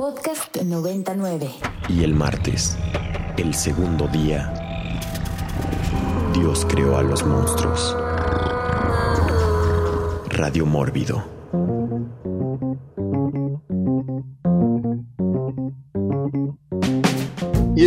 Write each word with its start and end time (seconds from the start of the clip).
Podcast 0.00 0.56
99. 0.56 1.50
Y 1.90 2.04
el 2.04 2.14
martes, 2.14 2.74
el 3.36 3.52
segundo 3.52 4.08
día, 4.08 4.50
Dios 6.32 6.66
creó 6.66 6.96
a 6.96 7.02
los 7.02 7.22
monstruos. 7.22 7.94
Radio 10.30 10.64
Mórbido. 10.64 11.39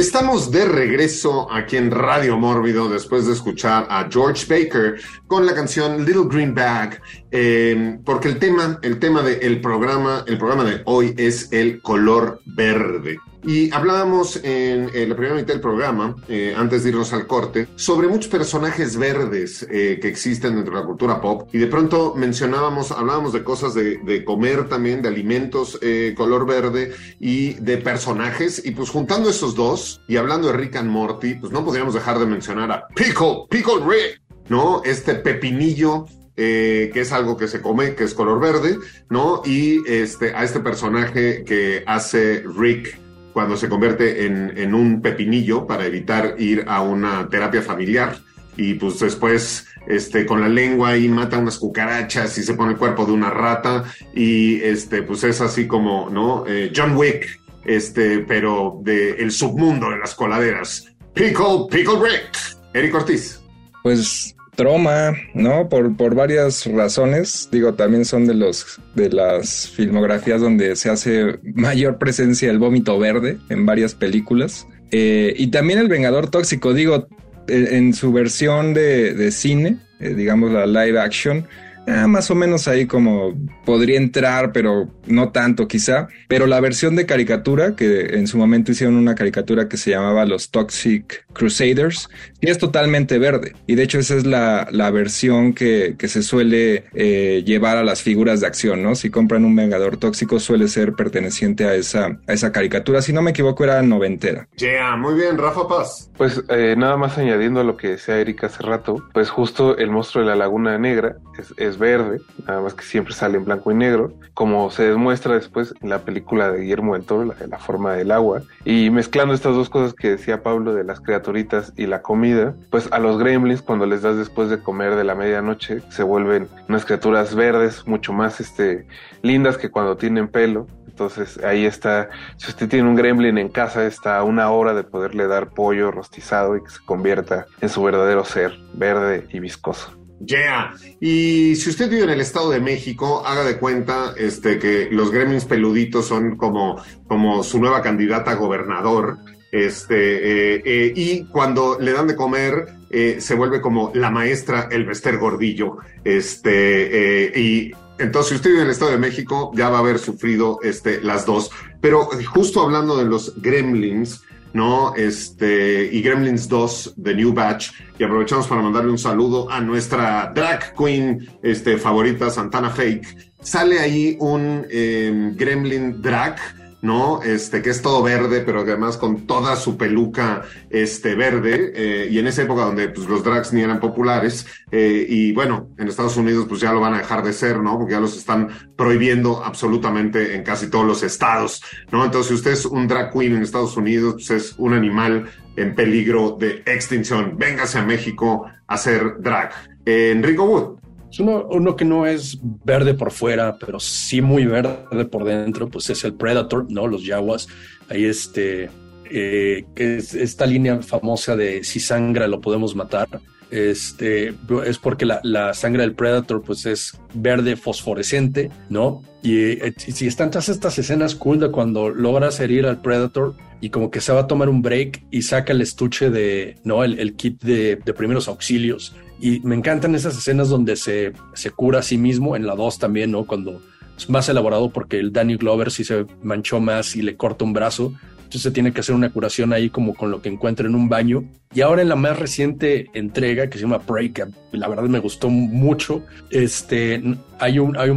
Estamos 0.03 0.51
de 0.51 0.65
regreso 0.65 1.49
aquí 1.49 1.77
en 1.77 1.89
Radio 1.89 2.37
Mórbido 2.37 2.89
después 2.89 3.25
de 3.25 3.31
escuchar 3.31 3.87
a 3.89 4.09
George 4.11 4.45
Baker 4.49 4.99
con 5.27 5.45
la 5.45 5.55
canción 5.55 6.05
Little 6.05 6.25
Green 6.29 6.53
Bag, 6.53 7.01
eh, 7.31 7.99
porque 8.03 8.27
el 8.27 8.37
tema, 8.37 8.79
el 8.81 8.99
tema 8.99 9.21
del 9.21 9.61
programa, 9.61 10.25
el 10.27 10.37
programa 10.37 10.65
de 10.65 10.81
hoy 10.83 11.15
es 11.17 11.47
el 11.53 11.81
color 11.81 12.41
verde. 12.45 13.17
Y 13.45 13.73
hablábamos 13.73 14.39
en, 14.41 14.85
la 14.85 15.15
primera 15.15 15.35
mitad 15.35 15.53
del 15.53 15.59
programa, 15.59 16.15
eh, 16.29 16.53
antes 16.55 16.83
de 16.83 16.89
irnos 16.89 17.11
al 17.11 17.27
corte, 17.27 17.67
sobre 17.75 18.07
muchos 18.07 18.29
personajes 18.29 18.95
verdes 18.97 19.67
eh, 19.69 19.99
que 20.01 20.07
existen 20.07 20.55
dentro 20.55 20.73
de 20.73 20.79
la 20.79 20.85
cultura 20.85 21.19
pop. 21.19 21.49
Y 21.51 21.57
de 21.57 21.67
pronto 21.67 22.13
mencionábamos, 22.15 22.91
hablábamos 22.91 23.33
de 23.33 23.43
cosas 23.43 23.73
de, 23.73 24.23
comer 24.23 24.69
también, 24.69 25.01
de 25.01 25.09
alimentos 25.09 25.77
eh, 25.81 26.13
color 26.15 26.45
verde 26.45 26.93
y 27.19 27.55
de 27.55 27.77
personajes. 27.77 28.65
Y 28.65 28.71
pues 28.71 28.89
juntando 28.89 29.29
esos 29.29 29.55
dos 29.55 30.01
y 30.07 30.15
hablando 30.15 30.47
de 30.47 30.53
Rick 30.53 30.77
and 30.77 30.89
Morty, 30.89 31.35
pues 31.35 31.51
no 31.51 31.65
podríamos 31.65 31.93
dejar 31.93 32.19
de 32.19 32.25
mencionar 32.25 32.71
a 32.71 32.87
Pickle, 32.95 33.45
Pickle 33.49 33.81
Rick, 33.85 34.21
¿no? 34.47 34.81
Este 34.85 35.15
pepinillo 35.15 36.05
que 36.35 36.91
es 36.95 37.11
algo 37.11 37.37
que 37.37 37.47
se 37.47 37.61
come, 37.61 37.93
que 37.93 38.05
es 38.05 38.15
color 38.15 38.39
verde, 38.39 38.79
¿no? 39.07 39.43
Y 39.45 39.87
este, 39.87 40.33
a 40.33 40.43
este 40.43 40.61
personaje 40.61 41.43
que 41.43 41.83
hace 41.85 42.43
Rick 42.57 43.02
cuando 43.33 43.57
se 43.57 43.67
convierte 43.67 44.25
en, 44.25 44.73
un 44.73 45.01
pepinillo 45.01 45.65
para 45.67 45.85
evitar 45.85 46.35
ir 46.37 46.65
a 46.67 46.81
una 46.81 47.27
terapia 47.29 47.61
familiar. 47.61 48.17
Y 48.55 48.75
pues 48.75 48.99
después 48.99 49.67
este 49.87 50.25
con 50.25 50.39
la 50.39 50.47
lengua 50.47 50.89
ahí 50.89 51.09
mata 51.09 51.39
unas 51.39 51.57
cucarachas 51.57 52.37
y 52.37 52.43
se 52.43 52.53
pone 52.53 52.73
el 52.73 52.77
cuerpo 52.77 53.05
de 53.05 53.11
una 53.11 53.31
rata. 53.31 53.83
Y 54.13 54.61
este 54.61 55.01
pues 55.01 55.23
es 55.23 55.41
así 55.41 55.67
como 55.67 56.09
no 56.09 56.45
eh, 56.47 56.71
John 56.75 56.95
Wick 56.95 57.41
este 57.65 58.19
pero 58.19 58.79
de 58.83 59.11
el 59.11 59.31
submundo 59.31 59.89
de 59.89 59.97
las 59.97 60.13
coladeras. 60.13 60.85
Pickle 61.13 61.67
pickle 61.69 61.99
Rick. 61.99 62.57
Eric 62.73 62.95
Ortiz. 62.95 63.41
Pues 63.81 64.32
Troma, 64.55 65.13
¿no? 65.33 65.69
Por, 65.69 65.95
por 65.97 66.15
varias 66.15 66.65
razones. 66.65 67.49
Digo, 67.51 67.73
también 67.73 68.05
son 68.05 68.25
de 68.25 68.33
los 68.33 68.79
de 68.95 69.09
las 69.09 69.67
filmografías 69.67 70.41
donde 70.41 70.75
se 70.75 70.89
hace 70.89 71.39
mayor 71.43 71.97
presencia 71.97 72.49
el 72.49 72.59
vómito 72.59 72.99
verde 72.99 73.37
en 73.49 73.65
varias 73.65 73.95
películas. 73.95 74.67
Eh, 74.91 75.33
y 75.37 75.47
también 75.47 75.79
el 75.79 75.87
Vengador 75.87 76.29
Tóxico, 76.29 76.73
digo, 76.73 77.07
en, 77.47 77.93
su 77.93 78.13
versión 78.13 78.73
de, 78.73 79.13
de 79.13 79.31
cine, 79.31 79.77
eh, 79.99 80.13
digamos 80.13 80.51
la 80.51 80.65
live 80.65 80.99
action, 80.99 81.47
Ah, 81.85 82.07
más 82.07 82.31
o 82.31 82.35
menos 82.35 82.67
ahí 82.67 82.85
como 82.85 83.33
podría 83.65 83.97
entrar, 83.97 84.51
pero 84.53 84.89
no 85.05 85.29
tanto 85.29 85.67
quizá. 85.67 86.07
Pero 86.27 86.47
la 86.47 86.59
versión 86.61 86.95
de 86.95 87.05
caricatura, 87.05 87.75
que 87.75 88.17
en 88.17 88.27
su 88.27 88.37
momento 88.37 88.71
hicieron 88.71 88.95
una 88.95 89.15
caricatura 89.15 89.67
que 89.67 89.77
se 89.77 89.91
llamaba 89.91 90.25
Los 90.25 90.49
Toxic 90.49 91.25
Crusaders, 91.33 92.09
y 92.39 92.49
es 92.49 92.57
totalmente 92.57 93.19
verde. 93.19 93.53
Y 93.67 93.75
de 93.75 93.83
hecho 93.83 93.99
esa 93.99 94.15
es 94.15 94.25
la, 94.25 94.67
la 94.71 94.91
versión 94.91 95.53
que, 95.53 95.95
que, 95.97 96.07
se 96.07 96.23
suele 96.23 96.85
eh, 96.93 97.43
llevar 97.45 97.77
a 97.77 97.83
las 97.83 98.01
figuras 98.01 98.39
de 98.41 98.47
acción, 98.47 98.83
¿no? 98.83 98.95
Si 98.95 99.09
compran 99.09 99.45
un 99.45 99.55
Vengador 99.55 99.97
Tóxico 99.97 100.39
suele 100.39 100.67
ser 100.67 100.93
perteneciente 100.93 101.65
a 101.65 101.75
esa, 101.75 102.19
a 102.27 102.33
esa 102.33 102.51
caricatura. 102.51 103.01
Si 103.01 103.13
no 103.13 103.21
me 103.21 103.31
equivoco 103.31 103.63
era 103.63 103.81
noventera. 103.81 104.47
Yeah, 104.57 104.95
muy 104.95 105.15
bien, 105.15 105.37
Rafa 105.37 105.67
Paz. 105.67 106.11
Pues 106.17 106.43
eh, 106.49 106.75
nada 106.77 106.97
más 106.97 107.17
añadiendo 107.17 107.59
a 107.59 107.63
lo 107.63 107.77
que 107.77 107.89
decía 107.89 108.19
Erika 108.19 108.47
hace 108.47 108.63
rato, 108.63 109.07
pues 109.13 109.29
justo 109.29 109.77
el 109.77 109.89
monstruo 109.89 110.23
de 110.23 110.29
la 110.29 110.35
Laguna 110.35 110.77
Negra 110.77 111.17
es 111.57 111.72
verde, 111.77 112.19
nada 112.47 112.61
más 112.61 112.73
que 112.73 112.83
siempre 112.83 113.13
sale 113.13 113.37
en 113.37 113.45
blanco 113.45 113.71
y 113.71 113.75
negro, 113.75 114.13
como 114.33 114.69
se 114.71 114.89
demuestra 114.89 115.35
después 115.35 115.73
en 115.81 115.89
la 115.89 115.99
película 115.99 116.51
de 116.51 116.61
Guillermo 116.61 116.93
del 116.93 117.05
Toro, 117.05 117.25
la, 117.25 117.35
la 117.47 117.59
forma 117.59 117.93
del 117.93 118.11
agua. 118.11 118.41
Y 118.65 118.89
mezclando 118.89 119.33
estas 119.33 119.55
dos 119.55 119.69
cosas 119.69 119.93
que 119.93 120.11
decía 120.11 120.43
Pablo 120.43 120.73
de 120.73 120.83
las 120.83 120.99
criaturitas 120.99 121.73
y 121.75 121.85
la 121.85 122.01
comida, 122.01 122.55
pues 122.69 122.91
a 122.91 122.99
los 122.99 123.17
gremlins 123.17 123.61
cuando 123.61 123.85
les 123.85 124.01
das 124.01 124.17
después 124.17 124.49
de 124.49 124.59
comer 124.59 124.95
de 124.95 125.03
la 125.03 125.15
medianoche 125.15 125.81
se 125.89 126.03
vuelven 126.03 126.47
unas 126.67 126.85
criaturas 126.85 127.35
verdes 127.35 127.87
mucho 127.87 128.13
más 128.13 128.39
este, 128.39 128.87
lindas 129.21 129.57
que 129.57 129.71
cuando 129.71 129.97
tienen 129.97 130.27
pelo. 130.27 130.67
Entonces 130.87 131.43
ahí 131.43 131.65
está, 131.65 132.09
si 132.37 132.49
usted 132.49 132.69
tiene 132.69 132.87
un 132.87 132.95
gremlin 132.95 133.39
en 133.39 133.49
casa, 133.49 133.85
está 133.85 134.17
a 134.17 134.23
una 134.23 134.51
hora 134.51 134.75
de 134.75 134.83
poderle 134.83 135.27
dar 135.27 135.49
pollo 135.49 135.89
rostizado 135.89 136.55
y 136.55 136.63
que 136.63 136.69
se 136.69 136.85
convierta 136.85 137.47
en 137.61 137.69
su 137.69 137.81
verdadero 137.81 138.23
ser, 138.25 138.53
verde 138.75 139.27
y 139.31 139.39
viscoso. 139.39 140.02
Yeah. 140.25 140.73
Y 140.99 141.55
si 141.55 141.69
usted 141.69 141.89
vive 141.89 142.03
en 142.03 142.09
el 142.11 142.21
Estado 142.21 142.51
de 142.51 142.59
México, 142.59 143.25
haga 143.25 143.43
de 143.43 143.57
cuenta 143.57 144.13
este, 144.17 144.59
que 144.59 144.89
los 144.91 145.11
gremlins 145.11 145.45
peluditos 145.45 146.07
son 146.07 146.37
como, 146.37 146.81
como 147.07 147.43
su 147.43 147.59
nueva 147.59 147.81
candidata 147.81 148.31
a 148.31 148.35
gobernador. 148.35 149.17
Este, 149.51 150.55
eh, 150.55 150.63
eh, 150.65 150.93
y 150.95 151.25
cuando 151.25 151.77
le 151.79 151.91
dan 151.91 152.07
de 152.07 152.15
comer, 152.15 152.73
eh, 152.89 153.17
se 153.19 153.35
vuelve 153.35 153.61
como 153.61 153.91
la 153.93 154.09
maestra 154.09 154.67
el 154.71 154.85
Bester 154.85 155.17
Gordillo. 155.17 155.77
Este, 156.03 157.31
y 157.35 157.71
entonces, 157.99 158.29
si 158.29 158.35
usted 158.35 158.49
vive 158.49 158.61
en 158.61 158.67
el 158.67 158.71
Estado 158.71 158.91
de 158.91 158.97
México, 158.97 159.51
ya 159.53 159.69
va 159.69 159.77
a 159.77 159.81
haber 159.81 159.99
sufrido 159.99 160.59
este, 160.63 161.01
las 161.01 161.25
dos. 161.25 161.51
Pero 161.79 162.09
justo 162.33 162.61
hablando 162.61 162.97
de 162.97 163.05
los 163.05 163.39
gremlins, 163.41 164.23
¿no? 164.53 164.95
Este, 164.95 165.89
y 165.91 166.01
Gremlins 166.01 166.47
2, 166.47 166.95
The 167.01 167.15
New 167.15 167.33
Batch, 167.33 167.71
y 167.99 168.03
aprovechamos 168.03 168.47
para 168.47 168.61
mandarle 168.61 168.91
un 168.91 168.97
saludo 168.97 169.49
a 169.51 169.59
nuestra 169.59 170.31
drag 170.33 170.73
queen 170.75 171.27
este, 171.41 171.77
favorita, 171.77 172.29
Santana 172.29 172.69
Fake. 172.69 173.33
Sale 173.41 173.79
ahí 173.79 174.15
un 174.19 174.65
em, 174.69 175.35
Gremlin 175.35 176.01
drag 176.01 176.37
¿no? 176.83 177.23
Este, 177.23 177.61
que 177.61 177.69
es 177.69 177.81
todo 177.81 178.03
verde, 178.03 178.41
pero 178.41 178.59
además 178.59 178.97
con 178.97 179.25
toda 179.25 179.55
su 179.55 179.77
peluca 179.77 180.41
este, 180.69 181.15
verde, 181.15 181.71
eh, 181.73 182.09
y 182.11 182.19
en 182.19 182.27
esa 182.27 182.41
época 182.41 182.65
donde 182.65 182.89
pues, 182.89 183.07
los 183.07 183.23
drags 183.23 183.53
ni 183.53 183.61
eran 183.61 183.79
populares, 183.79 184.45
eh, 184.69 185.05
y 185.07 185.31
bueno, 185.31 185.69
en 185.77 185.87
Estados 185.87 186.17
Unidos 186.17 186.45
pues 186.47 186.59
ya 186.59 186.73
lo 186.73 186.81
van 186.81 186.93
a 186.93 186.97
dejar 186.97 187.23
de 187.23 187.31
ser, 187.31 187.59
¿no? 187.61 187.79
Porque 187.79 187.93
ya 187.93 188.01
los 188.01 188.17
están 188.17 188.49
prohibiendo 188.75 189.45
absolutamente 189.45 190.35
en 190.35 190.43
casi 190.43 190.69
todos 190.69 190.85
los 190.85 191.03
estados, 191.03 191.63
¿no? 191.89 192.03
Entonces, 192.03 192.27
si 192.27 192.33
usted 192.33 192.51
es 192.51 192.65
un 192.65 192.85
drag 192.85 193.13
queen 193.13 193.37
en 193.37 193.43
Estados 193.43 193.77
Unidos, 193.77 194.15
pues 194.15 194.31
es 194.31 194.55
un 194.57 194.73
animal 194.73 195.29
en 195.55 195.75
peligro 195.75 196.35
de 196.37 196.63
extinción. 196.65 197.37
Véngase 197.37 197.79
a 197.79 197.85
México 197.85 198.45
a 198.67 198.73
hacer 198.73 199.21
drag. 199.21 199.53
Enrico 199.85 200.43
Wood. 200.43 200.82
Pues 201.15 201.19
uno, 201.19 201.75
que 201.75 201.85
no 201.85 202.07
es 202.07 202.39
verde 202.41 202.95
por 202.95 203.11
fuera, 203.11 203.57
pero 203.59 203.79
sí 203.79 204.19
muy 204.19 204.47
verde 204.47 205.05
por 205.05 205.23
dentro, 205.25 205.69
pues 205.69 205.87
es 205.91 206.03
el 206.05 206.15
Predator, 206.15 206.65
¿no? 206.71 206.87
Los 206.87 207.05
Jaguars. 207.05 207.47
Ahí 207.87 208.05
este, 208.05 208.71
eh, 209.11 209.63
es 209.75 210.15
esta 210.15 210.47
línea 210.47 210.81
famosa 210.81 211.35
de 211.35 211.63
si 211.63 211.79
sangra 211.79 212.27
lo 212.27 212.41
podemos 212.41 212.75
matar. 212.75 213.07
Este, 213.51 214.33
es 214.65 214.79
porque 214.79 215.05
la, 215.05 215.53
sangre 215.53 215.83
del 215.83 215.93
Predator 215.93 216.41
pues 216.41 216.65
es 216.65 216.97
verde 217.13 217.57
fosforescente, 217.57 218.49
¿no? 218.69 219.03
Y, 219.21 219.37
eh, 219.37 219.75
si 219.77 220.07
están 220.07 220.31
todas 220.31 220.49
estas 220.49 220.79
escenas 220.79 221.13
cool 221.13 221.39
de 221.39 221.51
cuando 221.51 221.89
logras 221.89 222.39
herir 222.39 222.65
al 222.65 222.81
Predator 222.81 223.35
y 223.61 223.69
como 223.69 223.91
que 223.91 224.01
se 224.01 224.11
va 224.13 224.21
a 224.21 224.27
tomar 224.27 224.49
un 224.49 224.63
break 224.63 225.05
y 225.11 225.21
saca 225.21 225.53
el 225.53 225.61
estuche 225.61 226.09
de, 226.09 226.57
¿no? 226.63 226.83
El, 226.83 226.99
el 226.99 227.13
kit 227.13 227.39
de, 227.43 227.75
de 227.75 227.93
primeros 227.93 228.27
auxilios 228.27 228.95
y 229.23 229.39
me 229.39 229.55
encantan 229.55 229.95
esas 229.95 230.17
escenas 230.17 230.49
donde 230.49 230.75
se, 230.75 231.13
se 231.33 231.49
cura 231.49 231.79
a 231.79 231.81
sí 231.81 231.97
mismo, 231.97 232.35
en 232.35 232.45
la 232.45 232.55
2 232.55 232.77
también, 232.77 233.09
¿no? 233.09 233.25
Cuando 233.25 233.61
es 233.97 234.09
más 234.09 234.27
elaborado 234.27 234.69
porque 234.69 234.99
el 234.99 235.13
Danny 235.13 235.37
Glover 235.37 235.71
sí 235.71 235.85
se 235.85 236.05
manchó 236.21 236.59
más 236.59 236.97
y 236.97 237.01
le 237.01 237.15
corta 237.15 237.45
un 237.45 237.53
brazo. 237.53 237.93
Entonces 238.17 238.41
se 238.41 238.51
tiene 238.51 238.73
que 238.73 238.81
hacer 238.81 238.93
una 238.93 239.13
curación 239.13 239.53
ahí 239.53 239.69
como 239.69 239.93
con 239.93 240.11
lo 240.11 240.21
que 240.21 240.27
encuentra 240.27 240.67
en 240.67 240.75
un 240.75 240.89
baño. 240.89 241.23
Y 241.55 241.61
ahora 241.61 241.81
en 241.81 241.87
la 241.87 241.95
más 241.95 242.19
reciente 242.19 242.87
entrega 242.93 243.47
que 243.49 243.57
se 243.57 243.63
llama 243.63 243.77
Break, 243.77 244.27
la 244.51 244.67
verdad 244.67 244.89
me 244.89 244.99
gustó 244.99 245.29
mucho. 245.29 246.03
Este, 246.29 247.01
hay 247.39 247.59
un, 247.59 247.77
hay 247.77 247.91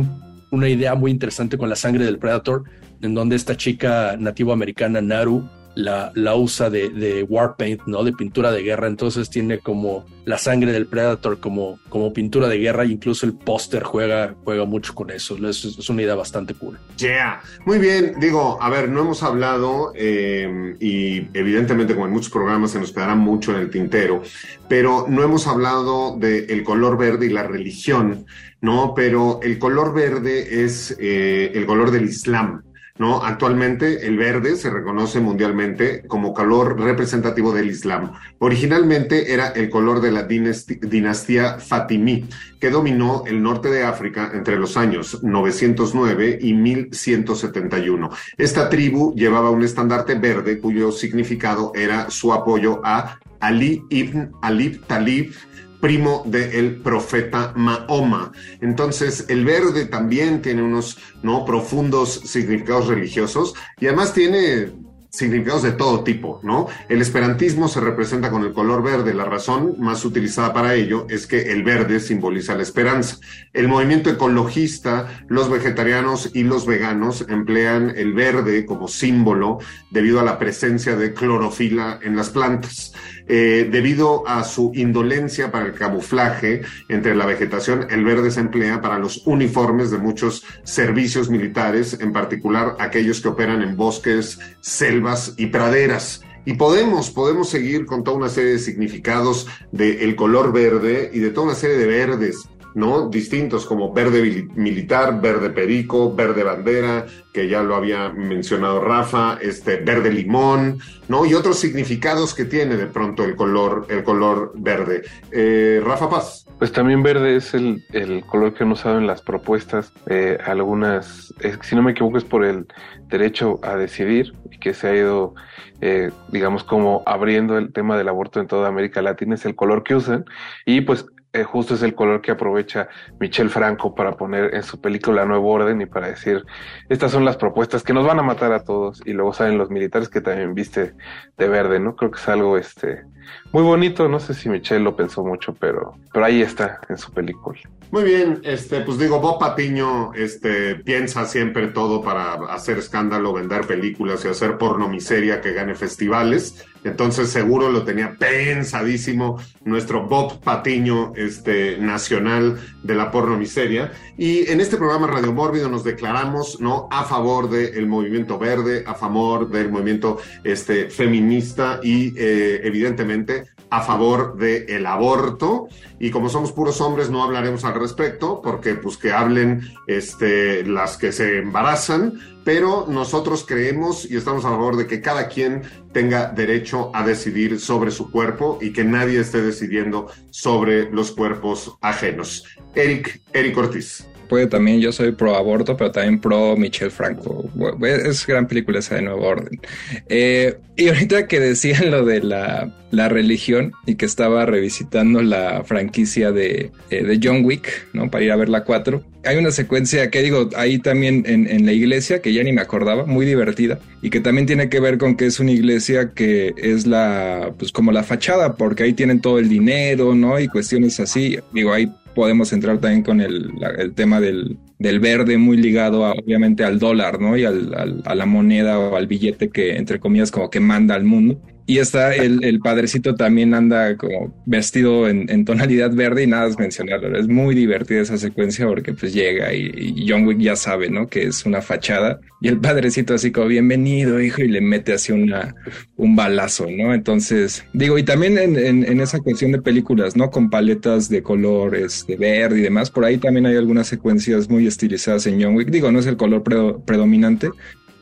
una 0.52 0.69
idea 0.69 0.94
muy 0.94 1.11
interesante 1.11 1.58
con 1.58 1.69
la 1.69 1.75
sangre 1.75 2.05
del 2.05 2.20
Predator, 2.20 2.62
en 3.02 3.14
donde 3.14 3.34
esta 3.34 3.56
chica 3.56 4.17
nativo 4.17 4.52
americana 4.52 5.00
Naru 5.00 5.49
la, 5.76 6.11
la 6.14 6.34
usa 6.34 6.70
de, 6.70 6.88
de 6.88 7.23
war 7.23 7.55
paint, 7.56 7.82
¿no? 7.87 8.02
De 8.02 8.12
pintura 8.12 8.50
de 8.50 8.62
guerra. 8.62 8.88
Entonces 8.88 9.31
tiene 9.31 9.58
como 9.58 10.06
la 10.25 10.38
sangre 10.38 10.73
del 10.73 10.87
Predator 10.87 11.38
como, 11.38 11.78
como 11.90 12.12
pintura 12.12 12.49
de 12.49 12.58
guerra. 12.58 12.84
Incluso 12.87 13.26
el 13.26 13.34
póster 13.34 13.84
juega, 13.84 14.34
juega 14.43 14.64
mucho 14.64 14.94
con 14.94 15.11
eso. 15.11 15.37
Es, 15.46 15.88
una 15.88 16.02
idea 16.02 16.14
bastante 16.14 16.55
cool. 16.55 16.78
Yeah. 16.96 17.43
Muy 17.67 17.78
bien. 17.78 18.14
Digo, 18.19 18.58
a 18.61 18.70
ver, 18.70 18.88
no 18.88 19.02
hemos 19.02 19.23
hablado 19.23 19.93
eh, 19.94 20.75
y 20.81 21.28
evidentemente 21.38 21.94
como 21.94 22.06
en 22.06 22.12
muchos 22.12 22.31
programas 22.31 22.70
se 22.70 22.81
nos 22.81 22.90
quedará 22.90 23.14
mucho 23.14 23.52
en 23.52 23.61
el 23.61 23.70
tintero, 23.70 24.22
pero 24.69 25.05
no 25.08 25.22
hemos 25.22 25.46
hablado 25.46 26.17
del 26.19 26.64
color 26.64 26.96
verde 26.96 27.26
y 27.26 27.31
la 27.31 27.43
religión, 27.43 28.25
¿no? 28.62 28.94
Pero 28.96 29.40
el 29.43 29.58
color 29.58 29.93
verde 29.94 30.64
es 30.64 30.96
eh, 30.99 31.52
el 31.55 31.67
color 31.67 31.90
del 31.90 32.06
Islam. 32.06 32.62
¿No? 32.98 33.22
Actualmente 33.25 34.06
el 34.06 34.16
verde 34.16 34.56
se 34.56 34.70
reconoce 34.70 35.20
mundialmente 35.20 36.02
como 36.06 36.32
color 36.32 36.81
representativo 36.81 37.52
del 37.52 37.70
Islam. 37.70 38.12
Originalmente 38.38 39.32
era 39.32 39.48
el 39.48 39.70
color 39.70 40.00
de 40.00 40.12
la 40.12 40.22
dinastía 40.25 41.58
Fatimí, 41.58 42.28
que 42.60 42.70
dominó 42.70 43.25
el 43.26 43.43
norte 43.43 43.69
de 43.69 43.84
África 43.84 44.31
entre 44.34 44.56
los 44.56 44.76
años 44.76 45.22
909 45.22 46.38
y 46.40 46.54
1171. 46.54 48.10
Esta 48.37 48.69
tribu 48.69 49.14
llevaba 49.14 49.50
un 49.50 49.62
estandarte 49.62 50.14
verde 50.14 50.58
cuyo 50.58 50.93
significado 50.93 51.72
era 51.75 52.10
su 52.10 52.32
apoyo 52.32 52.81
a 52.84 53.19
Ali 53.40 53.84
ibn 53.90 54.32
Ali 54.43 54.81
Talib, 54.87 55.34
primo 55.81 56.23
del 56.26 56.76
profeta 56.82 57.52
Mahoma. 57.56 58.32
Entonces, 58.61 59.26
el 59.28 59.44
verde 59.44 59.87
también 59.87 60.43
tiene 60.43 60.62
unos 60.62 60.99
no 61.23 61.44
profundos 61.44 62.12
significados 62.25 62.88
religiosos 62.88 63.55
y 63.78 63.87
además 63.87 64.12
tiene 64.12 64.73
significados 65.17 65.62
de 65.62 65.73
todo 65.73 66.05
tipo, 66.05 66.40
¿no? 66.43 66.67
El 66.88 67.00
esperantismo 67.00 67.69
se 67.69 67.81
representa 67.81 68.31
con 68.31 68.44
el 68.44 68.52
color 68.52 68.82
verde. 68.82 69.14
La 69.14 69.25
razón 69.25 69.76
más 69.78 70.05
utilizada 70.05 70.52
para 70.52 70.75
ello 70.75 71.06
es 71.08 71.26
que 71.26 71.52
el 71.52 71.62
verde 71.62 72.00
simboliza 72.00 72.55
la 72.55 72.62
esperanza. 72.62 73.17
El 73.52 73.69
movimiento 73.69 74.11
ecologista, 74.11 75.25
los 75.29 75.49
vegetarianos 75.49 76.31
y 76.34 76.43
los 76.43 76.67
veganos 76.67 77.25
emplean 77.29 77.94
el 77.96 78.12
verde 78.12 78.67
como 78.67 78.88
símbolo 78.88 79.58
debido 79.90 80.20
a 80.20 80.25
la 80.25 80.38
presencia 80.38 80.96
de 80.96 81.14
clorofila 81.14 81.99
en 82.02 82.14
las 82.17 82.31
plantas. 82.31 82.93
Eh, 83.28 83.69
debido 83.70 84.26
a 84.28 84.44
su 84.44 84.70
indolencia 84.75 85.50
para 85.50 85.67
el 85.67 85.75
camuflaje 85.75 86.62
entre 86.88 87.17
la 87.17 87.26
vegetación, 87.26 87.87
el 87.90 88.05
verde 88.05 88.31
se 88.31 88.40
emplea 88.40 88.81
para 88.81 88.99
los 88.99 89.26
uniformes 89.26 89.90
de 89.90 89.99
muchos 89.99 90.44
servicios 90.62 91.28
militares, 91.28 91.99
en 92.00 92.12
particular 92.12 92.76
aquellos 92.78 93.20
que 93.20 93.28
operan 93.28 93.62
en 93.62 93.76
bosques, 93.76 94.38
selvas 94.61 95.34
y 95.37 95.46
praderas. 95.46 96.23
Y 96.44 96.55
podemos, 96.55 97.11
podemos 97.11 97.49
seguir 97.49 97.87
con 97.87 98.05
toda 98.05 98.17
una 98.17 98.28
serie 98.28 98.52
de 98.52 98.58
significados 98.61 99.49
del 99.72 100.14
color 100.14 100.52
verde 100.52 101.11
y 101.12 101.19
de 101.19 101.31
toda 101.31 101.49
una 101.49 101.56
serie 101.56 101.76
de 101.76 101.87
verdes 101.87 102.49
¿no? 102.76 103.08
Distintos 103.08 103.64
como 103.64 103.94
verde 103.94 104.49
militar, 104.55 105.19
verde 105.19 105.49
perico, 105.49 106.14
verde 106.14 106.44
bandera, 106.44 107.06
que 107.32 107.49
ya 107.49 107.62
lo 107.62 107.75
había 107.75 108.11
mencionado 108.11 108.84
Rafa, 108.84 109.38
este 109.40 109.76
verde 109.76 110.12
limón, 110.12 110.78
¿no? 111.08 111.25
Y 111.25 111.32
otros 111.32 111.58
significados 111.58 112.34
que 112.34 112.44
tiene 112.44 112.76
de 112.76 112.87
pronto 112.87 113.25
el 113.25 113.34
color, 113.34 113.87
el 113.88 114.05
color 114.05 114.52
verde. 114.56 115.05
Eh, 115.32 115.81
Rafa 115.82 116.11
Paz. 116.11 116.46
Pues 116.58 116.70
también 116.70 117.02
verde 117.02 117.37
es 117.37 117.55
el, 117.55 117.82
color 118.26 118.52
que 118.52 118.64
han 118.64 118.73
usado 118.73 118.99
en 118.99 119.06
las 119.06 119.22
propuestas, 119.22 119.94
eh, 120.06 120.37
algunas, 120.44 121.32
si 121.62 121.76
no 121.76 121.82
me 121.82 121.93
equivoco, 121.93 122.19
es 122.19 122.25
por 122.25 122.44
el 122.44 122.67
derecho 123.08 123.58
a 123.62 123.76
decidir 123.76 124.34
que 124.61 124.75
se 124.75 124.88
ha 124.88 124.94
ido, 124.94 125.34
eh, 125.81 126.11
digamos, 126.29 126.62
como 126.62 127.02
abriendo 127.06 127.56
el 127.56 127.72
tema 127.72 127.96
del 127.96 128.08
aborto 128.08 128.38
en 128.38 128.49
toda 128.49 128.69
América 128.69 129.00
Latina, 129.00 129.34
es 129.34 129.46
el 129.46 129.55
color 129.55 129.82
que 129.82 129.94
usan. 129.94 130.26
Y 130.67 130.82
pues 130.82 131.06
eh, 131.37 131.44
justo 131.44 131.75
es 131.75 131.83
el 131.83 131.94
color 131.94 132.21
que 132.21 132.31
aprovecha 132.31 132.88
Michel 133.21 133.50
Franco 133.50 133.94
para 133.94 134.12
poner 134.12 134.55
en 134.55 134.62
su 134.62 134.81
película 134.81 135.25
Nuevo 135.25 135.50
Orden 135.50 135.81
y 135.81 135.87
para 135.87 136.09
decir, 136.09 136.44
estas 136.88 137.12
son 137.12 137.25
las 137.25 137.37
propuestas 137.37 137.83
que 137.83 137.93
nos 137.93 138.06
van 138.06 138.19
a 138.19 138.23
matar 138.23 138.53
a 138.53 138.65
todos 138.65 139.03
y 139.05 139.12
luego 139.12 139.33
salen 139.33 139.59
los 139.59 139.71
militares 139.71 140.09
que 140.09 140.21
también 140.21 140.55
viste 140.55 140.94
de 141.37 141.49
verde, 141.49 141.79
¿no? 141.79 141.94
Creo 141.94 142.11
que 142.11 142.19
es 142.19 142.29
algo 142.29 142.56
este 142.56 143.05
muy 143.53 143.62
bonito, 143.62 144.09
no 144.09 144.21
sé 144.21 144.35
si 144.35 144.49
Michel 144.49 144.85
lo 144.85 144.97
pensó 144.97 145.25
mucho, 145.25 145.55
pero, 145.55 145.94
pero 146.12 146.25
ahí 146.25 146.43
está 146.43 146.81
en 146.88 146.99
su 146.99 147.12
película. 147.12 147.59
Muy 147.93 148.03
bien, 148.03 148.41
este, 148.43 148.81
pues 148.81 148.99
digo, 148.99 149.21
Bob 149.21 149.38
Patiño 149.38 150.12
este, 150.15 150.75
piensa 150.75 151.25
siempre 151.25 151.69
todo 151.69 152.03
para 152.03 152.35
hacer 152.53 152.79
escándalo, 152.79 153.33
vender 153.33 153.67
películas 153.67 154.25
y 154.25 154.29
hacer 154.29 154.59
porno 154.59 154.88
miseria 154.88 155.41
que 155.41 155.53
gane 155.53 155.75
festivales. 155.77 156.65
Entonces 156.83 157.31
seguro 157.31 157.71
lo 157.71 157.85
tenía 157.85 158.17
pensadísimo 158.19 159.41
nuestro 159.65 160.06
Bob 160.06 160.41
Patiño 160.41 161.12
este, 161.17 161.79
nacional 161.79 162.59
de 162.83 162.94
la 162.94 163.11
porno 163.11 163.37
miseria. 163.37 163.93
Y 164.19 164.50
en 164.50 164.61
este 164.61 164.77
programa 164.77 165.06
Radio 165.06 165.32
Mórbido 165.32 165.69
nos 165.69 165.85
declaramos 165.85 166.61
¿no? 166.61 166.89
a 166.91 167.05
favor 167.05 167.49
del 167.49 167.87
movimiento 167.87 168.39
verde, 168.39 168.85
a 168.87 168.94
favor 168.94 169.49
del 169.49 169.71
movimiento 169.71 170.19
este, 170.43 170.91
feminista 170.91 171.81
y 171.82 172.12
eh, 172.17 172.61
evidentemente 172.65 173.44
a 173.71 173.83
favor 173.83 174.37
del 174.37 174.87
aborto. 174.87 175.69
Y 175.99 176.11
como 176.11 176.29
somos 176.29 176.53
puros 176.53 176.81
hombres 176.81 177.11
no 177.11 177.23
hablaremos 177.23 177.65
al 177.65 177.75
respecto 177.75 178.41
porque 178.43 178.75
pues 178.75 178.97
que 178.97 179.13
hablen 179.13 179.63
este, 179.87 180.65
las 180.65 180.97
que 180.97 181.13
se 181.13 181.39
embarazan, 181.39 182.21
pero 182.45 182.87
nosotros 182.89 183.45
creemos 183.47 184.09
y 184.11 184.17
estamos 184.17 184.45
a 184.45 184.51
favor 184.51 184.77
de 184.77 184.87
que 184.87 185.01
cada 185.01 185.29
quien 185.29 185.63
tenga 185.93 186.29
derecho 186.29 186.91
a 186.95 187.05
decidir 187.05 187.59
sobre 187.61 187.91
su 187.91 188.11
cuerpo 188.11 188.59
y 188.61 188.73
que 188.73 188.85
nadie 188.85 189.21
esté 189.21 189.43
decidiendo 189.43 190.09
sobre 190.31 190.91
los 190.91 191.13
cuerpos 191.13 191.77
ajenos. 191.81 192.45
Eric, 192.75 193.23
Eric 193.33 193.57
Ortiz 193.57 194.07
puede 194.28 194.46
también, 194.46 194.81
yo 194.81 194.93
soy 194.93 195.12
pro 195.12 195.37
aborto, 195.37 195.76
pero 195.76 195.90
también 195.90 196.20
pro 196.20 196.56
Michel 196.56 196.90
Franco. 196.90 197.50
Es 197.82 198.26
gran 198.26 198.46
película 198.46 198.78
esa 198.78 198.96
de 198.96 199.02
Nuevo 199.02 199.25
Orden. 199.26 199.61
Eh, 200.08 200.56
y 200.76 200.88
ahorita 200.88 201.26
que 201.26 201.40
decían 201.40 201.90
lo 201.90 202.05
de 202.05 202.20
la, 202.23 202.73
religión 203.08 203.73
y 203.87 203.96
que 203.96 204.06
estaba 204.06 204.46
revisitando 204.46 205.23
la 205.23 205.64
franquicia 205.64 206.32
de, 206.32 206.70
eh, 206.90 207.02
de, 207.02 207.20
John 207.23 207.44
Wick, 207.44 207.88
¿no? 207.93 208.11
Para 208.11 208.25
ir 208.25 208.32
a 208.32 208.37
ver 208.37 208.49
la 208.49 208.64
4. 208.64 209.02
Hay 209.25 209.37
una 209.37 209.50
secuencia 209.50 210.11
que 210.11 210.23
digo, 210.23 210.49
ahí 210.56 210.79
también 210.79 211.25
en, 211.26 211.46
en, 211.46 211.67
la 211.67 211.72
iglesia, 211.72 212.22
que 212.22 212.32
ya 212.32 212.43
ni 212.43 212.52
me 212.52 212.62
acordaba, 212.62 213.05
muy 213.05 213.26
divertida, 213.26 213.79
y 214.00 214.08
que 214.08 214.20
también 214.20 214.46
tiene 214.46 214.70
que 214.70 214.81
ver 214.81 214.96
con 214.96 215.17
que 215.17 215.26
es 215.26 215.40
una 215.40 215.50
iglesia 215.50 216.12
que 216.14 216.55
es 216.56 216.87
la, 216.87 217.52
pues 217.58 217.70
como 217.70 217.93
la 217.93 218.02
fachada, 218.02 218.55
porque 218.55 218.84
ahí 218.84 218.94
tienen 218.94 219.20
todo 219.20 219.38
el 219.38 219.49
dinero, 219.49 220.14
¿no? 220.14 220.40
Y 220.40 220.49
cuestiones 220.49 220.99
así. 221.00 221.38
Digo, 221.52 221.75
hay 221.75 221.90
podemos 222.17 222.51
entrar 222.55 222.79
también 222.79 223.03
con 223.03 223.21
el, 223.21 223.53
tema 223.95 224.21
del, 224.21 224.59
verde 224.79 225.37
muy 225.37 225.59
ligado 225.59 226.03
obviamente 226.03 226.65
al 226.65 226.79
dólar, 226.79 227.21
¿no? 227.21 227.37
Y 227.37 227.45
al, 227.45 228.03
a 228.05 228.15
la 228.15 228.27
moneda 228.27 228.79
o 228.79 228.97
al 228.97 229.07
billete 229.07 229.51
que, 229.51 229.77
entre 229.77 230.01
comillas, 230.01 230.31
como 230.31 230.49
que 230.49 230.59
manda 230.59 230.95
al 230.95 231.05
mundo. 231.05 231.39
Y 231.69 231.79
está 231.79 232.15
el, 232.15 232.45
el 232.45 232.61
padrecito 232.61 233.17
también 233.17 233.53
anda 233.53 233.97
como 233.97 234.33
vestido 234.47 235.09
en, 235.09 235.45
tonalidad 235.45 235.93
verde 235.93 236.23
y 236.23 236.27
nada 236.29 236.47
es 236.47 236.59
mencionarlo. 236.59 237.19
Es 237.19 237.27
muy 237.27 237.57
divertida 237.57 238.01
esa 238.01 238.19
secuencia 238.19 238.67
porque 238.67 238.93
pues 238.93 239.13
llega 239.13 239.53
y, 239.53 240.07
John 240.09 240.27
Wick 240.27 240.39
ya 240.39 240.55
sabe, 240.55 240.89
¿no? 240.91 241.09
Que 241.09 241.25
es 241.25 241.45
una 241.45 241.61
fachada 241.63 242.21
y 242.41 242.49
el 242.49 242.61
padrecito 242.61 243.15
así 243.15 243.33
como 243.33 243.49
bienvenido, 243.49 244.21
hijo, 244.21 244.43
y 244.43 244.49
le 244.49 244.61
mete 244.61 244.93
así 244.93 245.11
una, 245.11 245.55
un 245.96 246.15
balazo, 246.15 246.67
¿no? 246.70 246.94
Entonces, 246.94 247.65
digo, 247.73 247.99
y 247.99 248.05
también 248.05 248.39
en, 248.39 248.85
en, 248.85 249.01
esa 249.01 249.19
cuestión 249.20 249.53
de 249.53 249.63
películas, 249.63 250.17
¿no? 250.17 250.31
Con 250.31 250.51
paletas 250.51 251.08
de 251.08 251.23
colores, 251.23 252.05
de 252.06 252.17
verde 252.17 252.61
y 252.61 252.63
demás, 252.63 252.91
por 252.91 253.05
ahí 253.05 253.17
también 253.19 253.46
hay 253.46 253.56
algunas 253.56 253.89
secuencias 253.89 254.49
muy 254.51 254.67
estilizadas 254.67 255.27
en 255.27 255.43
John 255.43 255.56
Wick. 255.56 255.70
Digo, 255.70 255.91
no 255.91 255.99
es 255.99 256.06
el 256.06 256.17
color 256.17 256.43
predominante, 256.85 257.49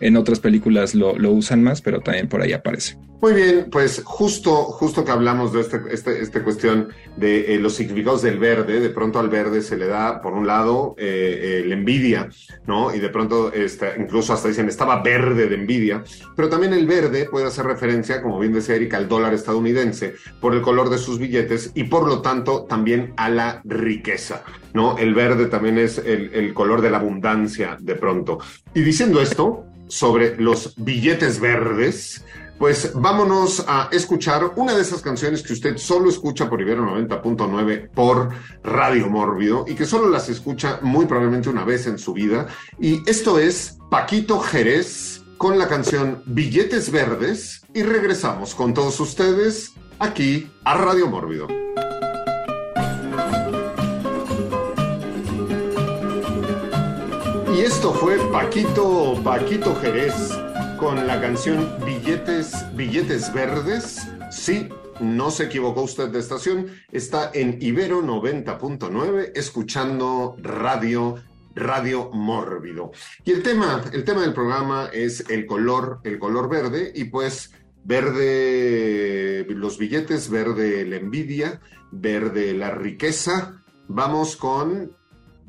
en 0.05 0.19
otras 0.19 0.39
películas 0.39 0.95
lo, 0.95 1.19
lo, 1.19 1.33
usan 1.33 1.63
más, 1.63 1.81
pero 1.81 2.01
también 2.01 2.29
por 2.29 2.43
ahí 2.43 2.53
aparece. 2.53 2.99
Muy 3.23 3.33
bien, 3.33 3.69
pues 3.73 4.03
justo, 4.05 4.55
justo 4.65 5.03
que 5.03 5.11
hablamos 5.11 5.55
de 5.55 5.63
esta 5.63 5.81
este, 5.91 6.21
este 6.21 6.43
cuestión 6.43 6.89
de 7.17 7.55
eh, 7.55 7.59
los 7.59 7.75
significados 7.75 8.21
del 8.21 8.39
verde, 8.39 8.81
de 8.81 8.91
pronto 8.91 9.19
al 9.19 9.31
verde 9.31 9.63
se 9.63 9.79
le 9.79 9.87
da, 9.87 10.21
por 10.21 10.35
un 10.35 10.47
lado, 10.47 10.95
eh, 10.99 11.63
eh, 11.63 11.67
la 11.67 11.75
envidia, 11.75 12.29
¿no? 12.67 12.95
Y 12.95 13.01
de 13.01 13.09
pronto, 13.09 13.51
este, 13.51 13.95
incluso 13.99 14.35
hasta 14.35 14.49
dicen, 14.49 14.69
estaba 14.69 15.03
verde 15.03 15.47
de 15.47 15.55
envidia, 15.55 16.05
pero 16.37 16.51
también 16.51 16.75
el 16.75 16.87
verde 16.87 17.27
puede 17.31 17.47
hacer 17.47 17.65
referencia, 17.65 18.21
como 18.21 18.39
bien 18.39 18.53
decía 18.53 18.75
Erika, 18.75 18.99
al 18.99 19.09
dólar 19.09 19.33
estadounidense, 19.33 20.17
por 20.39 20.55
el 20.55 20.61
color 20.61 20.91
de 20.91 20.99
sus 20.99 21.19
billetes 21.19 21.71
y 21.75 21.85
por 21.85 22.07
lo 22.07 22.21
tanto 22.21 22.65
también 22.65 23.15
a 23.17 23.31
la 23.31 23.63
riqueza, 23.65 24.45
¿no? 24.75 24.99
El 24.99 25.15
verde 25.15 25.47
también 25.47 25.79
es 25.79 25.97
el, 25.97 26.31
el 26.35 26.53
color 26.53 26.83
de 26.83 26.91
la 26.91 26.99
abundancia 26.99 27.79
de 27.81 27.95
pronto. 27.95 28.39
Y 28.75 28.83
diciendo 28.83 29.23
esto, 29.23 29.65
sobre 29.89 30.37
los 30.37 30.75
billetes 30.77 31.41
verdes, 31.41 32.25
pues 32.59 32.93
vámonos 32.95 33.65
a 33.67 33.89
escuchar 33.93 34.53
una 34.57 34.75
de 34.75 34.83
esas 34.83 35.03
canciones 35.03 35.43
que 35.43 35.53
usted 35.53 35.77
solo 35.77 36.09
escucha 36.09 36.49
por 36.49 36.61
Ibero 36.61 36.85
90.9 36.85 37.91
por 37.91 38.31
Radio 38.63 39.09
Mórbido 39.11 39.65
y 39.67 39.75
que 39.75 39.87
solo 39.87 40.09
las 40.09 40.29
escucha 40.29 40.79
muy 40.83 41.07
probablemente 41.07 41.49
una 41.49 41.65
vez 41.65 41.87
en 41.87 41.99
su 41.99 42.13
vida. 42.13 42.47
Y 42.79 43.03
esto 43.09 43.39
es 43.39 43.79
Paquito 43.91 44.39
Jerez 44.41 45.23
con 45.37 45.59
la 45.59 45.69
canción 45.69 46.23
Billetes 46.27 46.91
Verdes 46.91 47.63
y 47.75 47.83
regresamos 47.83 48.55
con 48.55 48.73
todos 48.73 48.99
ustedes 49.01 49.73
aquí 49.99 50.51
a 50.65 50.75
Radio 50.75 51.09
Mórbido. 51.09 51.64
Esto 57.85 58.01
fue 58.01 58.17
Paquito, 58.33 59.21
Paquito 59.23 59.75
Jerez 59.75 60.15
con 60.79 61.07
la 61.07 61.21
canción 61.21 61.69
Billetes, 61.85 62.65
Billetes 62.75 63.31
Verdes. 63.35 64.09
Sí, 64.31 64.71
no 65.01 65.31
se 65.31 65.45
equivocó 65.45 65.83
usted 65.83 66.09
de 66.09 66.19
estación. 66.19 66.69
Está 66.93 67.31
en 67.35 67.59
Ibero 67.61 68.03
90.9 68.03 69.33
escuchando 69.35 70.35
Radio 70.41 71.17
Radio 71.55 72.09
Mórbido. 72.11 72.93
Y 73.23 73.33
el 73.33 73.43
tema, 73.43 73.85
el 73.93 74.03
tema 74.05 74.23
del 74.23 74.33
programa 74.33 74.89
es 74.91 75.29
el 75.29 75.45
color, 75.45 76.01
el 76.05 76.19
color 76.19 76.49
verde, 76.49 76.91
y 76.95 77.05
pues 77.05 77.53
verde 77.85 79.45
los 79.51 79.77
billetes, 79.77 80.31
verde 80.31 80.87
la 80.87 80.97
envidia, 80.97 81.61
verde 81.93 82.55
la 82.55 82.71
riqueza. 82.71 83.63
Vamos 83.89 84.37
con 84.37 84.97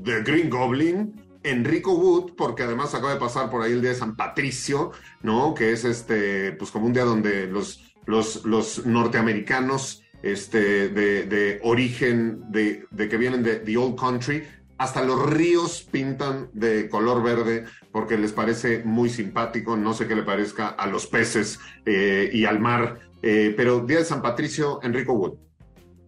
The 0.03 0.21
Green 0.23 0.49
Goblin, 0.49 1.25
Enrico 1.45 1.93
Wood, 1.93 2.33
porque 2.35 2.63
además 2.63 2.93
acaba 2.93 3.13
de 3.13 3.19
pasar 3.19 3.49
por 3.49 3.61
ahí 3.61 3.73
el 3.73 3.81
día 3.81 3.91
de 3.91 3.95
San 3.95 4.15
Patricio, 4.15 4.91
¿no? 5.21 5.53
Que 5.53 5.71
es 5.71 5.85
este, 5.85 6.51
pues 6.53 6.71
como 6.71 6.87
un 6.87 6.93
día 6.93 7.03
donde 7.03 7.47
los, 7.47 7.93
los, 8.05 8.45
los 8.45 8.85
norteamericanos 8.85 10.03
este, 10.23 10.89
de, 10.89 11.23
de 11.23 11.59
origen, 11.63 12.51
de, 12.51 12.85
de, 12.91 13.09
que 13.09 13.17
vienen 13.17 13.43
de 13.43 13.57
The 13.57 13.77
Old 13.77 13.99
Country, 13.99 14.43
hasta 14.77 15.03
los 15.03 15.29
ríos 15.29 15.87
pintan 15.89 16.49
de 16.53 16.89
color 16.89 17.23
verde 17.23 17.65
porque 17.91 18.17
les 18.17 18.33
parece 18.33 18.83
muy 18.83 19.09
simpático, 19.09 19.77
no 19.77 19.93
sé 19.93 20.07
qué 20.07 20.15
le 20.15 20.23
parezca 20.23 20.69
a 20.69 20.87
los 20.87 21.07
peces 21.07 21.59
eh, 21.85 22.29
y 22.33 22.45
al 22.45 22.59
mar, 22.59 22.99
eh, 23.21 23.53
pero 23.55 23.85
Día 23.85 23.99
de 23.99 24.05
San 24.05 24.21
Patricio, 24.21 24.79
Enrico 24.83 25.13
Wood. 25.13 25.33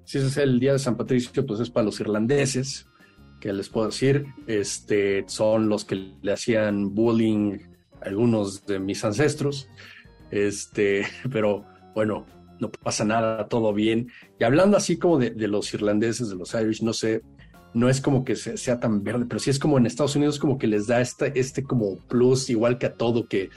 Si 0.03 0.17
ese 0.17 0.27
es 0.27 0.37
el 0.37 0.59
Día 0.59 0.73
de 0.73 0.79
San 0.79 0.97
Patricio, 0.97 1.45
pues 1.45 1.59
es 1.59 1.69
para 1.69 1.85
los 1.85 1.99
irlandeses, 1.99 2.87
que 3.39 3.53
les 3.53 3.69
puedo 3.69 3.87
decir, 3.87 4.25
este, 4.47 5.23
son 5.27 5.69
los 5.69 5.85
que 5.85 6.13
le 6.21 6.33
hacían 6.33 6.93
bullying 6.93 7.59
a 8.01 8.07
algunos 8.07 8.65
de 8.65 8.79
mis 8.79 9.03
ancestros, 9.03 9.69
este, 10.31 11.05
pero 11.31 11.65
bueno, 11.93 12.25
no 12.59 12.71
pasa 12.71 13.05
nada, 13.05 13.47
todo 13.47 13.73
bien. 13.73 14.09
Y 14.39 14.43
hablando 14.43 14.77
así 14.77 14.97
como 14.97 15.19
de, 15.19 15.47
los 15.47 15.73
irlandeses, 15.73 16.29
de 16.29 16.35
los 16.35 16.53
Irish, 16.53 16.81
no 16.81 16.93
sé, 16.93 17.21
no 17.73 17.89
es 17.89 18.01
como 18.01 18.25
que 18.25 18.35
sea 18.35 18.79
tan 18.79 19.03
verde, 19.03 19.25
pero 19.27 19.39
sí 19.39 19.49
es 19.49 19.59
como 19.59 19.77
en 19.77 19.85
Estados 19.85 20.15
Unidos 20.15 20.39
como 20.39 20.57
que 20.57 20.67
les 20.67 20.87
da 20.87 21.01
este, 21.01 21.39
este 21.39 21.63
como 21.63 21.97
plus, 22.07 22.49
igual 22.49 22.77
que 22.77 22.87
a 22.87 22.93
todo, 22.93 23.27
que 23.27 23.49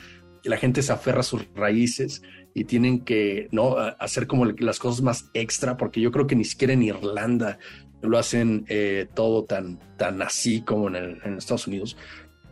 la 0.44 0.56
gente 0.56 0.82
se 0.82 0.92
aferra 0.92 1.20
a 1.20 1.24
sus 1.24 1.46
raíces 1.54 2.22
y 2.54 2.64
tienen 2.64 3.04
que 3.04 3.48
no 3.52 3.76
hacer 3.78 4.26
como 4.26 4.44
las 4.44 4.78
cosas 4.78 5.02
más 5.02 5.30
extra, 5.34 5.76
porque 5.76 6.00
yo 6.00 6.10
creo 6.10 6.26
que 6.26 6.36
ni 6.36 6.44
siquiera 6.44 6.72
en 6.72 6.82
Irlanda 6.82 7.58
lo 8.02 8.18
hacen 8.18 8.64
eh, 8.68 9.06
todo 9.14 9.44
tan, 9.44 9.78
tan 9.96 10.22
así 10.22 10.62
como 10.62 10.88
en, 10.88 11.18
en 11.24 11.38
Estados 11.38 11.66
Unidos. 11.66 11.96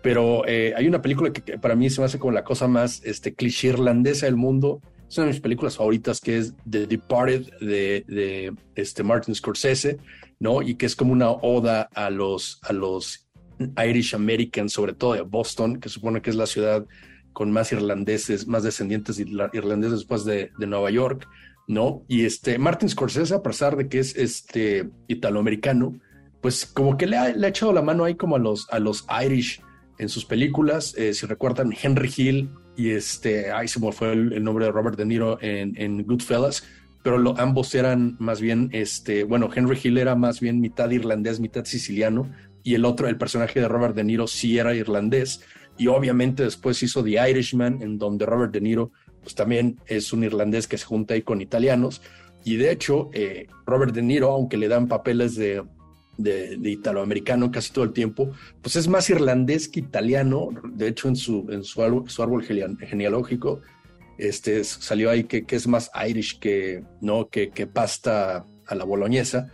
Pero 0.02 0.47
eh, 0.47 0.75
hay 0.76 0.87
una 0.87 1.02
película 1.02 1.33
que, 1.33 1.59
para 1.59 1.75
mí 1.75 1.90
se 1.90 2.00
me 2.00 2.07
hace 2.07 2.19
como 2.19 2.33
la 2.33 2.45
cosa 2.45 2.69
más 2.69 3.02
este, 3.05 3.35
cliché 3.35 3.69
irlandesa 3.69 4.26
del 4.26 4.37
mundo. 4.37 4.81
Es 5.09 5.17
una 5.19 5.26
de 5.26 5.33
mis 5.33 5.40
películas 5.40 5.76
favoritas 5.76 6.21
que 6.21 6.38
es 6.38 6.55
The 6.69 6.87
Departed 6.87 7.49
de, 7.61 8.05
de 8.07 8.52
este 8.75 9.02
Martin 9.02 9.35
Scorsese 9.35 9.99
¿no? 10.38 10.62
Y 10.62 10.76
que 10.76 10.87
es 10.87 10.97
como 10.97 11.12
una 11.12 11.31
oda 11.31 11.88
a 11.95 12.11
los, 12.11 12.61
a 12.62 12.73
los 12.73 13.28
Irish 13.85 14.14
Americans, 14.14 14.73
sobre 14.73 14.93
todo 14.93 15.14
de 15.14 15.23
Boston, 15.23 15.81
que 15.81 15.88
supone 15.88 16.23
que 16.23 16.31
es 16.31 16.37
la 16.37 16.47
ciudad 16.47 16.87
con 17.33 17.50
más 17.50 17.73
irlandeses, 17.73 18.47
más 18.47 18.62
descendientes 18.62 19.19
irlandeses 19.19 19.99
después 19.99 20.25
de, 20.25 20.50
de 20.59 20.67
Nueva 20.67 20.90
York, 20.90 21.28
¿no? 21.68 22.02
Y 22.08 22.25
este 22.25 22.58
Martin 22.58 22.88
Scorsese, 22.88 23.34
a 23.34 23.42
pesar 23.42 23.76
de 23.76 23.88
que 23.88 24.00
es 24.00 24.16
este 24.16 24.90
italoamericano, 25.06 26.00
pues 26.40 26.66
como 26.66 26.96
que 26.96 27.06
le 27.06 27.16
ha, 27.16 27.28
le 27.28 27.46
ha, 27.46 27.50
echado 27.50 27.72
la 27.72 27.82
mano 27.82 28.04
ahí 28.04 28.16
como 28.16 28.37
a 28.37 28.38
los, 28.38 28.68
a 28.70 28.78
los 28.78 29.06
Irish 29.25 29.62
en 29.98 30.08
sus 30.08 30.25
películas. 30.25 30.94
Eh, 30.96 31.12
si 31.12 31.26
recuerdan, 31.26 31.72
Henry 31.80 32.10
Hill 32.16 32.50
y 32.76 32.90
este, 32.90 33.52
ahí 33.52 33.68
se 33.68 33.80
me 33.80 33.92
fue 33.92 34.12
el, 34.12 34.42
nombre 34.42 34.64
de 34.64 34.72
Robert 34.72 34.96
De 34.96 35.04
Niro 35.04 35.38
en, 35.42 35.75
en 35.76 36.04
Goodfellas, 36.04 36.64
pero 37.02 37.37
ambos 37.38 37.75
eran 37.75 38.16
más 38.18 38.40
bien, 38.40 38.70
este, 38.72 39.25
bueno, 39.25 39.50
Henry 39.54 39.78
Hill 39.82 39.98
era 39.98 40.14
más 40.14 40.40
bien 40.40 40.60
mitad 40.60 40.90
irlandés, 40.90 41.40
mitad 41.40 41.64
siciliano, 41.64 42.30
y 42.62 42.75
el 42.75 42.84
otro, 42.84 43.08
el 43.08 43.18
personaje 43.18 43.60
de 43.60 43.68
Robert 43.68 43.94
De 43.94 44.04
Niro, 44.04 44.26
sí 44.26 44.58
era 44.58 44.75
irlandés, 44.75 45.42
y 45.76 45.88
obviamente 45.88 46.44
después 46.44 46.82
hizo 46.82 47.02
The 47.02 47.30
Irishman, 47.30 47.82
en 47.82 47.98
donde 47.98 48.26
Robert 48.26 48.52
De 48.52 48.60
Niro, 48.60 48.92
pues 49.22 49.34
también 49.34 49.80
es 49.87 50.12
un 50.12 50.25
irlandés 50.25 50.66
que 50.66 50.78
se 50.78 50.87
junta 50.87 51.14
ahí 51.14 51.22
con 51.22 51.40
italianos, 51.40 52.02
y 52.44 52.56
de 52.56 52.70
hecho, 52.70 53.10
eh, 53.12 53.46
Robert 53.66 53.92
De 53.92 54.02
Niro, 54.02 54.30
aunque 54.30 54.56
le 54.56 54.68
dan 54.68 54.88
papeles 54.88 55.34
de, 55.34 55.62
de, 56.16 56.58
italoamericano 56.62 57.50
casi 57.50 57.72
todo 57.72 57.84
el 57.84 57.92
tiempo, 57.92 58.32
pues 58.62 58.76
es 58.76 58.88
más 58.88 59.10
irlandés 59.10 59.68
que 59.68 59.80
italiano, 59.80 60.50
de 60.72 60.88
hecho 60.88 61.08
en 61.08 61.16
su, 61.16 61.46
en 61.50 61.64
su, 61.64 61.82
árbol, 61.82 62.08
su 62.08 62.22
árbol 62.22 62.44
genealógico 62.44 63.60
este, 64.18 64.64
salió 64.64 65.10
ahí 65.10 65.25
que, 65.25 65.46
que, 65.46 65.56
es 65.56 65.66
más 65.66 65.90
Irish 66.08 66.38
que, 66.40 66.84
¿no? 67.00 67.28
que, 67.28 67.50
que 67.50 67.66
pasta 67.66 68.44
a 68.66 68.75
la 68.75 68.84
boloñesa. 68.84 69.50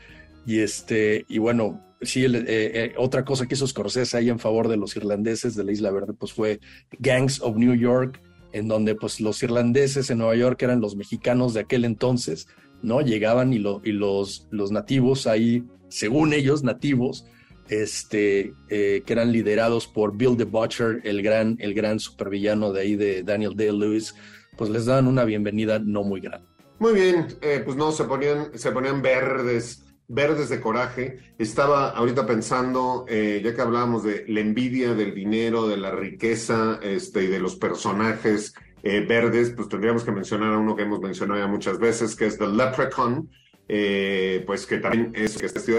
Y, 0.46 0.60
este, 0.60 1.24
y 1.28 1.38
bueno, 1.38 1.82
sí, 2.00 2.24
eh, 2.24 2.44
eh, 2.46 2.94
otra 2.96 3.24
cosa 3.24 3.46
que 3.46 3.54
hizo 3.54 3.66
Scorsese 3.66 4.16
ahí 4.16 4.30
en 4.30 4.38
favor 4.38 4.68
de 4.68 4.78
los 4.78 4.96
irlandeses 4.96 5.54
de 5.54 5.64
la 5.64 5.72
Isla 5.72 5.90
Verde, 5.90 6.14
pues 6.14 6.32
fue 6.32 6.60
Gangs 6.98 7.40
of 7.42 7.56
New 7.56 7.74
York, 7.74 8.20
en 8.54 8.68
donde 8.68 8.94
pues 8.94 9.20
los 9.20 9.42
irlandeses 9.42 10.08
en 10.10 10.18
Nueva 10.18 10.36
York 10.36 10.62
eran 10.62 10.80
los 10.80 10.94
mexicanos 10.94 11.54
de 11.54 11.60
aquel 11.60 11.84
entonces, 11.84 12.46
¿no? 12.82 13.00
Llegaban 13.00 13.52
y, 13.52 13.58
lo, 13.58 13.80
y 13.84 13.90
los, 13.90 14.46
los 14.50 14.70
nativos 14.70 15.26
ahí, 15.26 15.64
según 15.88 16.32
ellos, 16.32 16.62
nativos, 16.62 17.26
este, 17.68 18.54
eh, 18.68 19.02
que 19.04 19.12
eran 19.12 19.32
liderados 19.32 19.88
por 19.88 20.16
Bill 20.16 20.36
the 20.36 20.44
Butcher, 20.44 21.00
el 21.02 21.20
gran, 21.20 21.56
el 21.58 21.74
gran 21.74 21.98
supervillano 21.98 22.72
de 22.72 22.80
ahí 22.80 22.94
de 22.94 23.24
Daniel 23.24 23.56
Day-Lewis, 23.56 24.14
pues 24.56 24.70
les 24.70 24.86
dan 24.86 25.08
una 25.08 25.24
bienvenida 25.24 25.80
no 25.80 26.04
muy 26.04 26.20
grande. 26.20 26.46
Muy 26.78 26.94
bien, 26.94 27.26
eh, 27.42 27.60
pues 27.64 27.76
no, 27.76 27.90
se 27.90 28.04
ponían, 28.04 28.56
se 28.56 28.70
ponían 28.70 29.02
verdes, 29.02 29.83
verdes 30.08 30.48
de 30.48 30.60
coraje. 30.60 31.18
Estaba 31.38 31.90
ahorita 31.90 32.26
pensando, 32.26 33.04
eh, 33.08 33.40
ya 33.44 33.54
que 33.54 33.60
hablábamos 33.60 34.02
de 34.04 34.24
la 34.28 34.40
envidia, 34.40 34.94
del 34.94 35.14
dinero, 35.14 35.68
de 35.68 35.76
la 35.76 35.90
riqueza 35.90 36.78
este, 36.82 37.24
y 37.24 37.26
de 37.28 37.38
los 37.38 37.56
personajes 37.56 38.54
eh, 38.82 39.04
verdes, 39.06 39.50
pues 39.50 39.68
tendríamos 39.68 40.04
que 40.04 40.12
mencionar 40.12 40.52
a 40.52 40.58
uno 40.58 40.76
que 40.76 40.82
hemos 40.82 41.00
mencionado 41.00 41.40
ya 41.40 41.46
muchas 41.46 41.78
veces, 41.78 42.14
que 42.14 42.26
es 42.26 42.38
The 42.38 42.48
Leprechaun, 42.48 43.30
eh, 43.68 44.42
pues 44.46 44.66
que 44.66 44.78
también 44.78 45.12
es 45.14 45.38
que 45.38 45.46
este 45.46 45.78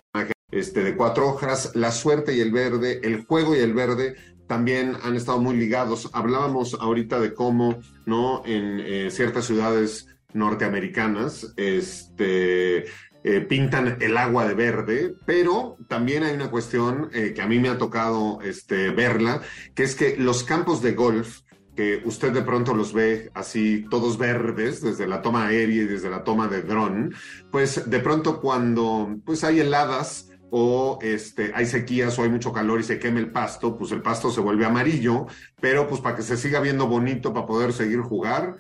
este, 0.51 0.83
de 0.83 0.95
cuatro 0.95 1.27
hojas, 1.27 1.71
la 1.75 1.91
suerte 1.91 2.33
y 2.33 2.39
el 2.39 2.51
verde, 2.51 3.01
el 3.03 3.25
juego 3.25 3.55
y 3.55 3.59
el 3.59 3.73
verde 3.73 4.15
también 4.47 4.95
han 5.03 5.15
estado 5.15 5.41
muy 5.41 5.57
ligados. 5.57 6.09
Hablábamos 6.13 6.75
ahorita 6.75 7.19
de 7.19 7.33
cómo, 7.33 7.79
¿no? 8.05 8.41
En 8.45 9.11
ciertas 9.11 9.45
ciudades 9.45 10.07
norteamericanas, 10.35 11.53
este, 11.57 12.85
eh, 13.27 13.41
pintan 13.41 13.97
el 14.01 14.17
agua 14.17 14.47
de 14.47 14.53
verde, 14.53 15.15
pero 15.25 15.77
también 15.87 16.21
hay 16.21 16.35
una 16.35 16.51
cuestión 16.51 17.09
eh, 17.11 17.33
que 17.33 17.41
a 17.41 17.47
mí 17.47 17.57
me 17.57 17.69
ha 17.69 17.77
tocado 17.79 18.39
este, 18.43 18.91
verla, 18.91 19.41
que 19.73 19.81
es 19.81 19.95
que 19.95 20.15
los 20.15 20.43
campos 20.43 20.83
de 20.83 20.91
golf, 20.91 21.39
que 21.75 22.03
usted 22.05 22.31
de 22.31 22.43
pronto 22.43 22.75
los 22.75 22.93
ve 22.93 23.31
así 23.33 23.87
todos 23.89 24.19
verdes 24.19 24.79
desde 24.79 25.07
la 25.07 25.23
toma 25.23 25.47
aérea 25.47 25.81
y 25.81 25.87
desde 25.87 26.11
la 26.11 26.23
toma 26.23 26.47
de 26.47 26.61
dron, 26.61 27.15
pues 27.51 27.89
de 27.89 27.99
pronto 27.99 28.39
cuando 28.39 29.17
pues 29.25 29.43
hay 29.43 29.59
heladas, 29.59 30.29
o 30.51 30.99
este, 31.01 31.51
hay 31.55 31.65
sequías 31.65 32.19
o 32.19 32.23
hay 32.23 32.29
mucho 32.29 32.53
calor 32.53 32.79
y 32.79 32.83
se 32.83 32.99
quema 32.99 33.17
el 33.17 33.31
pasto, 33.31 33.75
pues 33.75 33.91
el 33.91 34.03
pasto 34.03 34.29
se 34.29 34.39
vuelve 34.39 34.65
amarillo, 34.65 35.25
pero 35.59 35.87
pues 35.87 35.99
para 35.99 36.15
que 36.15 36.21
se 36.21 36.37
siga 36.37 36.59
viendo 36.59 36.85
bonito, 36.85 37.33
para 37.33 37.47
poder 37.47 37.73
seguir 37.73 38.01
jugar, 38.01 38.57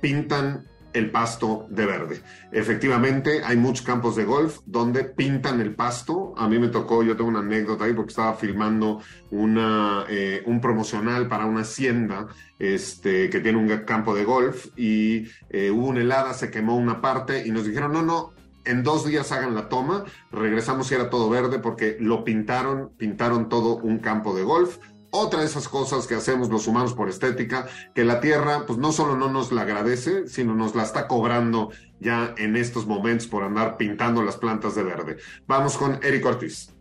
pintan 0.00 0.66
el 0.98 1.10
pasto 1.10 1.66
de 1.70 1.86
verde. 1.86 2.20
Efectivamente, 2.52 3.42
hay 3.44 3.56
muchos 3.56 3.84
campos 3.84 4.16
de 4.16 4.24
golf 4.24 4.60
donde 4.66 5.04
pintan 5.04 5.60
el 5.60 5.74
pasto. 5.74 6.34
A 6.36 6.48
mí 6.48 6.58
me 6.58 6.68
tocó, 6.68 7.02
yo 7.02 7.16
tengo 7.16 7.30
una 7.30 7.40
anécdota 7.40 7.84
ahí 7.84 7.92
porque 7.92 8.10
estaba 8.10 8.34
filmando 8.34 9.00
eh, 9.30 10.42
un 10.46 10.60
promocional 10.60 11.28
para 11.28 11.46
una 11.46 11.60
hacienda 11.60 12.26
este, 12.58 13.30
que 13.30 13.40
tiene 13.40 13.58
un 13.58 13.68
campo 13.84 14.14
de 14.14 14.24
golf 14.24 14.66
y 14.76 15.28
eh, 15.50 15.70
hubo 15.70 15.88
una 15.88 16.00
helada, 16.00 16.34
se 16.34 16.50
quemó 16.50 16.76
una 16.76 17.00
parte 17.00 17.46
y 17.46 17.50
nos 17.50 17.64
dijeron, 17.64 17.92
no, 17.92 18.02
no, 18.02 18.32
en 18.64 18.82
dos 18.82 19.06
días 19.06 19.32
hagan 19.32 19.54
la 19.54 19.68
toma, 19.68 20.04
regresamos 20.30 20.90
y 20.90 20.94
era 20.94 21.08
todo 21.10 21.30
verde 21.30 21.58
porque 21.58 21.96
lo 22.00 22.24
pintaron, 22.24 22.90
pintaron 22.96 23.48
todo 23.48 23.76
un 23.76 23.98
campo 23.98 24.34
de 24.34 24.42
golf. 24.42 24.78
Otra 25.10 25.40
de 25.40 25.46
esas 25.46 25.68
cosas 25.68 26.06
que 26.06 26.14
hacemos 26.14 26.50
los 26.50 26.66
humanos 26.66 26.92
por 26.92 27.08
estética, 27.08 27.66
que 27.94 28.04
la 28.04 28.20
Tierra 28.20 28.64
pues 28.66 28.78
no 28.78 28.92
solo 28.92 29.16
no 29.16 29.30
nos 29.30 29.52
la 29.52 29.62
agradece, 29.62 30.28
sino 30.28 30.54
nos 30.54 30.74
la 30.74 30.82
está 30.82 31.08
cobrando 31.08 31.70
ya 31.98 32.34
en 32.36 32.56
estos 32.56 32.86
momentos 32.86 33.26
por 33.26 33.42
andar 33.42 33.76
pintando 33.78 34.22
las 34.22 34.36
plantas 34.36 34.74
de 34.74 34.82
verde. 34.82 35.16
Vamos 35.46 35.78
con 35.78 35.98
Eric 36.02 36.26
Ortiz. 36.26 36.74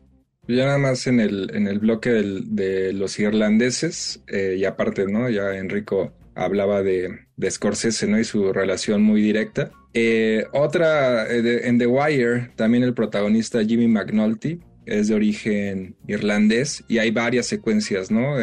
Ya 0.47 0.65
nada 0.65 0.77
más 0.77 1.07
en 1.07 1.19
el, 1.19 1.51
en 1.53 1.67
el 1.67 1.79
bloque 1.79 2.09
de 2.11 2.93
los 2.93 3.19
irlandeses, 3.19 4.23
eh, 4.27 4.55
y 4.57 4.65
aparte, 4.65 5.05
¿no? 5.05 5.29
Ya 5.29 5.55
Enrico 5.55 6.13
hablaba 6.35 6.83
de, 6.83 7.27
de 7.35 7.51
Scorsese, 7.51 8.07
¿no? 8.07 8.19
Y 8.19 8.23
su 8.23 8.53
relación 8.53 9.01
muy 9.03 9.21
directa. 9.21 9.71
Eh, 9.93 10.45
otra, 10.53 11.27
eh, 11.27 11.67
en 11.67 11.77
The 11.77 11.87
Wire, 11.87 12.51
también 12.55 12.83
el 12.83 12.93
protagonista 12.93 13.63
Jimmy 13.63 13.87
McNulty 13.87 14.61
es 14.87 15.07
de 15.07 15.15
origen 15.15 15.95
irlandés 16.07 16.83
y 16.87 16.97
hay 16.97 17.11
varias 17.11 17.45
secuencias, 17.45 18.09
¿no? 18.09 18.35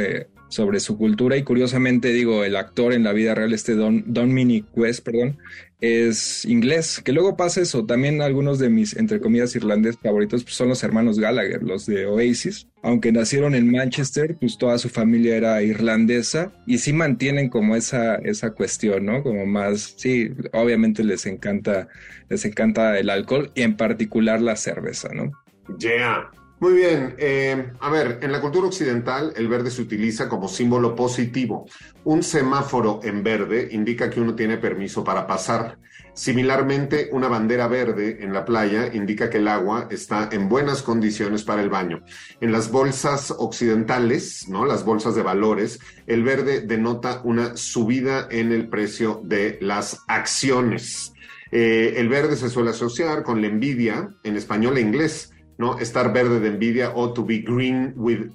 Sobre 0.49 0.79
su 0.79 0.97
cultura 0.97 1.37
y 1.37 1.43
curiosamente 1.43 2.13
digo, 2.13 2.45
el 2.45 2.55
actor 2.55 2.93
en 2.93 3.03
la 3.03 3.13
vida 3.13 3.35
real, 3.35 3.53
este 3.53 3.75
Don, 3.75 4.05
Dominic 4.07 4.67
West, 4.77 5.05
perdón, 5.05 5.39
es 5.81 6.45
inglés, 6.47 7.03
que 7.05 7.13
luego 7.13 7.37
pasa 7.37 7.61
eso, 7.61 7.85
también 7.85 8.23
algunos 8.23 8.59
de 8.59 8.71
mis, 8.71 8.97
entre 8.97 9.21
comillas, 9.21 9.55
irlandeses 9.55 10.01
favoritos 10.01 10.43
pues, 10.43 10.55
son 10.55 10.69
los 10.69 10.83
hermanos 10.83 11.19
Gallagher, 11.19 11.63
los 11.63 11.85
de 11.87 12.07
Oasis, 12.07 12.69
aunque 12.83 13.13
nacieron 13.13 13.55
en 13.55 13.71
Manchester, 13.71 14.37
pues 14.39 14.57
toda 14.57 14.79
su 14.79 14.89
familia 14.89 15.37
era 15.37 15.63
irlandesa 15.63 16.53
y 16.67 16.79
sí 16.79 16.93
mantienen 16.93 17.51
como 17.51 17.77
esa, 17.77 18.17
esa 18.17 18.53
cuestión, 18.53 19.07
¿no? 19.07 19.23
Como 19.23 19.45
más, 19.45 19.95
sí, 19.97 20.31
obviamente 20.53 21.05
les 21.05 21.27
encanta, 21.27 21.89
les 22.29 22.45
encanta 22.45 22.99
el 22.99 23.11
alcohol 23.11 23.51
y 23.55 23.63
en 23.63 23.77
particular 23.77 24.41
la 24.41 24.57
cerveza, 24.57 25.11
¿no? 25.13 25.33
Yeah. 25.79 26.31
Muy 26.61 26.73
bien, 26.73 27.15
eh, 27.19 27.73
a 27.81 27.91
ver, 27.91 28.21
en 28.23 28.33
la 28.33 28.41
cultura 28.41 28.69
occidental 28.69 29.35
el 29.37 29.49
verde 29.49 29.71
se 29.71 29.83
utiliza 29.83 30.29
como 30.29 30.49
símbolo 30.49 30.95
positivo. 30.95 31.67
Un 32.05 32.23
semáforo 32.23 33.01
en 33.03 33.23
verde 33.23 33.69
indica 33.73 34.09
que 34.09 34.21
uno 34.21 34.35
tiene 34.35 34.57
permiso 34.57 35.05
para 35.05 35.27
pasar. 35.27 35.79
Similarmente, 36.15 37.11
una 37.13 37.29
bandera 37.29 37.67
verde 37.67 38.19
en 38.21 38.33
la 38.33 38.45
playa 38.45 38.89
indica 38.95 39.29
que 39.29 39.39
el 39.39 39.49
agua 39.49 39.89
está 39.91 40.29
en 40.33 40.49
buenas 40.49 40.83
condiciones 40.83 41.43
para 41.43 41.61
el 41.61 41.69
baño. 41.69 42.05
En 42.41 42.53
las 42.53 42.71
bolsas 42.71 43.33
occidentales, 43.37 44.49
¿no? 44.49 44.65
Las 44.65 44.85
bolsas 44.85 45.17
de 45.17 45.23
valores, 45.23 45.81
el 46.07 46.23
verde 46.23 46.61
denota 46.61 47.21
una 47.25 47.57
subida 47.57 48.29
en 48.31 48.53
el 48.53 48.69
precio 48.69 49.21
de 49.25 49.59
las 49.61 50.03
acciones. 50.07 51.13
Eh, 51.51 51.95
el 51.97 52.09
verde 52.09 52.37
se 52.37 52.49
suele 52.49 52.71
asociar 52.71 53.23
con 53.23 53.41
la 53.41 53.49
envidia, 53.49 54.09
en 54.23 54.37
español 54.37 54.79
e 54.79 54.81
inglés 54.81 55.34
¿no? 55.59 55.79
Estar 55.79 56.13
verde 56.13 56.41
de 56.41 56.49
envidia 56.49 56.93
o 56.95 57.13
to 57.13 57.25
be 57.25 57.39
green 57.39 57.93
with 57.97 58.31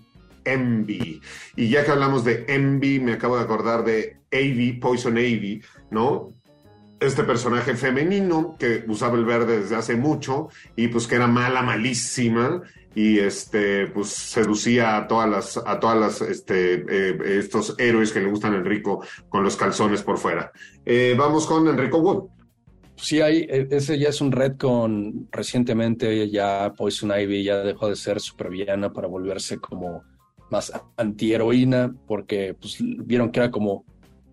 envy. 0.45 1.21
Y 1.55 1.69
ya 1.69 1.85
que 1.85 1.91
hablamos 1.91 2.23
de 2.23 2.45
envy, 2.47 2.99
me 2.99 3.13
acabo 3.13 3.37
de 3.37 3.43
acordar 3.43 3.83
de 3.83 4.17
Avy, 4.31 4.73
Poison 4.73 5.17
Avy, 5.17 5.61
¿no? 5.91 6.33
Este 6.99 7.23
personaje 7.23 7.75
femenino 7.75 8.55
que 8.59 8.83
usaba 8.87 9.17
el 9.17 9.25
verde 9.25 9.61
desde 9.61 9.75
hace 9.75 9.95
mucho 9.95 10.49
y 10.75 10.89
pues 10.89 11.07
que 11.07 11.15
era 11.15 11.27
mala, 11.27 11.61
malísima 11.61 12.61
y 12.93 13.19
este 13.19 13.87
pues 13.87 14.09
seducía 14.09 14.97
a 14.97 15.07
todas 15.07 15.29
las 15.29 15.57
a 15.57 15.79
todas 15.79 15.97
las 15.97 16.21
este 16.21 16.83
eh, 16.89 17.39
estos 17.39 17.75
héroes 17.77 18.11
que 18.11 18.19
le 18.19 18.29
gustan 18.29 18.53
a 18.53 18.57
Enrico 18.57 19.01
con 19.29 19.43
los 19.43 19.55
calzones 19.55 20.03
por 20.03 20.17
fuera. 20.17 20.51
Eh, 20.85 21.15
vamos 21.17 21.45
con 21.47 21.67
Enrico 21.69 21.99
Wood. 21.99 22.38
Sí, 23.01 23.21
hay, 23.21 23.47
e, 23.49 23.67
ese 23.71 23.97
ya 23.97 24.09
es 24.09 24.21
un 24.21 24.31
red 24.31 24.57
con 24.57 25.27
recientemente 25.31 26.29
ya 26.29 26.73
Poison 26.75 27.11
Ivy 27.17 27.43
ya 27.43 27.57
dejó 27.63 27.87
de 27.89 27.95
ser 27.95 28.19
supervillana 28.19 28.91
para 28.91 29.07
volverse 29.07 29.57
como 29.57 30.03
más 30.49 30.71
antiheroína 30.97 31.95
porque 32.07 32.55
pues 32.59 32.77
vieron 32.79 33.31
que 33.31 33.39
era 33.39 33.51
como 33.51 33.85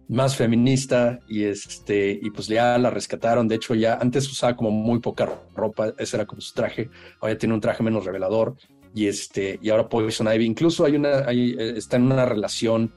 más 0.09 0.37
feminista 0.37 1.19
y 1.29 1.45
este 1.45 2.19
y 2.21 2.31
pues 2.31 2.49
ya 2.49 2.77
la 2.79 2.91
rescataron. 2.91 3.47
De 3.47 3.57
hecho 3.57 3.75
ya 3.75 3.95
antes 3.95 4.31
usaba 4.31 4.57
como 4.57 4.71
muy 4.71 4.99
poca 4.99 5.29
ropa, 5.55 5.93
ese 5.99 6.17
era 6.17 6.27
como 6.27 6.41
su 6.41 6.53
traje. 6.53 6.91
Ahora 7.21 7.39
tiene 7.39 7.55
un 7.55 7.61
traje 7.61 7.83
menos 7.83 8.05
revelador 8.05 8.57
y 8.95 9.07
este 9.07 9.59
y 9.63 9.71
ahora 9.71 9.89
Poison 9.89 10.33
Ivy 10.33 10.45
incluso 10.45 10.85
hay 10.85 10.97
una 10.97 11.19
hay, 11.27 11.55
está 11.59 11.97
en 11.97 12.05
una 12.05 12.25
relación 12.25 12.93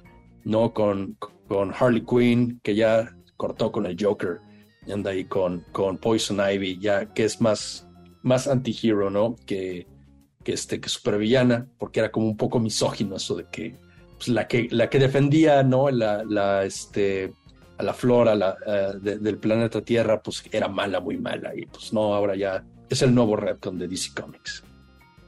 no 0.46 0.74
con 0.74 1.18
con 1.48 1.74
Harley 1.78 2.04
Quinn 2.06 2.60
que 2.64 2.74
ya 2.74 3.16
cortó 3.38 3.72
con 3.72 3.86
el 3.86 3.98
Joker 4.00 4.40
anda 4.92 5.12
ahí 5.12 5.26
con, 5.26 5.66
con 5.72 5.98
Poison 5.98 6.40
Ivy, 6.40 6.80
ya 6.80 7.14
que 7.14 7.26
es 7.26 7.42
más, 7.42 7.88
más 8.22 8.48
anti-hero, 8.48 9.10
¿no? 9.10 9.36
Que, 9.46 9.88
que, 10.44 10.54
este, 10.54 10.80
que 10.80 10.90
supervillana, 10.90 11.68
porque 11.78 12.00
era 12.00 12.12
como 12.12 12.28
un 12.28 12.38
poco 12.38 12.60
misógino 12.60 13.16
eso 13.16 13.36
de 13.36 13.46
que 13.52 13.76
pues, 14.18 14.28
la, 14.30 14.48
que, 14.48 14.68
la 14.72 14.90
que 14.90 15.00
defendía, 15.00 15.64
¿no? 15.64 15.90
La, 15.90 16.24
la, 16.24 16.66
este, 16.66 17.34
a 17.78 17.84
la 17.84 17.94
flora 17.94 18.36
la, 18.36 18.58
eh, 18.66 19.18
del 19.20 19.38
planeta 19.38 19.82
Tierra, 19.82 20.22
pues 20.22 20.44
era 20.52 20.68
mala, 20.68 21.00
muy 21.00 21.18
mala, 21.18 21.56
y 21.56 21.66
pues 21.66 21.94
no, 21.94 22.14
ahora 22.14 22.36
ya 22.36 22.64
es 22.90 23.02
el 23.02 23.16
nuevo 23.16 23.36
Redcon 23.36 23.80
de 23.80 23.88
DC 23.88 24.12
Comics. 24.20 24.64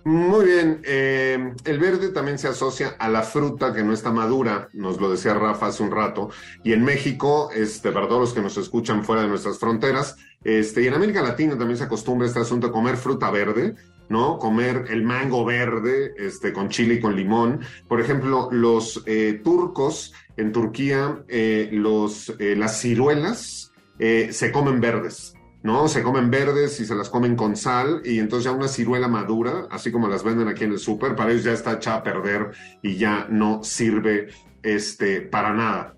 Muy 0.03 0.45
bien, 0.45 0.81
eh, 0.83 1.53
el 1.63 1.79
verde 1.79 2.09
también 2.09 2.39
se 2.39 2.47
asocia 2.47 2.95
a 2.97 3.07
la 3.07 3.21
fruta 3.21 3.71
que 3.71 3.83
no 3.83 3.93
está 3.93 4.11
madura, 4.11 4.69
nos 4.73 4.99
lo 4.99 5.11
decía 5.11 5.35
Rafa 5.35 5.67
hace 5.67 5.83
un 5.83 5.91
rato, 5.91 6.29
y 6.63 6.73
en 6.73 6.83
México, 6.83 7.51
este, 7.53 7.91
para 7.91 8.07
todos 8.07 8.21
los 8.21 8.33
que 8.33 8.41
nos 8.41 8.57
escuchan 8.57 9.03
fuera 9.03 9.21
de 9.21 9.27
nuestras 9.27 9.59
fronteras, 9.59 10.17
este, 10.43 10.81
y 10.81 10.87
en 10.87 10.95
América 10.95 11.21
Latina 11.21 11.55
también 11.55 11.77
se 11.77 11.83
acostumbra 11.83 12.25
este 12.25 12.39
asunto 12.39 12.67
de 12.67 12.73
comer 12.73 12.97
fruta 12.97 13.29
verde, 13.29 13.75
¿no? 14.09 14.39
Comer 14.39 14.85
el 14.89 15.03
mango 15.03 15.45
verde, 15.45 16.15
este, 16.17 16.51
con 16.51 16.69
chile 16.69 16.95
y 16.95 16.99
con 16.99 17.15
limón. 17.15 17.59
Por 17.87 18.01
ejemplo, 18.01 18.49
los 18.51 19.03
eh, 19.05 19.39
turcos 19.43 20.13
en 20.35 20.51
Turquía, 20.51 21.23
eh, 21.27 21.69
los, 21.71 22.33
las 22.39 22.81
ciruelas 22.81 23.71
se 23.99 24.51
comen 24.51 24.81
verdes. 24.81 25.35
¿No? 25.63 25.87
Se 25.87 26.03
comen 26.03 26.31
verdes 26.31 26.79
y 26.79 26.85
se 26.85 26.95
las 26.95 27.09
comen 27.09 27.35
con 27.35 27.55
sal 27.55 28.01
y 28.03 28.19
entonces 28.19 28.45
ya 28.45 28.51
una 28.51 28.67
ciruela 28.67 29.07
madura, 29.07 29.67
así 29.69 29.91
como 29.91 30.07
las 30.07 30.23
venden 30.23 30.47
aquí 30.47 30.63
en 30.63 30.71
el 30.71 30.79
súper, 30.79 31.15
para 31.15 31.31
ellos 31.31 31.43
ya 31.43 31.53
está 31.53 31.73
hecha 31.73 31.95
a 31.95 32.03
perder 32.03 32.51
y 32.81 32.95
ya 32.95 33.27
no 33.29 33.63
sirve 33.63 34.29
este, 34.63 35.21
para 35.21 35.53
nada. 35.53 35.95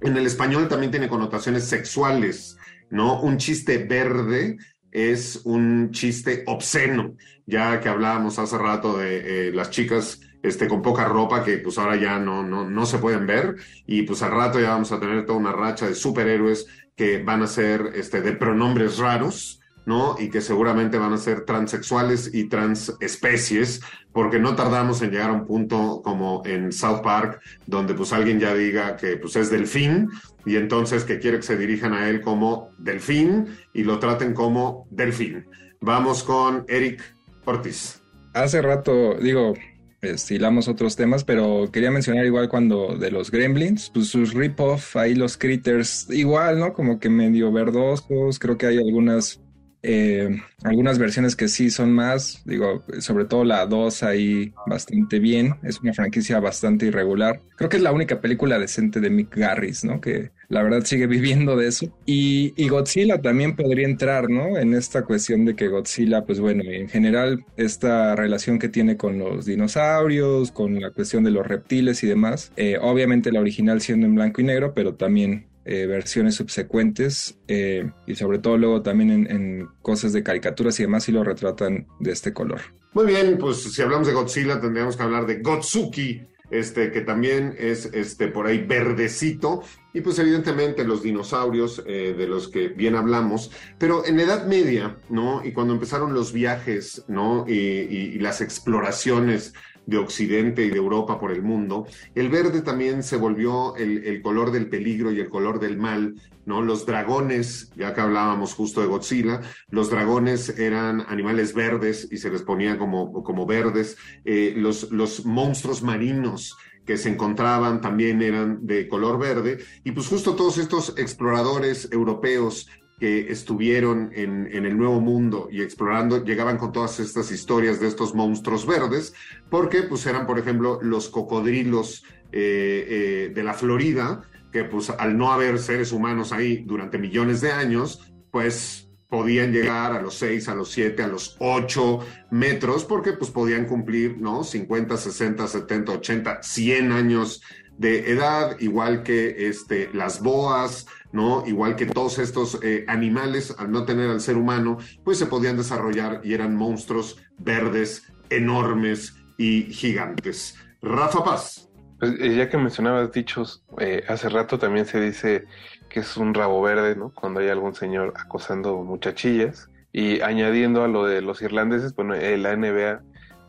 En 0.00 0.16
el 0.16 0.26
español 0.26 0.68
también 0.68 0.90
tiene 0.90 1.08
connotaciones 1.08 1.64
sexuales, 1.64 2.56
¿no? 2.90 3.20
Un 3.20 3.38
chiste 3.38 3.78
verde 3.84 4.56
es 4.90 5.42
un 5.44 5.90
chiste 5.90 6.44
obsceno, 6.46 7.14
ya 7.46 7.80
que 7.80 7.88
hablábamos 7.88 8.38
hace 8.38 8.58
rato 8.58 8.98
de 8.98 9.48
eh, 9.48 9.52
las 9.52 9.70
chicas 9.70 10.20
este, 10.42 10.68
con 10.68 10.82
poca 10.82 11.04
ropa 11.04 11.44
que 11.44 11.58
pues 11.58 11.78
ahora 11.78 11.96
ya 11.96 12.18
no, 12.18 12.44
no, 12.44 12.68
no 12.68 12.86
se 12.86 12.98
pueden 12.98 13.26
ver 13.26 13.56
y 13.86 14.02
pues 14.02 14.22
al 14.22 14.30
rato 14.30 14.60
ya 14.60 14.70
vamos 14.70 14.92
a 14.92 15.00
tener 15.00 15.26
toda 15.26 15.38
una 15.38 15.52
racha 15.52 15.86
de 15.86 15.94
superhéroes 15.94 16.66
que 16.98 17.22
van 17.22 17.42
a 17.42 17.46
ser 17.46 17.92
este, 17.94 18.20
de 18.20 18.32
pronombres 18.32 18.98
raros, 18.98 19.60
¿no? 19.86 20.16
Y 20.18 20.28
que 20.28 20.42
seguramente 20.42 20.98
van 20.98 21.14
a 21.14 21.16
ser 21.16 21.46
transexuales 21.46 22.34
y 22.34 22.48
transespecies, 22.48 23.80
porque 24.12 24.38
no 24.38 24.54
tardamos 24.54 25.00
en 25.00 25.12
llegar 25.12 25.30
a 25.30 25.34
un 25.34 25.46
punto 25.46 26.02
como 26.04 26.42
en 26.44 26.72
South 26.72 27.00
Park, 27.02 27.40
donde 27.66 27.94
pues 27.94 28.12
alguien 28.12 28.40
ya 28.40 28.52
diga 28.52 28.96
que 28.96 29.16
pues 29.16 29.36
es 29.36 29.48
delfín, 29.48 30.10
y 30.44 30.56
entonces 30.56 31.04
que 31.04 31.20
quiere 31.20 31.38
que 31.38 31.44
se 31.44 31.56
dirijan 31.56 31.94
a 31.94 32.08
él 32.10 32.20
como 32.20 32.70
delfín 32.78 33.56
y 33.72 33.84
lo 33.84 33.98
traten 33.98 34.34
como 34.34 34.86
delfín. 34.90 35.46
Vamos 35.80 36.24
con 36.24 36.64
Eric 36.68 37.00
Ortiz. 37.44 38.02
Hace 38.34 38.60
rato, 38.60 39.14
digo, 39.14 39.54
estilamos 40.02 40.68
otros 40.68 40.96
temas, 40.96 41.24
pero 41.24 41.70
quería 41.72 41.90
mencionar 41.90 42.24
igual 42.26 42.48
cuando 42.48 42.96
de 42.96 43.10
los 43.10 43.30
Gremlins, 43.30 43.90
pues 43.90 44.08
sus 44.08 44.34
rip-off, 44.34 44.96
ahí 44.96 45.14
los 45.14 45.36
critters, 45.36 46.08
igual, 46.10 46.58
¿no? 46.58 46.72
Como 46.72 47.00
que 47.00 47.08
medio 47.08 47.50
verdosos, 47.52 48.38
creo 48.38 48.56
que 48.58 48.66
hay 48.66 48.78
algunas 48.78 49.40
eh, 49.82 50.40
algunas 50.64 50.98
versiones 50.98 51.36
que 51.36 51.46
sí 51.46 51.70
son 51.70 51.92
más, 51.92 52.42
digo, 52.44 52.82
sobre 52.98 53.26
todo 53.26 53.44
la 53.44 53.64
2 53.66 54.02
ahí 54.02 54.52
bastante 54.66 55.20
bien, 55.20 55.54
es 55.62 55.80
una 55.80 55.94
franquicia 55.94 56.40
bastante 56.40 56.86
irregular. 56.86 57.40
Creo 57.56 57.70
que 57.70 57.76
es 57.76 57.82
la 57.82 57.92
única 57.92 58.20
película 58.20 58.58
decente 58.58 59.00
de 59.00 59.10
Mick 59.10 59.36
Garris, 59.36 59.84
¿no? 59.84 60.00
Que 60.00 60.30
la 60.48 60.62
verdad 60.62 60.84
sigue 60.84 61.06
viviendo 61.08 61.56
de 61.56 61.68
eso. 61.68 61.96
Y, 62.06 62.68
Godzilla 62.68 63.22
también 63.22 63.56
podría 63.56 63.86
entrar, 63.86 64.28
¿no? 64.28 64.58
En 64.58 64.74
esta 64.74 65.02
cuestión 65.04 65.44
de 65.44 65.54
que 65.56 65.68
Godzilla, 65.68 66.24
pues 66.24 66.40
bueno, 66.40 66.64
en 66.64 66.88
general, 66.88 67.44
esta 67.56 68.14
relación 68.14 68.58
que 68.58 68.68
tiene 68.68 68.96
con 68.96 69.18
los 69.18 69.46
dinosaurios, 69.46 70.50
con 70.52 70.80
la 70.80 70.90
cuestión 70.90 71.24
de 71.24 71.30
los 71.30 71.46
reptiles 71.46 72.02
y 72.02 72.06
demás, 72.06 72.52
eh, 72.56 72.78
obviamente 72.80 73.32
la 73.32 73.40
original 73.40 73.80
siendo 73.80 74.06
en 74.06 74.16
blanco 74.16 74.40
y 74.40 74.44
negro, 74.44 74.74
pero 74.74 74.94
también 74.94 75.46
eh, 75.70 75.84
versiones 75.84 76.36
subsecuentes 76.36 77.38
eh, 77.46 77.90
y 78.06 78.14
sobre 78.14 78.38
todo 78.38 78.56
luego 78.56 78.80
también 78.80 79.26
en, 79.30 79.68
cosas 79.82 80.14
de 80.14 80.22
caricaturas 80.22 80.80
y 80.80 80.84
demás 80.84 81.06
y 81.10 81.12
lo 81.12 81.22
retratan 81.22 81.86
de 82.00 82.10
este 82.10 82.32
color. 82.32 82.62
Muy 82.94 83.04
bien, 83.04 83.36
pues 83.36 83.64
si 83.64 83.82
hablamos 83.82 84.06
de 84.06 84.14
Godzilla 84.14 84.58
tendríamos 84.62 84.96
que 84.96 85.02
hablar 85.02 85.26
de 85.26 85.40
Gotsuki, 85.42 86.22
este, 86.50 86.90
que 86.90 87.02
también 87.02 87.54
es 87.58 87.84
este, 87.92 88.28
por 88.28 88.46
ahí 88.46 88.64
verdecito, 88.64 89.62
y 89.92 90.00
pues 90.00 90.18
evidentemente 90.18 90.84
los 90.84 91.02
dinosaurios 91.02 91.82
eh, 91.86 92.14
de 92.16 92.26
los 92.26 92.48
que 92.48 92.68
bien 92.68 92.96
hablamos, 92.96 93.50
pero 93.76 94.06
en 94.06 94.16
la 94.16 94.22
Edad 94.22 94.46
Media, 94.46 94.96
¿no? 95.10 95.44
Y 95.44 95.52
cuando 95.52 95.74
empezaron 95.74 96.14
los 96.14 96.32
viajes, 96.32 97.04
¿no? 97.08 97.44
y 97.46 98.18
las 98.20 98.40
exploraciones 98.40 99.52
de 99.88 99.96
Occidente 99.96 100.66
y 100.66 100.68
de 100.68 100.76
Europa 100.76 101.18
por 101.18 101.32
el 101.32 101.42
mundo. 101.42 101.86
El 102.14 102.28
verde 102.28 102.60
también 102.60 103.02
se 103.02 103.16
volvió 103.16 103.74
el, 103.76 104.20
color 104.20 104.52
del 104.52 104.68
peligro 104.68 105.10
y 105.10 105.18
el 105.18 105.30
color 105.30 105.60
del 105.60 105.78
mal, 105.78 106.14
¿no? 106.44 106.60
Los 106.60 106.84
dragones, 106.84 107.72
ya 107.74 107.94
que 107.94 108.02
hablábamos 108.02 108.52
justo 108.52 108.82
de 108.82 108.86
Godzilla, 108.86 109.40
los 109.70 109.88
dragones 109.88 110.58
eran 110.58 111.06
animales 111.08 111.54
verdes 111.54 112.06
y 112.10 112.18
se 112.18 112.30
les 112.30 112.42
ponía 112.42 112.76
como, 112.76 113.22
como 113.22 113.46
verdes. 113.46 113.96
Eh, 114.26 114.52
los, 114.54 114.92
los 114.92 115.24
monstruos 115.24 115.82
marinos 115.82 116.58
que 116.84 116.98
se 116.98 117.08
encontraban 117.08 117.80
también 117.80 118.20
eran 118.20 118.66
de 118.66 118.88
color 118.88 119.18
verde. 119.18 119.56
Y 119.84 119.92
pues 119.92 120.08
justo 120.08 120.36
todos 120.36 120.58
estos 120.58 120.98
exploradores 120.98 121.88
europeos 121.92 122.68
que 122.98 123.30
estuvieron 123.30 124.10
en, 124.12 124.48
el 124.52 124.76
Nuevo 124.76 125.00
Mundo 125.00 125.48
y 125.50 125.62
explorando, 125.62 126.24
llegaban 126.24 126.58
con 126.58 126.72
todas 126.72 126.98
estas 126.98 127.30
historias 127.30 127.80
de 127.80 127.86
estos 127.86 128.14
monstruos 128.14 128.66
verdes, 128.66 129.14
porque 129.50 129.82
pues 129.82 130.04
eran, 130.06 130.26
por 130.26 130.38
ejemplo, 130.38 130.80
los 130.82 131.08
cocodrilos 131.08 132.04
eh, 132.32 132.86
eh, 132.88 133.32
de 133.32 133.42
la 133.44 133.54
Florida, 133.54 134.22
que 134.52 134.64
pues 134.64 134.90
al 134.90 135.16
no 135.16 135.32
haber 135.32 135.58
seres 135.58 135.92
humanos 135.92 136.32
ahí 136.32 136.64
durante 136.66 136.98
millones 136.98 137.40
de 137.40 137.52
años, 137.52 138.12
pues 138.32 138.88
podían 139.08 139.52
llegar 139.52 139.92
a 139.92 140.02
los 140.02 140.14
6, 140.14 140.48
a 140.48 140.54
los 140.54 140.70
7, 140.70 141.02
a 141.02 141.08
los 141.08 141.36
8 141.38 142.00
metros, 142.30 142.84
porque 142.84 143.12
pues 143.12 143.30
podían 143.30 143.64
cumplir, 143.64 144.18
¿no? 144.18 144.44
50, 144.44 144.96
60, 144.96 145.48
70, 145.48 145.92
80, 145.92 146.42
100 146.42 146.92
años 146.92 147.42
de 147.78 148.10
edad, 148.10 148.58
igual 148.58 149.02
que 149.04 149.48
este, 149.48 149.88
las 149.94 150.20
boas, 150.20 150.86
¿no? 151.12 151.44
Igual 151.46 151.76
que 151.76 151.86
todos 151.86 152.18
estos 152.18 152.58
eh, 152.62 152.84
animales, 152.88 153.54
al 153.56 153.70
no 153.70 153.84
tener 153.84 154.10
al 154.10 154.20
ser 154.20 154.36
humano, 154.36 154.78
pues 155.04 155.18
se 155.18 155.26
podían 155.26 155.56
desarrollar 155.56 156.20
y 156.24 156.34
eran 156.34 156.56
monstruos 156.56 157.18
verdes, 157.38 158.12
enormes 158.30 159.14
y 159.38 159.62
gigantes. 159.72 160.56
Rafa 160.82 161.24
Paz. 161.24 161.70
Pues, 162.00 162.12
eh, 162.20 162.34
ya 162.36 162.48
que 162.48 162.58
mencionabas 162.58 163.12
dichos, 163.12 163.64
eh, 163.78 164.02
hace 164.08 164.28
rato 164.28 164.58
también 164.58 164.84
se 164.84 165.00
dice 165.00 165.44
que 165.88 166.00
es 166.00 166.16
un 166.16 166.34
rabo 166.34 166.60
verde, 166.60 166.96
¿no? 166.96 167.10
Cuando 167.14 167.40
hay 167.40 167.48
algún 167.48 167.74
señor 167.74 168.12
acosando 168.16 168.76
muchachillas. 168.82 169.70
Y 169.90 170.20
añadiendo 170.20 170.84
a 170.84 170.88
lo 170.88 171.06
de 171.06 171.22
los 171.22 171.40
irlandeses, 171.40 171.94
bueno, 171.94 172.14
la 172.14 172.54
NBA 172.54 173.00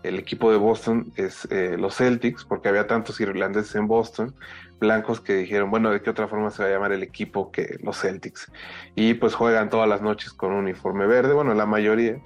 el 0.04 0.18
equipo 0.18 0.52
de 0.52 0.58
Boston 0.58 1.12
es 1.16 1.46
eh, 1.52 1.76
los 1.78 1.98
Celtics, 1.98 2.46
porque 2.46 2.70
había 2.70 2.88
tantos 2.88 3.20
irlandeses 3.20 3.76
en 3.76 3.88
Boston, 3.88 4.36
blancos 4.80 5.20
que 5.20 5.36
dijeron, 5.36 5.70
bueno, 5.70 5.92
¿de 5.92 6.02
qué 6.02 6.10
otra 6.10 6.28
forma 6.28 6.52
se 6.52 6.64
va 6.64 6.70
a 6.70 6.72
llamar 6.72 6.92
el 6.94 7.04
equipo 7.04 7.52
que 7.52 7.78
los 7.84 8.00
Celtics? 8.00 8.52
Y 8.96 9.16
pues 9.16 9.36
juegan 9.36 9.70
todas 9.70 9.90
las 9.90 10.02
noches 10.02 10.32
con 10.34 10.52
un 10.52 10.60
uniforme 10.60 11.06
verde, 11.06 11.34
bueno, 11.34 11.54
la 11.54 11.66
mayoría, 11.66 12.22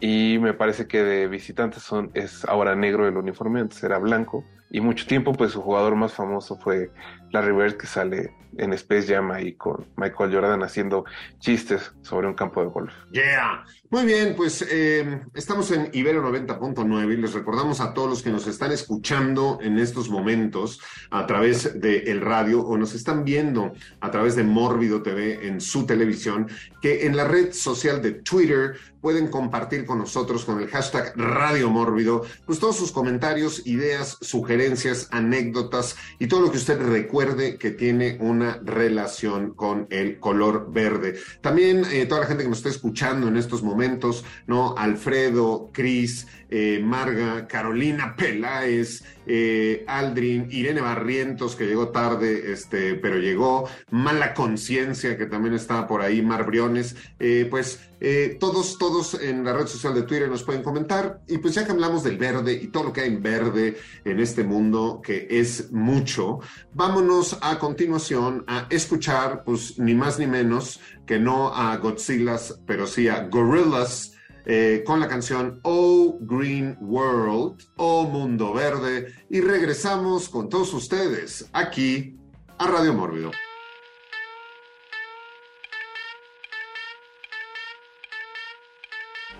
y 0.00 0.38
me 0.40 0.54
parece 0.54 0.86
que 0.86 1.02
de 1.02 1.28
visitantes 1.28 1.82
son, 1.82 2.10
es 2.14 2.44
ahora 2.46 2.74
negro 2.74 3.06
el 3.06 3.16
uniforme, 3.16 3.60
antes 3.60 3.82
era 3.84 3.98
blanco, 3.98 4.44
y 4.70 4.80
mucho 4.80 5.06
tiempo 5.06 5.32
pues 5.32 5.52
su 5.52 5.62
jugador 5.62 5.94
más 5.94 6.12
famoso 6.12 6.56
fue 6.56 6.90
Larry 7.34 7.52
Bird 7.52 7.76
que 7.76 7.88
sale 7.88 8.32
en 8.58 8.72
Space 8.74 9.12
Jam 9.12 9.32
ahí 9.32 9.54
con 9.54 9.86
Michael 9.96 10.32
Jordan 10.32 10.62
haciendo 10.62 11.04
chistes 11.40 11.92
sobre 12.02 12.28
un 12.28 12.34
campo 12.34 12.62
de 12.62 12.68
golf. 12.68 12.92
Yeah. 13.10 13.64
Muy 13.90 14.06
bien, 14.06 14.34
pues 14.36 14.64
eh, 14.68 15.22
estamos 15.34 15.70
en 15.70 15.88
Ibero 15.92 16.22
90.9 16.28 17.12
y 17.12 17.16
les 17.16 17.32
recordamos 17.32 17.80
a 17.80 17.94
todos 17.94 18.08
los 18.08 18.22
que 18.22 18.30
nos 18.30 18.46
están 18.46 18.72
escuchando 18.72 19.58
en 19.62 19.78
estos 19.78 20.08
momentos 20.08 20.80
a 21.10 21.26
través 21.26 21.80
del 21.80 22.08
el 22.08 22.20
radio 22.20 22.60
o 22.60 22.76
nos 22.76 22.94
están 22.94 23.24
viendo 23.24 23.72
a 24.00 24.10
través 24.10 24.36
de 24.36 24.42
Mórbido 24.42 25.02
TV 25.02 25.46
en 25.46 25.60
su 25.60 25.86
televisión, 25.86 26.48
que 26.80 27.06
en 27.06 27.16
la 27.16 27.24
red 27.24 27.52
social 27.52 28.02
de 28.02 28.12
Twitter 28.12 28.76
pueden 29.00 29.28
compartir 29.28 29.84
con 29.84 29.98
nosotros 29.98 30.44
con 30.44 30.60
el 30.60 30.68
hashtag 30.68 31.12
Radio 31.14 31.68
Mórbido, 31.68 32.24
pues 32.46 32.58
todos 32.58 32.76
sus 32.76 32.90
comentarios, 32.90 33.66
ideas, 33.66 34.16
sugerencias, 34.22 35.08
anécdotas 35.10 35.96
y 36.18 36.26
todo 36.26 36.40
lo 36.40 36.50
que 36.50 36.56
usted 36.56 36.80
que 37.58 37.70
tiene 37.70 38.18
una 38.20 38.60
relación 38.62 39.54
con 39.54 39.86
el 39.90 40.18
color 40.18 40.72
verde. 40.72 41.14
También 41.40 41.84
eh, 41.90 42.06
toda 42.06 42.22
la 42.22 42.26
gente 42.26 42.42
que 42.42 42.48
nos 42.48 42.58
está 42.58 42.68
escuchando 42.68 43.28
en 43.28 43.36
estos 43.36 43.62
momentos, 43.62 44.24
¿no? 44.46 44.74
Alfredo, 44.76 45.70
Cris, 45.72 46.26
eh, 46.50 46.80
Marga, 46.82 47.48
Carolina 47.48 48.14
Peláez, 48.16 49.02
eh, 49.26 49.84
Aldrin, 49.88 50.48
Irene 50.50 50.80
Barrientos, 50.80 51.56
que 51.56 51.66
llegó 51.66 51.88
tarde, 51.88 52.52
este, 52.52 52.94
pero 52.94 53.18
llegó, 53.18 53.68
Mala 53.90 54.34
Conciencia, 54.34 55.16
que 55.16 55.26
también 55.26 55.54
estaba 55.54 55.88
por 55.88 56.02
ahí, 56.02 56.22
Mar 56.22 56.46
Briones, 56.46 56.96
eh, 57.18 57.46
pues 57.50 57.80
eh, 58.06 58.36
todos, 58.38 58.76
todos 58.76 59.14
en 59.14 59.44
la 59.44 59.54
red 59.54 59.66
social 59.66 59.94
de 59.94 60.02
Twitter 60.02 60.28
nos 60.28 60.42
pueden 60.42 60.62
comentar, 60.62 61.22
y 61.26 61.38
pues 61.38 61.54
ya 61.54 61.64
que 61.64 61.72
hablamos 61.72 62.04
del 62.04 62.18
verde 62.18 62.52
y 62.52 62.66
todo 62.66 62.84
lo 62.84 62.92
que 62.92 63.00
hay 63.00 63.08
en 63.08 63.22
verde 63.22 63.78
en 64.04 64.20
este 64.20 64.44
mundo, 64.44 65.00
que 65.02 65.26
es 65.30 65.72
mucho, 65.72 66.40
vámonos 66.74 67.38
a 67.40 67.58
continuación 67.58 68.44
a 68.46 68.66
escuchar, 68.68 69.42
pues 69.42 69.78
ni 69.78 69.94
más 69.94 70.18
ni 70.18 70.26
menos 70.26 70.80
que 71.06 71.18
no 71.18 71.54
a 71.54 71.74
Godzilla, 71.78 72.36
pero 72.66 72.86
sí 72.86 73.08
a 73.08 73.26
Gorillas, 73.28 74.12
eh, 74.44 74.84
con 74.84 75.00
la 75.00 75.08
canción 75.08 75.60
Oh 75.62 76.18
Green 76.20 76.76
World, 76.82 77.56
Oh 77.76 78.04
Mundo 78.06 78.52
Verde, 78.52 79.14
y 79.30 79.40
regresamos 79.40 80.28
con 80.28 80.50
todos 80.50 80.74
ustedes 80.74 81.48
aquí 81.54 82.18
a 82.58 82.66
Radio 82.66 82.92
Mórbido. 82.92 83.30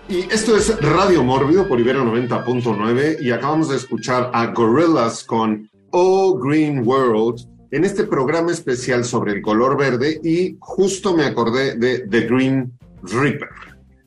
Y 0.07 0.19
esto 0.31 0.55
es 0.55 0.79
Radio 0.81 1.23
Mórbido 1.23 1.67
por 1.67 1.79
Ibero 1.79 2.05
90.9 2.05 3.21
y 3.21 3.31
acabamos 3.31 3.69
de 3.69 3.77
escuchar 3.77 4.29
a 4.33 4.47
Gorillaz 4.47 5.23
con 5.23 5.67
Oh 5.89 6.37
Green 6.37 6.87
World 6.87 7.47
en 7.71 7.85
este 7.85 8.03
programa 8.03 8.51
especial 8.51 9.03
sobre 9.03 9.33
el 9.33 9.41
color 9.41 9.75
verde 9.77 10.19
y 10.23 10.57
justo 10.59 11.17
me 11.17 11.25
acordé 11.25 11.75
de 11.77 12.07
The 12.07 12.21
Green 12.27 12.71
Reaper. 13.01 13.49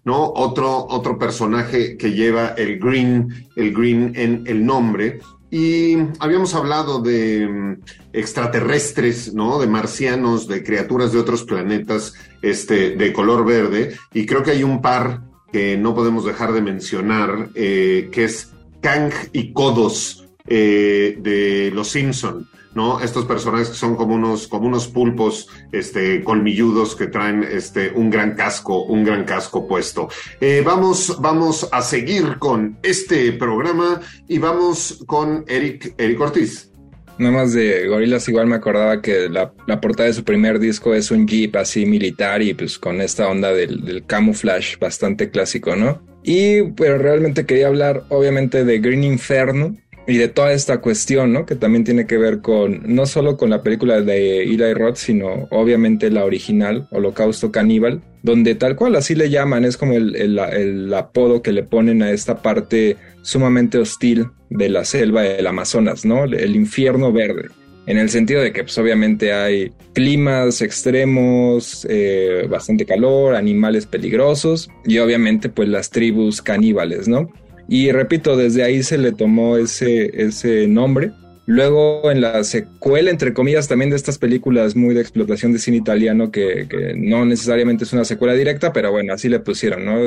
¿no? 0.05 0.33
Otro, 0.37 0.87
otro 0.89 1.19
personaje 1.19 1.97
que 1.97 2.13
lleva 2.13 2.51
el 2.51 2.79
green, 2.79 3.49
el 3.57 3.75
green 3.75 4.13
en 4.15 4.45
el 4.47 4.65
nombre. 4.65 5.19
Y 5.51 5.97
habíamos 6.21 6.55
hablado 6.55 7.01
de 7.01 7.47
mm, 7.47 7.83
extraterrestres, 8.13 9.35
¿no? 9.35 9.59
De 9.59 9.67
marcianos, 9.67 10.47
de 10.47 10.63
criaturas 10.63 11.13
de 11.13 11.19
otros 11.19 11.43
planetas, 11.43 12.15
este, 12.41 12.97
de 12.97 13.13
color 13.13 13.45
verde. 13.45 13.97
Y 14.15 14.27
creo 14.27 14.43
que 14.43 14.53
hay 14.53 14.63
un 14.63 14.81
par 14.81 15.28
que 15.53 15.77
no 15.77 15.95
podemos 15.95 16.25
dejar 16.25 16.53
de 16.53 16.63
mencionar, 16.63 17.51
eh, 17.55 18.09
que 18.13 18.25
es 18.25 18.53
Kang 18.81 19.13
y 19.33 19.53
Kodos 19.53 20.27
eh, 20.47 21.17
de 21.21 21.71
Los 21.75 21.89
Simpson. 21.89 22.49
¿no? 22.75 23.01
Estos 23.01 23.25
personajes 23.25 23.71
que 23.71 23.75
son 23.75 23.97
como 23.97 24.15
unos, 24.15 24.47
como 24.47 24.69
unos 24.69 24.87
pulpos 24.87 25.49
este, 25.73 26.23
colmilludos 26.23 26.95
que 26.95 27.09
traen 27.09 27.43
este, 27.43 27.91
un 27.91 28.09
gran 28.09 28.37
casco, 28.37 28.85
un 28.85 29.05
gran 29.05 29.25
casco 29.25 29.67
puesto. 29.67 30.09
Eh, 30.41 30.63
vamos, 30.65 31.17
vamos 31.21 31.69
a 31.73 31.83
seguir 31.83 32.39
con 32.39 32.79
este 32.83 33.33
programa 33.33 34.01
y 34.29 34.39
vamos 34.39 35.03
con 35.07 35.45
Eric, 35.49 35.95
Eric 35.99 36.21
Ortiz. 36.21 36.71
Nada 37.19 37.33
más 37.33 37.53
de 37.53 37.87
Gorilas 37.89 38.29
igual 38.29 38.47
me 38.47 38.57
acordaba 38.57 39.03
que 39.03 39.29
la, 39.29 39.53
portada 39.81 40.09
de 40.09 40.15
su 40.15 40.25
primer 40.25 40.59
disco 40.59 40.95
es 40.95 41.11
un 41.11 41.27
jeep 41.27 41.57
así 41.57 41.85
militar 41.85 42.43
y 42.43 42.55
pues 42.55 42.79
con 42.79 43.01
esta 43.01 43.29
onda 43.29 43.53
del, 43.53 43.85
del 43.85 44.05
camouflage 44.07 44.77
bastante 44.79 45.31
clásico, 45.31 45.75
¿no? 45.77 46.03
Y 46.23 46.63
pero 46.73 46.99
realmente 46.99 47.47
quería 47.47 47.69
hablar 47.69 48.05
obviamente 48.09 48.65
de 48.65 48.79
Green 48.79 49.05
Inferno, 49.05 49.77
y 50.09 50.17
de 50.17 50.29
toda 50.29 50.53
esta 50.53 50.81
cuestión, 50.81 51.35
¿no? 51.35 51.45
Que 51.45 51.55
también 51.55 51.85
tiene 51.85 52.07
que 52.07 52.17
ver 52.17 52.41
con, 52.41 52.81
no 52.87 53.05
solo 53.05 53.37
con 53.37 53.51
la 53.51 53.63
película 53.63 54.01
de 54.01 54.43
Eli 54.43 54.73
Roth, 54.73 54.97
sino 54.97 55.47
obviamente 55.51 56.11
la 56.11 56.25
original, 56.25 56.89
Holocausto 56.91 57.53
Caníbal, 57.53 58.01
donde 58.23 58.55
tal 58.55 58.75
cual 58.75 58.97
así 58.97 59.15
le 59.15 59.29
llaman, 59.29 59.67
es 59.67 59.77
como 59.77 59.93
el, 59.93 60.17
el, 60.17 60.39
el, 60.39 60.95
apodo 60.95 61.43
que 61.43 61.53
le 61.53 61.63
ponen 61.63 62.03
a 62.03 62.11
esta 62.11 62.41
parte 62.41 62.97
sumamente 63.29 63.77
hostil 63.77 64.31
de 64.49 64.71
la 64.71 64.87
selva 64.87 65.21
del 65.21 65.47
Amazonas, 65.47 66.07
¿no? 66.07 66.25
El 66.25 66.57
infierno 66.57 67.13
verde. 67.13 67.49
En 67.87 67.99
el 67.99 68.09
sentido 68.09 68.41
de 68.41 68.53
que 68.53 68.63
pues 68.63 68.79
obviamente 68.79 69.35
hay 69.35 69.71
climas 69.93 70.63
extremos, 70.63 71.87
eh, 71.91 72.47
bastante 72.49 72.87
calor, 72.87 73.35
animales 73.35 73.85
peligrosos 73.85 74.71
y 74.87 74.97
obviamente 74.97 75.51
pues 75.51 75.69
las 75.69 75.91
tribus 75.91 76.41
caníbales, 76.41 77.07
¿no? 77.07 77.31
Y 77.69 77.93
repito, 77.93 78.35
desde 78.35 78.63
ahí 78.63 78.83
se 78.83 78.97
le 78.97 79.13
tomó 79.13 79.59
ese, 79.59 80.11
ese 80.15 80.67
nombre. 80.67 81.13
Luego 81.45 82.11
en 82.11 82.23
la 82.23 82.43
secuela, 82.45 83.11
entre 83.11 83.35
comillas, 83.35 83.69
también 83.69 83.91
de 83.91 83.97
estas 83.97 84.17
películas 84.17 84.75
muy 84.75 84.95
de 84.95 85.03
explotación 85.03 85.53
de 85.53 85.59
cine 85.59 85.77
italiano, 85.77 86.31
que, 86.31 86.67
no 86.97 87.27
necesariamente 87.27 87.85
es 87.85 87.93
una 87.93 88.07
secuela 88.07 88.33
directa, 88.33 88.73
pero 88.73 88.91
bueno, 88.91 89.13
así 89.13 89.29
le 89.29 89.41
pusieron, 89.41 89.85
¿no? 89.85 89.99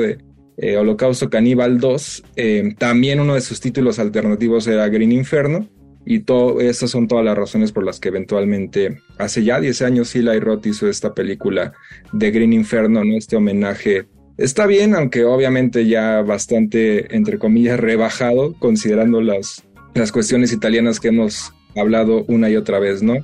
Eh, 0.56 0.76
Holocausto 0.76 1.30
Caníbal 1.30 1.78
2. 1.78 2.24
Eh, 2.36 2.74
también 2.78 3.20
uno 3.20 3.34
de 3.34 3.40
sus 3.40 3.60
títulos 3.60 3.98
alternativos 3.98 4.66
era 4.66 4.88
Green 4.88 5.12
Inferno. 5.12 5.68
Y 6.04 6.20
todo, 6.20 6.60
esas 6.60 6.90
son 6.90 7.06
todas 7.06 7.24
las 7.24 7.38
razones 7.38 7.70
por 7.70 7.84
las 7.84 8.00
que 8.00 8.08
eventualmente, 8.08 9.00
hace 9.18 9.44
ya 9.44 9.60
10 9.60 9.82
años, 9.82 10.14
Eli 10.16 10.40
Roth 10.40 10.66
hizo 10.66 10.88
esta 10.88 11.14
película 11.14 11.74
de 12.12 12.30
Green 12.32 12.52
Inferno, 12.52 13.04
¿no? 13.04 13.16
Este 13.16 13.36
homenaje 13.36 14.08
Está 14.38 14.66
bien, 14.66 14.94
aunque 14.94 15.24
obviamente 15.24 15.86
ya 15.86 16.22
bastante, 16.22 17.14
entre 17.14 17.38
comillas, 17.38 17.78
rebajado, 17.78 18.54
considerando 18.58 19.20
las, 19.20 19.62
las 19.94 20.10
cuestiones 20.10 20.52
italianas 20.52 21.00
que 21.00 21.08
hemos 21.08 21.52
hablado 21.76 22.24
una 22.28 22.48
y 22.48 22.56
otra 22.56 22.78
vez, 22.78 23.02
¿no? 23.02 23.14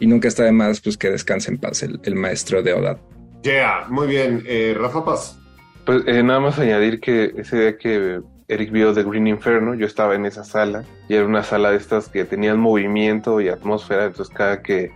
Y 0.00 0.06
nunca 0.06 0.28
está 0.28 0.44
de 0.44 0.52
más 0.52 0.80
pues, 0.80 0.96
que 0.96 1.10
descanse 1.10 1.50
en 1.50 1.58
paz 1.58 1.82
el, 1.82 2.14
maestro 2.16 2.62
de 2.62 2.74
Oda. 2.74 2.98
Yeah, 3.42 3.86
muy 3.88 4.08
bien. 4.08 4.42
Eh, 4.44 4.74
Rafa 4.76 5.04
Paz. 5.04 5.38
Pues 5.86 6.02
eh, 6.08 6.24
nada 6.24 6.40
más 6.40 6.58
añadir 6.58 6.98
que 6.98 7.32
ese 7.36 7.60
día 7.60 7.78
que 7.78 8.20
Eric 8.48 8.72
vio 8.72 8.92
The 8.92 9.04
Green 9.04 9.28
Inferno, 9.28 9.72
yo 9.74 9.86
estaba 9.86 10.16
en 10.16 10.26
esa 10.26 10.42
sala 10.42 10.84
y 11.08 11.14
era 11.14 11.24
una 11.24 11.44
sala 11.44 11.70
de 11.70 11.76
estas 11.76 12.08
que 12.08 12.24
tenían 12.24 12.58
movimiento 12.58 13.40
y 13.40 13.48
atmósfera, 13.48 14.06
entonces 14.06 14.34
cada 14.34 14.62
que 14.62 14.90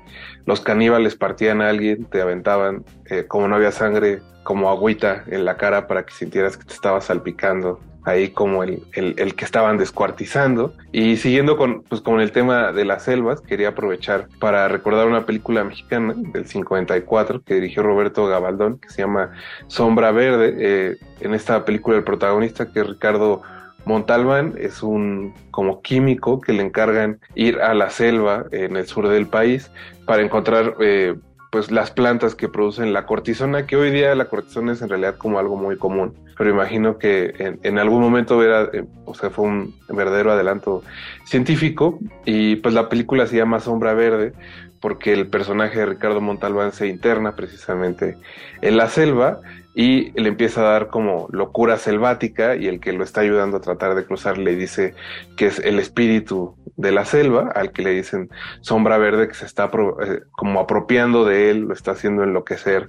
los 0.46 0.61
caníbales 0.61 1.14
partían 1.14 1.62
a 1.62 1.68
alguien, 1.68 2.07
te 2.07 2.20
aventaban, 2.20 2.85
eh, 3.07 3.24
como 3.29 3.46
no 3.46 3.55
había 3.55 3.70
sangre, 3.70 4.20
como 4.42 4.68
agüita 4.68 5.22
en 5.29 5.44
la 5.44 5.57
cara 5.57 5.87
para 5.87 6.05
que 6.05 6.12
sintieras 6.12 6.57
que 6.57 6.64
te 6.64 6.74
estaba 6.74 7.00
salpicando 7.00 7.79
ahí 8.05 8.31
como 8.31 8.63
el, 8.63 8.83
el, 8.93 9.35
que 9.35 9.45
estaban 9.45 9.79
descuartizando. 9.79 10.75
Y 10.93 11.17
siguiendo 11.17 11.57
con, 11.57 11.83
pues, 11.83 12.01
con 12.01 12.21
el 12.21 12.33
tema 12.33 12.73
de 12.73 12.85
las 12.85 13.05
selvas, 13.05 13.41
quería 13.41 13.69
aprovechar 13.69 14.29
para 14.39 14.69
recordar 14.69 15.07
una 15.07 15.27
película 15.27 15.65
mexicana 15.65 16.15
del 16.17 16.47
54 16.47 17.43
que 17.43 17.55
dirigió 17.55 17.83
Roberto 17.83 18.27
Gabaldón, 18.27 18.79
que 18.79 18.91
se 18.91 19.03
llama 19.03 19.33
Sombra 19.69 20.13
Verde. 20.13 20.55
Eh, 20.59 20.97
en 21.21 21.35
esta 21.35 21.65
película 21.65 21.97
el 21.97 22.05
protagonista, 22.05 22.73
que 22.73 22.81
es 22.81 22.87
Ricardo 22.87 23.43
Montalbán 23.85 24.55
es 24.59 24.83
un 24.83 25.35
como 25.51 25.81
químico 25.83 26.41
que 26.41 26.53
le 26.53 26.63
encargan 26.63 27.19
ir 27.35 27.61
a 27.61 27.75
la 27.75 27.91
selva 27.91 28.45
en 28.53 28.77
el 28.77 28.87
sur 28.87 29.09
del 29.09 29.27
país 29.27 29.71
para 30.05 30.23
encontrar 30.23 30.75
eh, 30.81 31.17
pues 31.51 31.71
las 31.71 31.91
plantas 31.91 32.35
que 32.35 32.49
producen 32.49 32.93
la 32.93 33.07
cortisona, 33.07 33.67
que 33.67 33.77
hoy 33.77 33.91
día 33.91 34.15
la 34.15 34.27
cortisona 34.27 34.73
es 34.73 34.83
en 34.83 34.89
realidad 34.89 35.17
como 35.17 35.39
algo 35.39 35.57
muy 35.57 35.77
común, 35.77 36.15
pero 36.39 36.51
imagino 36.51 36.97
que 36.97 37.35
en, 37.39 37.59
en 37.65 37.79
algún 37.79 38.01
momento 38.01 38.43
era, 38.43 38.71
eh, 38.73 38.85
o 39.05 39.15
sea, 39.15 39.31
fue 39.31 39.47
un 39.47 39.75
verdadero 39.89 40.33
adelanto 40.33 40.83
científico. 41.25 41.99
Y 42.25 42.57
pues 42.57 42.75
la 42.75 42.89
película 42.89 43.27
se 43.27 43.37
llama 43.37 43.61
Sombra 43.61 43.93
Verde 43.95 44.33
porque 44.81 45.13
el 45.13 45.27
personaje 45.27 45.79
de 45.79 45.87
Ricardo 45.87 46.21
Montalbán 46.21 46.73
se 46.73 46.89
interna 46.89 47.37
precisamente 47.37 48.17
en 48.63 48.77
la 48.77 48.89
selva 48.89 49.41
y 49.74 50.11
le 50.20 50.28
empieza 50.28 50.62
a 50.62 50.72
dar 50.72 50.88
como 50.88 51.28
locura 51.30 51.76
selvática 51.76 52.56
y 52.56 52.66
el 52.66 52.80
que 52.80 52.92
lo 52.92 53.04
está 53.04 53.20
ayudando 53.20 53.56
a 53.56 53.61
tratar 53.61 53.94
de 53.94 54.04
cruzar 54.04 54.37
le 54.37 54.56
dice 54.56 54.94
que 55.37 55.46
es 55.46 55.59
el 55.61 55.78
espíritu 55.78 56.56
de 56.76 56.92
la 56.92 57.04
selva, 57.04 57.52
al 57.54 57.72
que 57.72 57.83
le 57.83 57.90
dicen 57.90 58.30
sombra 58.62 58.98
verde 58.98 59.28
que 59.28 59.35
se 59.35 59.46
está 59.46 59.70
eh, 60.04 60.20
como 60.33 60.61
apropiando 60.61 61.24
de 61.24 61.50
él, 61.50 61.61
lo 61.62 61.74
está 61.74 61.92
haciendo 61.92 62.24
enloquecer 62.24 62.88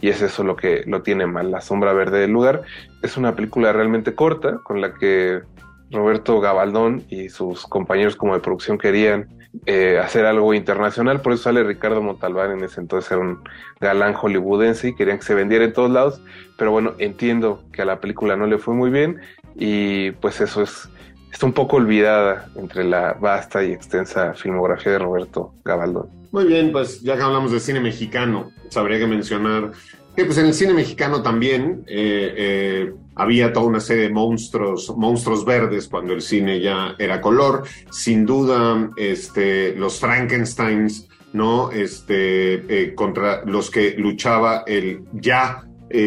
y 0.00 0.08
es 0.08 0.22
eso 0.22 0.42
lo 0.42 0.56
que 0.56 0.84
lo 0.86 1.02
tiene 1.02 1.26
mal, 1.26 1.50
la 1.50 1.60
sombra 1.60 1.92
verde 1.92 2.20
del 2.20 2.30
lugar. 2.30 2.62
Es 3.02 3.16
una 3.16 3.34
película 3.34 3.72
realmente 3.72 4.14
corta 4.14 4.58
con 4.64 4.80
la 4.80 4.94
que 4.94 5.42
Roberto 5.92 6.40
Gabaldón 6.40 7.04
y 7.08 7.28
sus 7.28 7.66
compañeros 7.66 8.16
como 8.16 8.34
de 8.34 8.40
producción 8.40 8.78
querían 8.78 9.28
eh, 9.66 9.98
hacer 10.02 10.24
algo 10.24 10.54
internacional, 10.54 11.20
por 11.20 11.32
eso 11.32 11.44
sale 11.44 11.62
Ricardo 11.62 12.02
Montalbán 12.02 12.52
en 12.52 12.64
ese 12.64 12.80
entonces 12.80 13.10
era 13.12 13.20
un 13.20 13.40
galán 13.80 14.14
hollywoodense 14.14 14.88
y 14.88 14.94
querían 14.94 15.18
que 15.18 15.24
se 15.24 15.34
vendiera 15.34 15.64
en 15.64 15.72
todos 15.72 15.90
lados, 15.90 16.22
pero 16.56 16.70
bueno, 16.70 16.94
entiendo 16.98 17.62
que 17.72 17.82
a 17.82 17.84
la 17.84 18.00
película 18.00 18.36
no 18.36 18.46
le 18.46 18.58
fue 18.58 18.74
muy 18.74 18.90
bien 18.90 19.20
y 19.54 20.12
pues 20.12 20.40
eso 20.40 20.62
es 20.62 20.88
está 21.32 21.46
un 21.46 21.52
poco 21.52 21.76
olvidada 21.76 22.48
entre 22.56 22.84
la 22.84 23.14
vasta 23.14 23.64
y 23.64 23.72
extensa 23.72 24.34
filmografía 24.34 24.92
de 24.92 24.98
Roberto 24.98 25.54
Gabaldón. 25.64 26.08
Muy 26.30 26.44
bien, 26.44 26.72
pues 26.72 27.02
ya 27.02 27.16
que 27.16 27.22
hablamos 27.22 27.52
de 27.52 27.60
cine 27.60 27.80
mexicano, 27.80 28.50
sabría 28.68 28.98
que 28.98 29.06
mencionar 29.06 29.72
pues 30.14 30.36
en 30.38 30.46
el 30.46 30.54
cine 30.54 30.74
mexicano 30.74 31.22
también 31.22 31.84
eh, 31.86 32.34
eh, 32.36 32.92
había 33.14 33.52
toda 33.52 33.66
una 33.66 33.80
serie 33.80 34.04
de 34.04 34.10
monstruos, 34.10 34.94
monstruos 34.96 35.44
verdes 35.44 35.88
cuando 35.88 36.12
el 36.12 36.20
cine 36.20 36.60
ya 36.60 36.94
era 36.98 37.20
color. 37.20 37.64
Sin 37.90 38.26
duda, 38.26 38.90
este, 38.96 39.74
los 39.74 39.98
Frankensteins, 39.98 41.08
¿no? 41.32 41.70
Este, 41.70 42.54
eh, 42.54 42.94
contra 42.94 43.42
los 43.46 43.70
que 43.70 43.94
luchaba 43.96 44.64
el 44.66 45.04
ya 45.12 45.64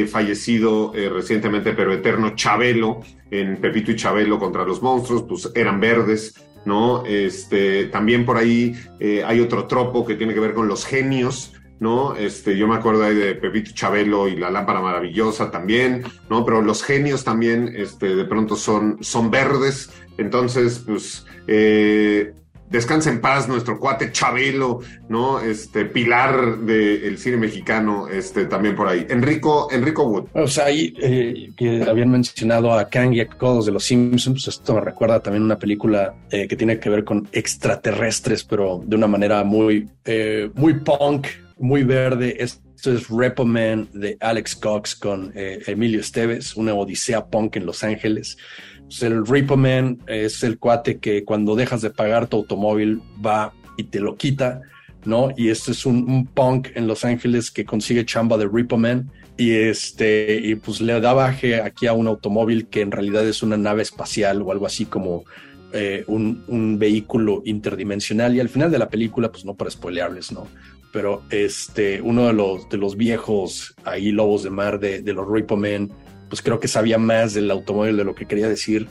fallecido 0.09 0.93
recientemente, 1.13 1.73
pero 1.73 1.93
eterno 1.93 2.33
Chabelo, 2.33 3.01
en 3.29 3.57
Pepito 3.57 3.91
y 3.91 3.95
Chabelo 3.95 4.39
contra 4.39 4.65
los 4.65 4.81
monstruos, 4.81 5.25
pues 5.27 5.51
eran 5.53 5.79
verdes. 5.79 6.33
¿No? 6.65 7.05
Este, 7.05 7.85
también 7.85 8.25
por 8.25 8.37
ahí 8.37 8.75
hay 9.23 9.39
otro 9.39 9.67
tropo 9.67 10.03
que 10.03 10.15
tiene 10.15 10.33
que 10.33 10.39
ver 10.39 10.55
con 10.55 10.67
los 10.67 10.83
genios, 10.83 11.54
¿no? 11.79 12.15
Este, 12.15 12.57
yo 12.57 12.67
me 12.67 12.75
acuerdo 12.75 13.03
ahí 13.03 13.15
de 13.15 13.35
Pepito 13.35 13.71
Chabelo 13.73 14.27
y 14.27 14.35
la 14.35 14.49
lámpara 14.49 14.81
maravillosa 14.81 15.51
también, 15.51 16.03
¿no? 16.29 16.45
Pero 16.45 16.61
los 16.61 16.83
genios 16.83 17.23
también, 17.23 17.73
este, 17.75 18.15
de 18.15 18.25
pronto 18.25 18.55
son, 18.55 18.97
son 19.01 19.31
verdes, 19.31 19.91
entonces, 20.17 20.81
pues, 20.85 21.25
eh, 21.47 22.33
descansa 22.69 23.09
en 23.09 23.21
paz 23.21 23.47
nuestro 23.47 23.79
cuate 23.79 24.11
Chabelo, 24.11 24.79
¿no? 25.09 25.39
Este, 25.39 25.85
pilar 25.85 26.59
del 26.59 27.17
cine 27.17 27.37
mexicano, 27.37 28.07
este, 28.07 28.45
también 28.45 28.75
por 28.75 28.87
ahí. 28.87 29.05
Enrico, 29.09 29.69
Enrico 29.71 30.03
Wood. 30.03 30.25
O 30.33 30.47
sea, 30.47 30.65
ahí 30.65 30.93
eh, 30.99 31.51
que 31.55 31.83
habían 31.83 32.09
mencionado 32.09 32.73
a 32.73 32.89
Kang 32.89 33.13
y 33.13 33.21
a 33.21 33.27
Kodos 33.27 33.65
de 33.65 33.71
los 33.71 33.83
Simpsons, 33.83 34.47
esto 34.47 34.75
me 34.75 34.81
recuerda 34.81 35.19
también 35.19 35.43
una 35.43 35.57
película 35.57 36.15
eh, 36.29 36.47
que 36.47 36.55
tiene 36.55 36.79
que 36.79 36.89
ver 36.89 37.03
con 37.03 37.27
extraterrestres, 37.31 38.43
pero 38.43 38.81
de 38.83 38.95
una 38.95 39.07
manera 39.07 39.43
muy, 39.43 39.87
eh, 40.03 40.49
muy 40.55 40.75
punk, 40.75 41.27
muy 41.57 41.83
verde. 41.83 42.37
Esto 42.39 42.93
es 42.93 43.07
Repo 43.09 43.45
Man 43.45 43.87
de 43.93 44.17
Alex 44.19 44.55
Cox 44.55 44.95
con 44.95 45.31
eh, 45.35 45.61
Emilio 45.67 45.99
Esteves, 45.99 46.55
una 46.55 46.73
odisea 46.73 47.25
punk 47.27 47.55
en 47.55 47.65
Los 47.65 47.83
Ángeles. 47.83 48.37
Pues 48.83 49.01
el 49.03 49.25
Repo 49.25 49.57
Man 49.57 49.99
es 50.07 50.43
el 50.43 50.59
cuate 50.59 50.99
que 50.99 51.23
cuando 51.23 51.55
dejas 51.55 51.81
de 51.81 51.89
pagar 51.89 52.27
tu 52.27 52.37
automóvil 52.37 53.01
va 53.25 53.53
y 53.77 53.83
te 53.83 53.99
lo 53.99 54.15
quita, 54.15 54.61
¿no? 55.05 55.29
Y 55.35 55.49
este 55.49 55.71
es 55.71 55.85
un, 55.85 56.09
un 56.09 56.27
punk 56.27 56.69
en 56.75 56.87
Los 56.87 57.03
Ángeles 57.03 57.51
que 57.51 57.65
consigue 57.65 58.05
chamba 58.05 58.37
de 58.37 58.47
Repo 58.47 58.77
Man 58.77 59.11
y 59.37 59.51
este 59.51 60.39
y 60.41 60.55
pues 60.55 60.79
le 60.81 60.99
da 61.01 61.13
baje 61.13 61.61
aquí 61.61 61.87
a 61.87 61.93
un 61.93 62.07
automóvil 62.07 62.67
que 62.67 62.81
en 62.81 62.91
realidad 62.91 63.27
es 63.27 63.43
una 63.43 63.57
nave 63.57 63.81
espacial 63.81 64.41
o 64.41 64.51
algo 64.51 64.65
así 64.65 64.85
como 64.85 65.25
eh, 65.73 66.05
un, 66.07 66.45
un, 66.47 66.79
vehículo 66.79 67.41
interdimensional 67.43 68.33
y 68.33 68.39
al 68.39 68.47
final 68.47 68.71
de 68.71 68.79
la 68.79 68.87
película 68.87 69.29
pues 69.29 69.43
no 69.43 69.55
para 69.55 69.69
spoilearles 69.69 70.31
no 70.31 70.47
pero 70.95 71.23
este, 71.29 72.01
uno 72.01 72.27
de 72.27 72.31
los, 72.31 72.69
de 72.69 72.77
los 72.77 72.95
viejos 72.95 73.75
ahí 73.83 74.13
lobos 74.13 74.43
de 74.43 74.49
mar 74.49 74.79
de, 74.79 75.01
los 75.11 75.27
Repo 75.27 75.57
Men, 75.57 75.91
pues 76.29 76.41
creo 76.41 76.61
que 76.61 76.69
sabía 76.69 76.97
más 76.97 77.33
del 77.33 77.51
automóvil 77.51 77.97
de 77.97 78.05
lo 78.05 78.15
que 78.15 78.25
quería 78.25 78.47
decir, 78.47 78.87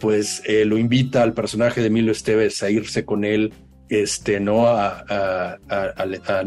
pues 0.00 0.42
eh, 0.44 0.66
lo 0.66 0.76
invita 0.76 1.22
al 1.22 1.32
personaje 1.32 1.80
de 1.80 1.86
Emilio 1.86 2.12
Esteves 2.12 2.62
a 2.62 2.68
irse 2.68 3.06
con 3.06 3.24
él, 3.24 3.54
este, 3.88 4.38
¿no? 4.38 4.66
A, 4.66 5.02
a, 5.08 5.58
a, 5.70 6.02
a, 6.28 6.44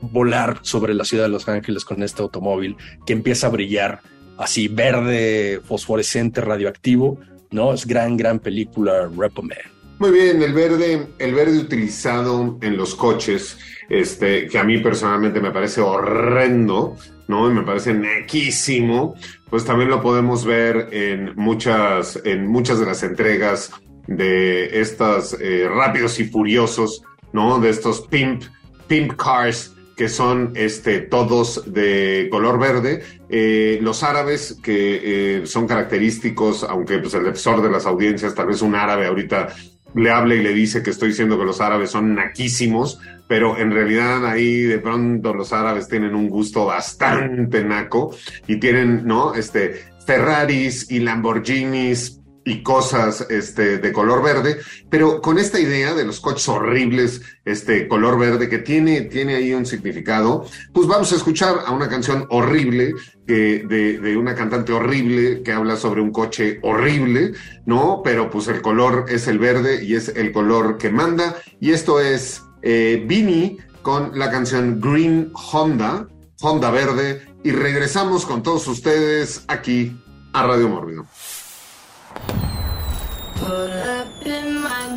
volar 0.00 0.58
sobre 0.62 0.94
la 0.94 1.04
ciudad 1.04 1.26
de 1.26 1.30
Los 1.30 1.48
Ángeles 1.48 1.84
con 1.84 2.02
este 2.02 2.20
automóvil 2.20 2.76
que 3.06 3.12
empieza 3.12 3.46
a 3.46 3.50
brillar 3.50 4.00
así 4.36 4.66
verde, 4.66 5.60
fosforescente, 5.62 6.40
radioactivo, 6.40 7.20
¿no? 7.52 7.72
Es 7.72 7.86
gran, 7.86 8.16
gran 8.16 8.40
película 8.40 9.08
Repo 9.16 9.42
Man. 9.42 9.73
Muy 10.04 10.12
bien, 10.12 10.42
el 10.42 10.52
verde, 10.52 11.06
el 11.18 11.34
verde 11.34 11.56
utilizado 11.56 12.58
en 12.60 12.76
los 12.76 12.94
coches, 12.94 13.56
este, 13.88 14.48
que 14.48 14.58
a 14.58 14.62
mí 14.62 14.76
personalmente 14.76 15.40
me 15.40 15.50
parece 15.50 15.80
horrendo, 15.80 16.98
¿no? 17.26 17.50
Y 17.50 17.54
me 17.54 17.62
parece 17.62 17.94
nequísimo, 17.94 19.14
pues 19.48 19.64
también 19.64 19.88
lo 19.88 20.02
podemos 20.02 20.44
ver 20.44 20.90
en 20.92 21.32
muchas, 21.36 22.20
en 22.22 22.46
muchas 22.46 22.80
de 22.80 22.84
las 22.84 23.02
entregas 23.02 23.72
de 24.06 24.78
estas 24.78 25.38
eh, 25.40 25.70
rápidos 25.74 26.20
y 26.20 26.24
furiosos, 26.24 27.02
¿no? 27.32 27.58
De 27.58 27.70
estos 27.70 28.02
pimp, 28.02 28.42
pimp 28.86 29.16
cars 29.16 29.74
que 29.96 30.10
son 30.10 30.52
este, 30.54 31.00
todos 31.00 31.72
de 31.72 32.28
color 32.30 32.58
verde. 32.58 33.02
Eh, 33.30 33.78
los 33.80 34.02
árabes, 34.02 34.58
que 34.62 35.38
eh, 35.38 35.46
son 35.46 35.66
característicos, 35.66 36.62
aunque 36.64 36.98
pues, 36.98 37.14
el 37.14 37.24
defensor 37.24 37.62
de 37.62 37.70
las 37.70 37.86
audiencias, 37.86 38.34
tal 38.34 38.48
vez 38.48 38.60
un 38.60 38.74
árabe 38.74 39.06
ahorita 39.06 39.48
le 39.94 40.10
habla 40.10 40.34
y 40.34 40.42
le 40.42 40.52
dice 40.52 40.82
que 40.82 40.90
estoy 40.90 41.08
diciendo 41.08 41.38
que 41.38 41.44
los 41.44 41.60
árabes 41.60 41.90
son 41.90 42.14
naquísimos, 42.14 43.00
pero 43.28 43.58
en 43.58 43.70
realidad 43.70 44.26
ahí 44.26 44.62
de 44.62 44.78
pronto 44.78 45.34
los 45.34 45.52
árabes 45.52 45.88
tienen 45.88 46.14
un 46.14 46.28
gusto 46.28 46.66
bastante 46.66 47.64
naco 47.64 48.14
y 48.46 48.58
tienen, 48.58 49.06
¿no? 49.06 49.34
Este, 49.34 49.84
Ferraris 50.06 50.90
y 50.90 51.00
Lamborghinis 51.00 52.20
y 52.44 52.62
cosas 52.62 53.26
este, 53.30 53.78
de 53.78 53.92
color 53.92 54.22
verde, 54.22 54.58
pero 54.90 55.20
con 55.20 55.38
esta 55.38 55.58
idea 55.58 55.94
de 55.94 56.04
los 56.04 56.20
coches 56.20 56.48
horribles, 56.48 57.22
este 57.44 57.88
color 57.88 58.18
verde 58.18 58.48
que 58.48 58.58
tiene, 58.58 59.02
tiene 59.02 59.36
ahí 59.36 59.54
un 59.54 59.66
significado, 59.66 60.46
pues 60.72 60.86
vamos 60.86 61.12
a 61.12 61.16
escuchar 61.16 61.60
a 61.66 61.72
una 61.72 61.88
canción 61.88 62.26
horrible 62.30 62.94
que, 63.26 63.64
de, 63.66 64.16
una 64.16 64.34
cantante 64.34 64.72
horrible 64.72 65.42
que 65.42 65.52
habla 65.52 65.76
sobre 65.76 66.02
un 66.02 66.12
coche 66.12 66.58
horrible, 66.62 67.32
¿no? 67.64 68.02
Pero 68.04 68.30
pues 68.30 68.48
el 68.48 68.60
color 68.60 69.06
es 69.08 69.26
el 69.26 69.38
verde 69.38 69.82
y 69.84 69.94
es 69.94 70.08
el 70.08 70.32
color 70.32 70.76
que 70.78 70.90
manda, 70.90 71.36
y 71.60 71.72
esto 71.72 72.00
es 72.00 72.42
eh, 72.62 73.02
Vini 73.06 73.58
con 73.82 74.18
la 74.18 74.30
canción 74.30 74.80
Green 74.80 75.32
Honda, 75.34 76.08
Honda 76.40 76.70
Verde, 76.70 77.22
y 77.42 77.52
regresamos 77.52 78.26
con 78.26 78.42
todos 78.42 78.66
ustedes 78.68 79.44
aquí 79.48 79.96
a 80.32 80.46
Radio 80.46 80.68
Mórbido. 80.68 81.06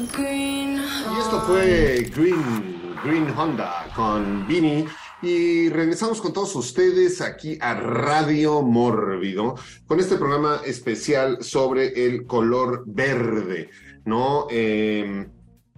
Y 0.09 1.19
esto 1.19 1.41
fue 1.41 2.09
Green, 2.15 2.95
Green 3.03 3.29
Honda 3.37 3.87
con 3.95 4.47
Vini. 4.47 4.85
Y 5.21 5.69
regresamos 5.69 6.21
con 6.21 6.31
todos 6.31 6.55
ustedes 6.55 7.21
aquí 7.21 7.57
a 7.59 7.73
Radio 7.73 8.61
Mórbido 8.61 9.55
con 9.87 9.99
este 9.99 10.15
programa 10.15 10.61
especial 10.63 11.43
sobre 11.43 12.05
el 12.05 12.27
color 12.27 12.83
verde, 12.85 13.71
¿no? 14.05 14.45
Eh, 14.51 15.27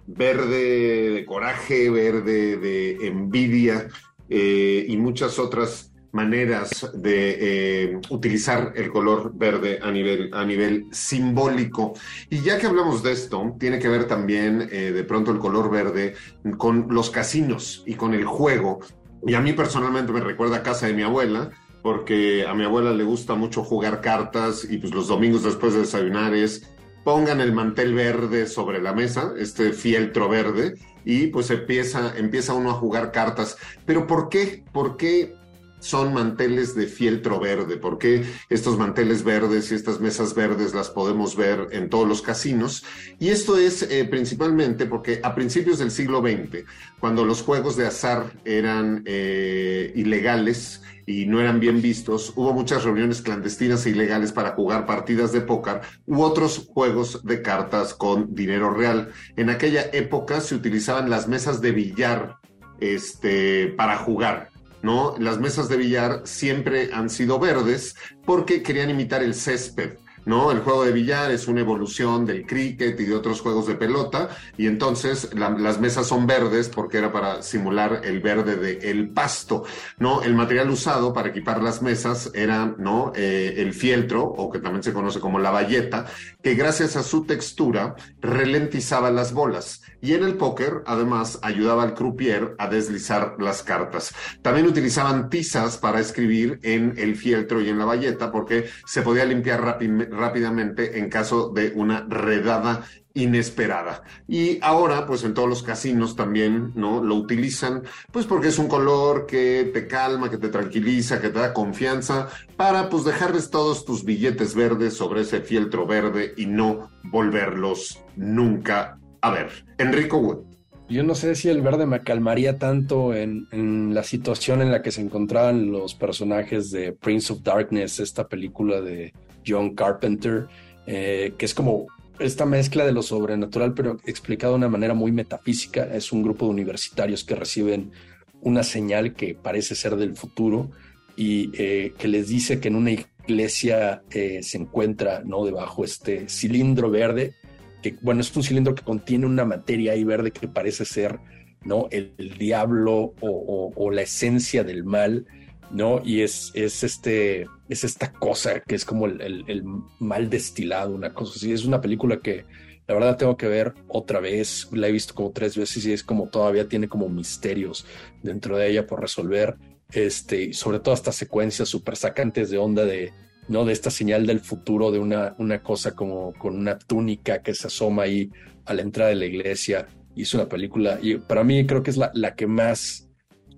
verde 0.06 1.10
de 1.10 1.24
coraje, 1.24 1.88
verde 1.88 2.58
de 2.58 3.06
envidia 3.06 3.88
eh, 4.28 4.84
y 4.86 4.96
muchas 4.98 5.38
otras 5.38 5.89
maneras 6.12 6.90
de 6.94 7.36
eh, 7.40 8.00
utilizar 8.10 8.72
el 8.76 8.90
color 8.90 9.32
verde 9.34 9.78
a 9.82 9.90
nivel, 9.90 10.30
a 10.32 10.44
nivel 10.44 10.86
simbólico. 10.90 11.94
Y 12.28 12.40
ya 12.40 12.58
que 12.58 12.66
hablamos 12.66 13.02
de 13.02 13.12
esto, 13.12 13.56
tiene 13.58 13.78
que 13.78 13.88
ver 13.88 14.06
también 14.06 14.68
eh, 14.70 14.92
de 14.92 15.04
pronto 15.04 15.30
el 15.30 15.38
color 15.38 15.70
verde 15.70 16.14
con 16.56 16.88
los 16.90 17.10
casinos 17.10 17.82
y 17.86 17.94
con 17.94 18.14
el 18.14 18.24
juego. 18.24 18.80
Y 19.26 19.34
a 19.34 19.40
mí 19.40 19.52
personalmente 19.52 20.12
me 20.12 20.20
recuerda 20.20 20.56
a 20.56 20.62
casa 20.62 20.86
de 20.86 20.94
mi 20.94 21.02
abuela, 21.02 21.50
porque 21.82 22.46
a 22.46 22.54
mi 22.54 22.64
abuela 22.64 22.92
le 22.92 23.04
gusta 23.04 23.34
mucho 23.34 23.62
jugar 23.62 24.00
cartas 24.00 24.66
y 24.68 24.78
pues 24.78 24.92
los 24.92 25.08
domingos 25.08 25.44
después 25.44 25.74
de 25.74 25.80
desayunar 25.80 26.34
es 26.34 26.70
pongan 27.04 27.40
el 27.40 27.52
mantel 27.52 27.94
verde 27.94 28.46
sobre 28.46 28.80
la 28.80 28.92
mesa, 28.92 29.32
este 29.38 29.72
fieltro 29.72 30.28
verde, 30.28 30.74
y 31.04 31.28
pues 31.28 31.50
empieza, 31.50 32.16
empieza 32.16 32.54
uno 32.54 32.70
a 32.70 32.74
jugar 32.74 33.10
cartas. 33.10 33.56
Pero 33.86 34.06
¿por 34.06 34.28
qué? 34.28 34.64
¿Por 34.72 34.96
qué 34.96 35.34
son 35.80 36.14
manteles 36.14 36.74
de 36.74 36.86
fieltro 36.86 37.40
verde? 37.40 37.76
¿Por 37.76 37.98
qué 37.98 38.24
estos 38.48 38.78
manteles 38.78 39.24
verdes 39.24 39.70
y 39.70 39.74
estas 39.74 40.00
mesas 40.00 40.34
verdes 40.34 40.74
las 40.74 40.90
podemos 40.90 41.36
ver 41.36 41.68
en 41.72 41.90
todos 41.90 42.06
los 42.06 42.22
casinos? 42.22 42.84
Y 43.18 43.28
esto 43.28 43.58
es 43.58 43.82
eh, 43.82 44.04
principalmente 44.04 44.86
porque 44.86 45.20
a 45.22 45.34
principios 45.34 45.78
del 45.78 45.90
siglo 45.90 46.20
XX, 46.20 46.64
cuando 47.00 47.24
los 47.24 47.42
juegos 47.42 47.76
de 47.76 47.86
azar 47.86 48.32
eran 48.44 49.02
eh, 49.06 49.92
ilegales, 49.96 50.82
y 51.10 51.26
no 51.26 51.40
eran 51.40 51.58
bien 51.58 51.82
vistos, 51.82 52.32
hubo 52.36 52.52
muchas 52.52 52.84
reuniones 52.84 53.20
clandestinas 53.20 53.84
e 53.84 53.90
ilegales 53.90 54.30
para 54.30 54.52
jugar 54.52 54.86
partidas 54.86 55.32
de 55.32 55.40
póker 55.40 55.80
u 56.06 56.22
otros 56.22 56.68
juegos 56.72 57.24
de 57.24 57.42
cartas 57.42 57.94
con 57.94 58.32
dinero 58.34 58.72
real. 58.72 59.10
En 59.36 59.50
aquella 59.50 59.82
época 59.92 60.40
se 60.40 60.54
utilizaban 60.54 61.10
las 61.10 61.26
mesas 61.26 61.60
de 61.60 61.72
billar 61.72 62.36
este, 62.78 63.74
para 63.76 63.96
jugar. 63.96 64.49
¿No? 64.82 65.14
Las 65.18 65.38
mesas 65.38 65.68
de 65.68 65.76
billar 65.76 66.22
siempre 66.24 66.90
han 66.92 67.10
sido 67.10 67.38
verdes 67.38 67.96
porque 68.24 68.62
querían 68.62 68.90
imitar 68.90 69.22
el 69.22 69.34
césped. 69.34 69.98
¿no? 70.24 70.50
El 70.52 70.60
juego 70.60 70.84
de 70.84 70.92
billar 70.92 71.30
es 71.30 71.48
una 71.48 71.60
evolución 71.60 72.26
del 72.26 72.46
cricket 72.46 72.98
y 73.00 73.04
de 73.04 73.14
otros 73.14 73.40
juegos 73.40 73.66
de 73.66 73.74
pelota, 73.74 74.28
y 74.56 74.66
entonces 74.66 75.30
las 75.34 75.80
mesas 75.80 76.06
son 76.06 76.26
verdes 76.26 76.68
porque 76.68 76.98
era 76.98 77.12
para 77.12 77.42
simular 77.42 78.02
el 78.04 78.20
verde 78.20 78.56
del 78.56 78.80
el 78.80 79.10
pasto, 79.10 79.64
¿no? 79.98 80.22
El 80.22 80.34
material 80.34 80.70
usado 80.70 81.12
para 81.12 81.28
equipar 81.28 81.62
las 81.62 81.82
mesas 81.82 82.30
era, 82.34 82.74
¿no? 82.78 83.12
Eh, 83.14 83.54
el 83.58 83.72
fieltro, 83.72 84.24
o 84.24 84.50
que 84.50 84.58
también 84.58 84.82
se 84.82 84.92
conoce 84.92 85.20
como 85.20 85.38
la 85.38 85.50
bayeta, 85.50 86.06
que 86.42 86.54
gracias 86.54 86.96
a 86.96 87.02
su 87.02 87.24
textura 87.24 87.94
ralentizaba 88.20 89.10
las 89.10 89.32
bolas. 89.32 89.82
Y 90.00 90.14
en 90.14 90.24
el 90.24 90.34
póker, 90.34 90.82
además, 90.86 91.38
ayudaba 91.42 91.82
al 91.82 91.94
croupier 91.94 92.54
a 92.58 92.68
deslizar 92.68 93.36
las 93.38 93.62
cartas. 93.62 94.14
También 94.42 94.66
utilizaban 94.66 95.28
tizas 95.30 95.76
para 95.76 96.00
escribir 96.00 96.58
en 96.62 96.94
el 96.96 97.16
fieltro 97.16 97.60
y 97.60 97.68
en 97.68 97.78
la 97.78 97.84
bayeta 97.84 98.32
porque 98.32 98.66
se 98.86 99.02
podía 99.02 99.24
limpiar 99.24 99.78
rápidamente 100.10 100.98
en 100.98 101.10
caso 101.10 101.50
de 101.50 101.72
una 101.74 102.06
redada 102.08 102.84
inesperada. 103.14 104.04
Y 104.28 104.58
ahora, 104.62 105.06
pues 105.06 105.24
en 105.24 105.34
todos 105.34 105.48
los 105.48 105.62
casinos 105.62 106.16
también, 106.16 106.72
¿no? 106.74 107.02
Lo 107.02 107.16
utilizan, 107.16 107.82
pues 108.12 108.26
porque 108.26 108.48
es 108.48 108.58
un 108.58 108.68
color 108.68 109.26
que 109.26 109.70
te 109.72 109.86
calma, 109.86 110.30
que 110.30 110.38
te 110.38 110.48
tranquiliza, 110.48 111.20
que 111.20 111.30
te 111.30 111.38
da 111.38 111.52
confianza, 111.52 112.28
para 112.56 112.88
pues 112.88 113.04
dejarles 113.04 113.50
todos 113.50 113.84
tus 113.84 114.04
billetes 114.04 114.54
verdes 114.54 114.94
sobre 114.94 115.22
ese 115.22 115.40
fieltro 115.40 115.86
verde 115.86 116.34
y 116.36 116.46
no 116.46 116.90
volverlos 117.02 118.00
nunca 118.16 118.99
a 119.22 119.30
ver, 119.30 119.50
Enrico 119.78 120.18
Wood. 120.18 120.50
Yo 120.88 121.04
no 121.04 121.14
sé 121.14 121.36
si 121.36 121.48
el 121.48 121.62
verde 121.62 121.86
me 121.86 122.02
calmaría 122.02 122.58
tanto 122.58 123.14
en, 123.14 123.94
la 123.94 124.02
situación 124.02 124.60
en 124.60 124.72
la 124.72 124.82
que 124.82 124.90
se 124.90 125.00
encontraban 125.00 125.70
los 125.70 125.94
personajes 125.94 126.72
de 126.72 126.92
Prince 126.92 127.32
of 127.32 127.42
Darkness, 127.42 128.00
esta 128.00 128.26
película 128.26 128.80
de 128.80 129.12
John 129.46 129.76
Carpenter, 129.76 130.48
eh, 130.86 131.32
que 131.38 131.44
es 131.44 131.54
como 131.54 131.86
esta 132.18 132.44
mezcla 132.44 132.84
de 132.84 132.92
lo 132.92 133.02
sobrenatural, 133.02 133.72
pero 133.72 133.98
explicado 134.04 134.54
de 134.54 134.58
una 134.58 134.68
manera 134.68 134.94
muy 134.94 135.12
metafísica. 135.12 135.84
Es 135.84 136.10
un 136.10 136.24
grupo 136.24 136.46
de 136.46 136.50
universitarios 136.50 137.22
que 137.22 137.36
reciben 137.36 137.92
una 138.40 138.64
señal 138.64 139.14
que 139.14 139.36
parece 139.36 139.76
ser 139.76 139.94
del 139.94 140.16
futuro 140.16 140.72
y 141.14 141.50
eh, 141.54 141.94
que 141.98 142.08
les 142.08 142.28
dice 142.28 142.58
que 142.58 142.66
en 142.66 142.74
una 142.74 142.90
iglesia 142.90 144.02
eh, 144.10 144.42
se 144.42 144.58
encuentra 144.58 145.22
no 145.24 145.44
debajo 145.44 145.84
este 145.84 146.28
cilindro 146.28 146.90
verde 146.90 147.34
que 147.82 147.96
bueno, 148.00 148.20
es 148.20 148.34
un 148.36 148.42
cilindro 148.42 148.74
que 148.74 148.82
contiene 148.82 149.26
una 149.26 149.44
materia 149.44 149.92
ahí 149.92 150.04
verde 150.04 150.30
que 150.30 150.48
parece 150.48 150.84
ser, 150.84 151.18
¿no? 151.64 151.88
El, 151.90 152.14
diablo 152.38 153.14
o, 153.20 153.90
la 153.90 154.02
esencia 154.02 154.64
del 154.64 154.84
mal, 154.84 155.26
¿no? 155.70 156.00
Y 156.04 156.20
es, 156.20 156.52
es, 156.54 156.82
este, 156.82 157.46
es 157.68 157.84
esta 157.84 158.12
cosa 158.12 158.60
que 158.60 158.74
es 158.74 158.84
como 158.84 159.06
el, 159.06 159.64
mal 159.98 160.30
destilado, 160.30 160.94
una 160.94 161.14
cosa 161.14 161.34
así. 161.36 161.52
Es 161.52 161.64
una 161.64 161.80
película 161.80 162.20
que 162.20 162.44
la 162.86 162.94
verdad 162.94 163.16
tengo 163.16 163.36
que 163.36 163.48
ver 163.48 163.74
otra 163.88 164.20
vez, 164.20 164.68
la 164.72 164.88
he 164.88 164.92
visto 164.92 165.14
como 165.14 165.30
tres 165.30 165.56
veces 165.56 165.86
y 165.86 165.92
es 165.92 166.02
como 166.02 166.28
todavía 166.28 166.68
tiene 166.68 166.88
como 166.88 167.08
misterios 167.08 167.86
dentro 168.22 168.58
de 168.58 168.68
ella 168.68 168.86
por 168.86 169.00
resolver, 169.00 169.56
este, 169.92 170.52
sobre 170.52 170.80
todo 170.80 170.94
estas 170.94 171.14
secuencias 171.14 171.68
súper 171.68 171.96
sacantes 171.96 172.50
de 172.50 172.58
onda 172.58 172.84
de 172.84 173.12
¿no? 173.48 173.64
De 173.64 173.72
esta 173.72 173.90
señal 173.90 174.26
del 174.26 174.40
futuro, 174.40 174.90
de 174.90 174.98
una, 174.98 175.34
una 175.38 175.62
cosa 175.62 175.94
como 175.94 176.32
con 176.34 176.56
una 176.56 176.78
túnica 176.78 177.42
que 177.42 177.54
se 177.54 177.66
asoma 177.66 178.02
ahí 178.02 178.30
a 178.64 178.74
la 178.74 178.82
entrada 178.82 179.10
de 179.10 179.16
la 179.16 179.26
iglesia. 179.26 179.86
Hizo 180.14 180.38
una 180.38 180.48
película, 180.48 180.98
y 181.00 181.16
para 181.16 181.44
mí 181.44 181.64
creo 181.66 181.82
que 181.82 181.90
es 181.90 181.96
la, 181.96 182.10
la 182.14 182.34
que 182.34 182.46
más 182.46 183.08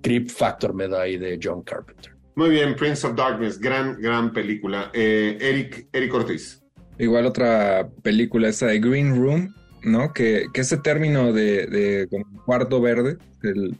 creep 0.02 0.28
factor 0.28 0.74
me 0.74 0.88
da 0.88 1.02
ahí 1.02 1.16
de 1.16 1.38
John 1.42 1.62
Carpenter. 1.62 2.12
Muy 2.34 2.50
bien, 2.50 2.74
Prince 2.76 3.06
of 3.06 3.14
Darkness, 3.14 3.58
gran, 3.58 4.00
gran 4.00 4.32
película. 4.32 4.90
Eh, 4.94 5.36
Eric, 5.40 5.88
Eric 5.92 6.14
Ortiz. 6.14 6.62
Igual 6.98 7.26
otra 7.26 7.88
película, 8.02 8.48
esta 8.48 8.66
de 8.66 8.80
Green 8.80 9.16
Room, 9.16 9.54
¿no? 9.82 10.12
Que, 10.12 10.46
que 10.52 10.60
ese 10.60 10.78
término 10.78 11.32
de, 11.32 11.66
de 11.66 12.08
cuarto 12.46 12.80
verde 12.80 13.18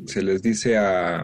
se 0.07 0.23
les 0.23 0.43
dice 0.43 0.77
a, 0.77 1.23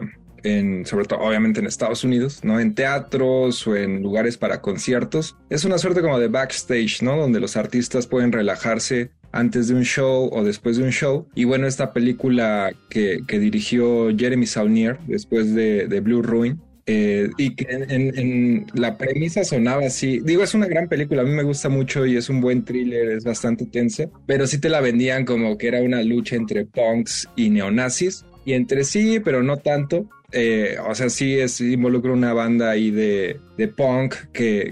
sobre 0.85 1.05
todo 1.05 1.19
obviamente 1.19 1.59
en 1.59 1.67
Estados 1.67 2.03
Unidos, 2.03 2.41
¿no? 2.43 2.59
En 2.59 2.75
teatros 2.75 3.65
o 3.67 3.75
en 3.75 4.01
lugares 4.01 4.37
para 4.37 4.61
conciertos. 4.61 5.37
Es 5.49 5.65
una 5.65 5.77
suerte 5.77 6.01
como 6.01 6.19
de 6.19 6.27
backstage, 6.27 7.01
¿no? 7.01 7.17
Donde 7.17 7.39
los 7.39 7.57
artistas 7.57 8.07
pueden 8.07 8.31
relajarse 8.31 9.11
antes 9.31 9.67
de 9.67 9.75
un 9.75 9.83
show 9.83 10.29
o 10.31 10.43
después 10.43 10.77
de 10.77 10.83
un 10.83 10.91
show. 10.91 11.27
Y 11.35 11.43
bueno, 11.43 11.67
esta 11.67 11.93
película 11.93 12.71
que, 12.89 13.21
dirigió 13.27 14.15
Jeremy 14.15 14.45
Saunier 14.45 14.97
después 15.07 15.53
de, 15.53 15.99
Blue 16.01 16.21
Ruin, 16.21 16.59
eh, 16.85 17.29
y 17.37 17.55
que 17.55 17.67
en, 17.69 18.65
la 18.73 18.97
premisa 18.97 19.43
sonaba 19.43 19.85
así. 19.85 20.19
Digo, 20.23 20.43
es 20.43 20.55
una 20.55 20.65
gran 20.65 20.87
película, 20.87 21.21
a 21.21 21.25
mí 21.25 21.31
me 21.31 21.43
gusta 21.43 21.69
mucho 21.69 22.05
y 22.05 22.17
es 22.17 22.29
un 22.29 22.41
buen 22.41 22.65
thriller, 22.65 23.11
es 23.11 23.23
bastante 23.23 23.65
tensa, 23.65 24.05
pero 24.25 24.47
sí 24.47 24.59
te 24.59 24.69
la 24.69 24.81
vendían 24.81 25.23
como 25.23 25.57
que 25.57 25.67
era 25.67 25.81
una 25.81 26.01
lucha 26.01 26.35
entre 26.35 26.65
punks 26.65 27.29
y 27.35 27.49
neonazis. 27.49 28.25
Y 28.45 28.53
entre 28.53 28.83
sí, 28.83 29.19
pero 29.23 29.43
no 29.43 29.57
tanto. 29.57 30.09
Eh, 30.31 30.77
o 30.87 30.93
sea, 30.93 31.09
sí 31.09 31.39
es, 31.39 31.59
involucra 31.59 32.11
una 32.11 32.33
banda 32.33 32.69
ahí 32.69 32.91
de, 32.91 33.39
punk 33.75 34.15
que, 34.31 34.71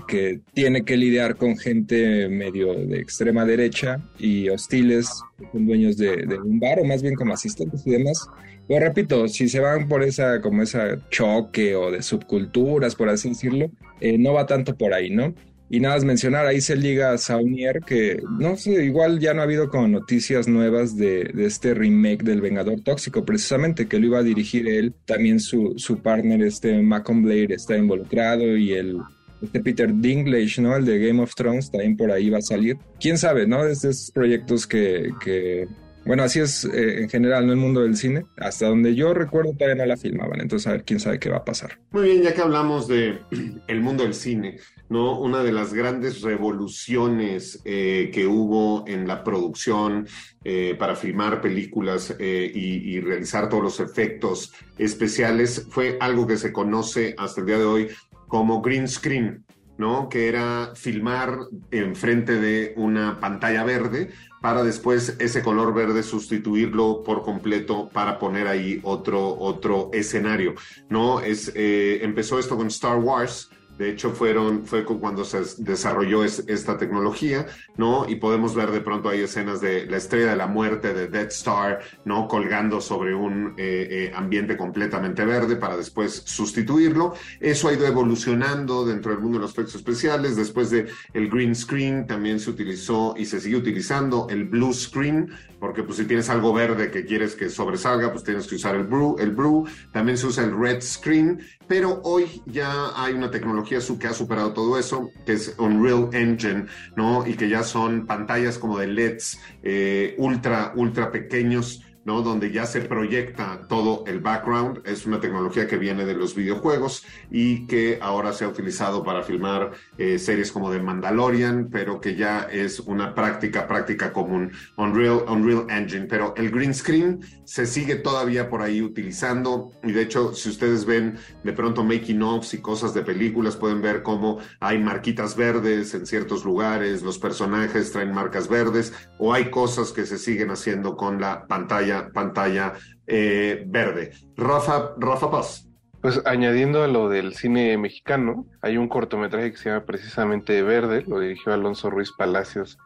tiene 0.53 0.83
que 0.83 0.97
lidiar 0.97 1.35
con 1.35 1.57
gente 1.57 2.29
medio 2.29 2.73
de 2.73 2.99
extrema 2.99 3.43
derecha 3.43 3.99
y 4.19 4.49
hostiles, 4.49 5.09
con 5.51 5.65
dueños 5.65 5.97
de, 5.97 6.25
un 6.43 6.59
bar 6.59 6.79
o 6.79 6.85
más 6.85 7.01
bien 7.01 7.15
como 7.15 7.33
asistentes 7.33 7.85
y 7.85 7.91
demás. 7.91 8.27
Pero 8.67 8.85
repito, 8.85 9.27
si 9.27 9.47
se 9.49 9.59
van 9.59 9.87
por 9.87 10.03
esa, 10.03 10.41
como 10.41 10.61
esa 10.61 10.99
choque 11.09 11.75
o 11.75 11.89
de 11.89 12.01
subculturas, 12.01 12.95
por 12.95 13.09
así 13.09 13.29
decirlo, 13.29 13.71
eh, 14.01 14.17
no 14.17 14.33
va 14.33 14.45
tanto 14.45 14.75
por 14.75 14.93
ahí, 14.93 15.09
¿no? 15.09 15.33
Y 15.69 15.81
nada 15.81 15.95
más 15.95 16.05
mencionar, 16.05 16.45
ahí 16.45 16.61
se 16.61 16.77
liga 16.77 17.17
Saunier, 17.17 17.81
que 17.85 18.21
no 18.39 18.55
sé, 18.55 18.85
igual 18.85 19.19
ya 19.19 19.33
no 19.33 19.41
ha 19.41 19.43
habido 19.43 19.69
como 19.69 19.87
noticias 19.87 20.47
nuevas 20.47 20.95
de, 20.95 21.31
este 21.39 21.73
remake 21.73 22.23
del 22.23 22.39
Vengador 22.39 22.79
Tóxico, 22.81 23.25
precisamente 23.25 23.87
que 23.87 23.99
lo 23.99 24.05
iba 24.05 24.19
a 24.19 24.23
dirigir 24.23 24.67
él. 24.67 24.93
También 25.05 25.39
su, 25.41 25.73
su 25.77 25.99
partner, 25.99 26.41
este 26.41 26.81
Malcolm 26.81 27.23
Blair, 27.23 27.51
está 27.51 27.75
involucrado 27.77 28.55
y 28.55 28.73
el, 28.73 28.97
este 29.41 29.59
Peter 29.59 29.93
Dinklage, 29.93 30.61
¿no? 30.61 30.75
El 30.75 30.85
de 30.85 30.99
Game 30.99 31.21
of 31.21 31.35
Thrones, 31.35 31.69
también 31.69 31.97
por 31.97 32.11
ahí 32.11 32.29
va 32.29 32.37
a 32.37 32.41
salir. 32.41 32.77
Quién 32.99 33.17
sabe, 33.17 33.45
¿no? 33.45 33.65
De 33.65 33.73
estos 33.73 34.09
proyectos 34.13 34.65
que, 34.65 35.09
que 35.21 35.67
bueno, 36.07 36.23
así 36.23 36.39
es 36.39 36.65
eh, 36.65 37.01
en 37.01 37.09
general, 37.09 37.45
¿no? 37.45 37.53
El 37.53 37.59
mundo 37.59 37.81
del 37.81 37.97
cine. 37.97 38.25
Hasta 38.37 38.67
donde 38.67 38.95
yo 38.95 39.13
recuerdo 39.13 39.53
todavía 39.53 39.75
no 39.75 39.85
la 39.85 39.97
filmaban. 39.97 40.41
Entonces, 40.41 40.67
a 40.67 40.71
ver 40.71 40.83
quién 40.83 40.99
sabe 40.99 41.19
qué 41.19 41.29
va 41.29 41.37
a 41.37 41.45
pasar. 41.45 41.79
Muy 41.91 42.03
bien, 42.03 42.23
ya 42.23 42.33
que 42.33 42.41
hablamos 42.41 42.87
de 42.87 43.19
el 43.67 43.81
mundo 43.81 44.03
del 44.03 44.13
cine, 44.13 44.57
¿no? 44.89 45.19
Una 45.19 45.43
de 45.43 45.51
las 45.51 45.73
grandes 45.73 46.21
revoluciones 46.21 47.61
eh, 47.65 48.09
que 48.13 48.25
hubo 48.25 48.87
en 48.87 49.07
la 49.07 49.23
producción 49.23 50.07
eh, 50.43 50.75
para 50.79 50.95
filmar 50.95 51.41
películas 51.41 52.15
y, 52.19 52.23
y 52.23 53.01
realizar 53.01 53.49
todos 53.49 53.63
los 53.63 53.79
efectos 53.81 54.53
especiales 54.77 55.67
fue 55.69 55.97
algo 55.99 56.25
que 56.25 56.37
se 56.37 56.53
conoce 56.53 57.13
hasta 57.17 57.41
el 57.41 57.47
día 57.47 57.57
de 57.57 57.65
hoy 57.65 57.87
como 58.27 58.61
green 58.61 58.87
screen. 58.87 59.43
¿No? 59.77 60.09
Que 60.09 60.27
era 60.27 60.71
filmar 60.75 61.39
enfrente 61.71 62.39
de 62.39 62.73
una 62.75 63.19
pantalla 63.19 63.63
verde 63.63 64.09
para 64.41 64.63
después 64.63 65.15
ese 65.19 65.41
color 65.41 65.73
verde 65.73 66.03
sustituirlo 66.03 67.03
por 67.03 67.23
completo 67.23 67.89
para 67.89 68.19
poner 68.19 68.47
ahí 68.47 68.79
otro, 68.83 69.37
otro 69.37 69.89
escenario, 69.93 70.55
¿no? 70.89 71.19
Es, 71.21 71.51
eh, 71.55 71.99
empezó 72.03 72.39
esto 72.39 72.55
con 72.55 72.67
Star 72.67 72.97
Wars, 72.97 73.49
de 73.77 73.91
hecho, 73.91 74.11
fueron, 74.11 74.65
fue 74.65 74.83
cuando 74.85 75.23
se 75.23 75.41
desarrolló 75.59 76.23
esta 76.23 76.77
tecnología, 76.77 77.45
¿no? 77.75 78.09
Y 78.09 78.15
podemos 78.15 78.55
ver 78.55 78.71
de 78.71 78.81
pronto 78.81 79.09
hay 79.09 79.21
escenas 79.21 79.61
de 79.61 79.85
la 79.85 79.97
estrella 79.97 80.31
de 80.31 80.35
la 80.35 80.47
muerte 80.47 80.93
de 80.93 81.07
Death 81.07 81.31
Star, 81.31 81.79
¿no? 82.03 82.27
Colgando 82.27 82.81
sobre 82.81 83.13
un 83.13 83.53
eh, 83.57 83.87
eh, 83.89 84.11
ambiente 84.15 84.57
completamente 84.57 85.25
verde 85.25 85.57
para 85.57 85.77
después 85.77 86.23
sustituirlo. 86.25 87.13
Eso 87.39 87.67
ha 87.67 87.73
ido 87.73 87.85
evolucionando 87.85 88.85
dentro 88.85 89.11
del 89.11 89.21
mundo 89.21 89.37
de 89.37 89.43
los 89.43 89.51
efectos 89.51 89.75
especiales. 89.75 90.35
Después 90.35 90.71
de 90.71 90.87
el 91.13 91.29
green 91.29 91.55
screen 91.55 92.07
también 92.07 92.39
se 92.39 92.49
utilizó 92.49 93.13
y 93.15 93.25
se 93.25 93.39
sigue 93.39 93.57
utilizando 93.57 94.27
el 94.29 94.45
blue 94.45 94.73
screen, 94.73 95.29
porque 95.59 95.83
pues 95.83 95.97
si 95.97 96.05
tienes 96.05 96.29
algo 96.29 96.53
verde 96.53 96.91
que 96.91 97.05
quieres 97.05 97.35
que 97.35 97.49
sobresalga, 97.49 98.11
pues 98.11 98.23
tienes 98.23 98.47
que 98.47 98.55
usar 98.55 98.75
el 98.75 98.83
blue, 98.83 99.15
el 99.19 99.31
blue. 99.31 99.67
También 99.91 100.17
se 100.17 100.27
usa 100.27 100.43
el 100.43 100.57
red 100.57 100.81
screen, 100.81 101.39
pero 101.67 102.01
hoy 102.03 102.41
ya 102.45 102.91
hay 102.95 103.13
una 103.13 103.31
tecnología 103.31 103.79
que 103.99 104.07
ha 104.07 104.13
superado 104.13 104.53
todo 104.53 104.77
eso, 104.77 105.09
que 105.25 105.33
es 105.33 105.55
Unreal 105.57 106.09
Engine, 106.13 106.65
¿no? 106.95 107.25
Y 107.25 107.35
que 107.35 107.49
ya 107.49 107.63
son 107.63 108.05
pantallas 108.05 108.57
como 108.57 108.77
de 108.79 108.87
LEDs 108.87 109.39
eh, 109.63 110.15
ultra, 110.17 110.73
ultra 110.75 111.11
pequeños 111.11 111.83
¿no? 112.07 112.21
Donde 112.21 112.53
ya 112.53 112.65
se 112.65 112.79
proyecta 112.79 113.67
todo 113.67 114.05
el 114.07 114.21
background. 114.21 114.81
Es 114.85 115.05
una 115.05 115.19
tecnología 115.19 115.67
que 115.67 115.75
viene 115.75 116.05
de 116.05 116.13
los 116.13 116.35
videojuegos 116.35 117.05
y 117.29 117.67
que 117.67 117.99
ahora 118.01 118.31
se 118.31 118.45
ha 118.45 118.47
utilizado 118.47 119.03
para 119.03 119.23
filmar 119.23 119.71
eh, 119.97 120.17
series 120.17 120.53
como 120.53 120.71
The 120.71 120.79
Mandalorian, 120.81 121.67
pero 121.69 121.99
que 121.99 122.15
ya 122.15 122.47
es 122.49 122.79
una 122.79 123.13
práctica, 123.13 123.67
práctica 123.67 124.13
común. 124.13 124.53
Unreal, 124.77 125.25
Unreal 125.27 125.65
Engine. 125.69 126.05
Pero 126.05 126.33
el 126.37 126.49
green 126.49 126.73
screen 126.73 127.19
se 127.43 127.65
sigue 127.65 127.95
todavía 127.95 128.49
por 128.49 128.61
ahí 128.61 128.81
utilizando. 128.81 129.71
Y 129.83 129.91
de 129.91 130.03
hecho, 130.03 130.33
si 130.33 130.47
ustedes 130.47 130.85
ven 130.85 131.17
de 131.43 131.51
pronto 131.51 131.83
making 131.83 132.21
offs 132.21 132.53
y 132.53 132.59
cosas 132.59 132.93
de 132.93 133.01
películas, 133.01 133.57
pueden 133.57 133.81
ver 133.81 134.01
cómo 134.01 134.37
hay 134.61 134.79
marquitas 134.79 135.35
verdes 135.35 135.93
en 135.93 136.05
ciertos 136.05 136.45
lugares, 136.45 137.01
los 137.01 137.19
personajes 137.19 137.91
traen 137.91 138.13
marcas 138.13 138.47
verdes, 138.47 138.93
o 139.19 139.33
hay 139.33 139.49
cosas 139.49 139.91
que 139.91 140.05
se 140.05 140.17
siguen 140.17 140.51
haciendo 140.51 140.95
con 140.95 141.19
la 141.19 141.45
pantalla 141.47 141.96
pantalla, 142.13 142.73
eh, 143.05 143.63
verde. 143.67 144.11
Rafa, 144.35 144.93
Rafa 144.97 145.31
Paz. 145.31 145.67
Pues 146.01 146.21
añadiendo 146.25 146.83
a 146.83 146.87
lo 146.87 147.09
del 147.09 147.33
cine 147.33 147.77
mexicano, 147.77 148.45
hay 148.61 148.77
un 148.77 148.87
cortometraje 148.87 149.51
que 149.51 149.57
se 149.57 149.69
llama 149.69 149.85
precisamente 149.85 150.61
Verde, 150.61 151.03
lo 151.07 151.19
dirigió 151.19 151.53
Alonso 151.53 151.89
Ruiz 151.89 152.11
Palacios 152.15 152.77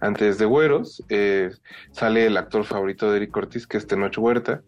antes 0.00 0.38
de 0.38 0.46
Güeros. 0.46 1.02
Eh, 1.08 1.50
sale 1.92 2.26
el 2.26 2.36
actor 2.36 2.64
favorito 2.64 3.10
de 3.10 3.18
Eric 3.18 3.36
Ortiz, 3.36 3.66
que 3.66 3.76
es 3.76 3.86
Tenoch 3.86 4.18
Huerta, 4.18 4.62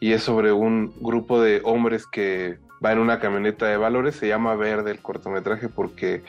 y 0.00 0.12
es 0.12 0.22
sobre 0.22 0.52
un 0.52 0.94
grupo 1.00 1.42
de 1.42 1.60
hombres 1.64 2.06
que 2.06 2.58
va 2.84 2.92
en 2.92 2.98
una 2.98 3.20
camioneta 3.20 3.66
de 3.66 3.76
valores, 3.76 4.16
se 4.16 4.28
llama 4.28 4.56
Verde 4.56 4.90
el 4.90 5.00
cortometraje 5.00 5.68
porque 5.68 6.22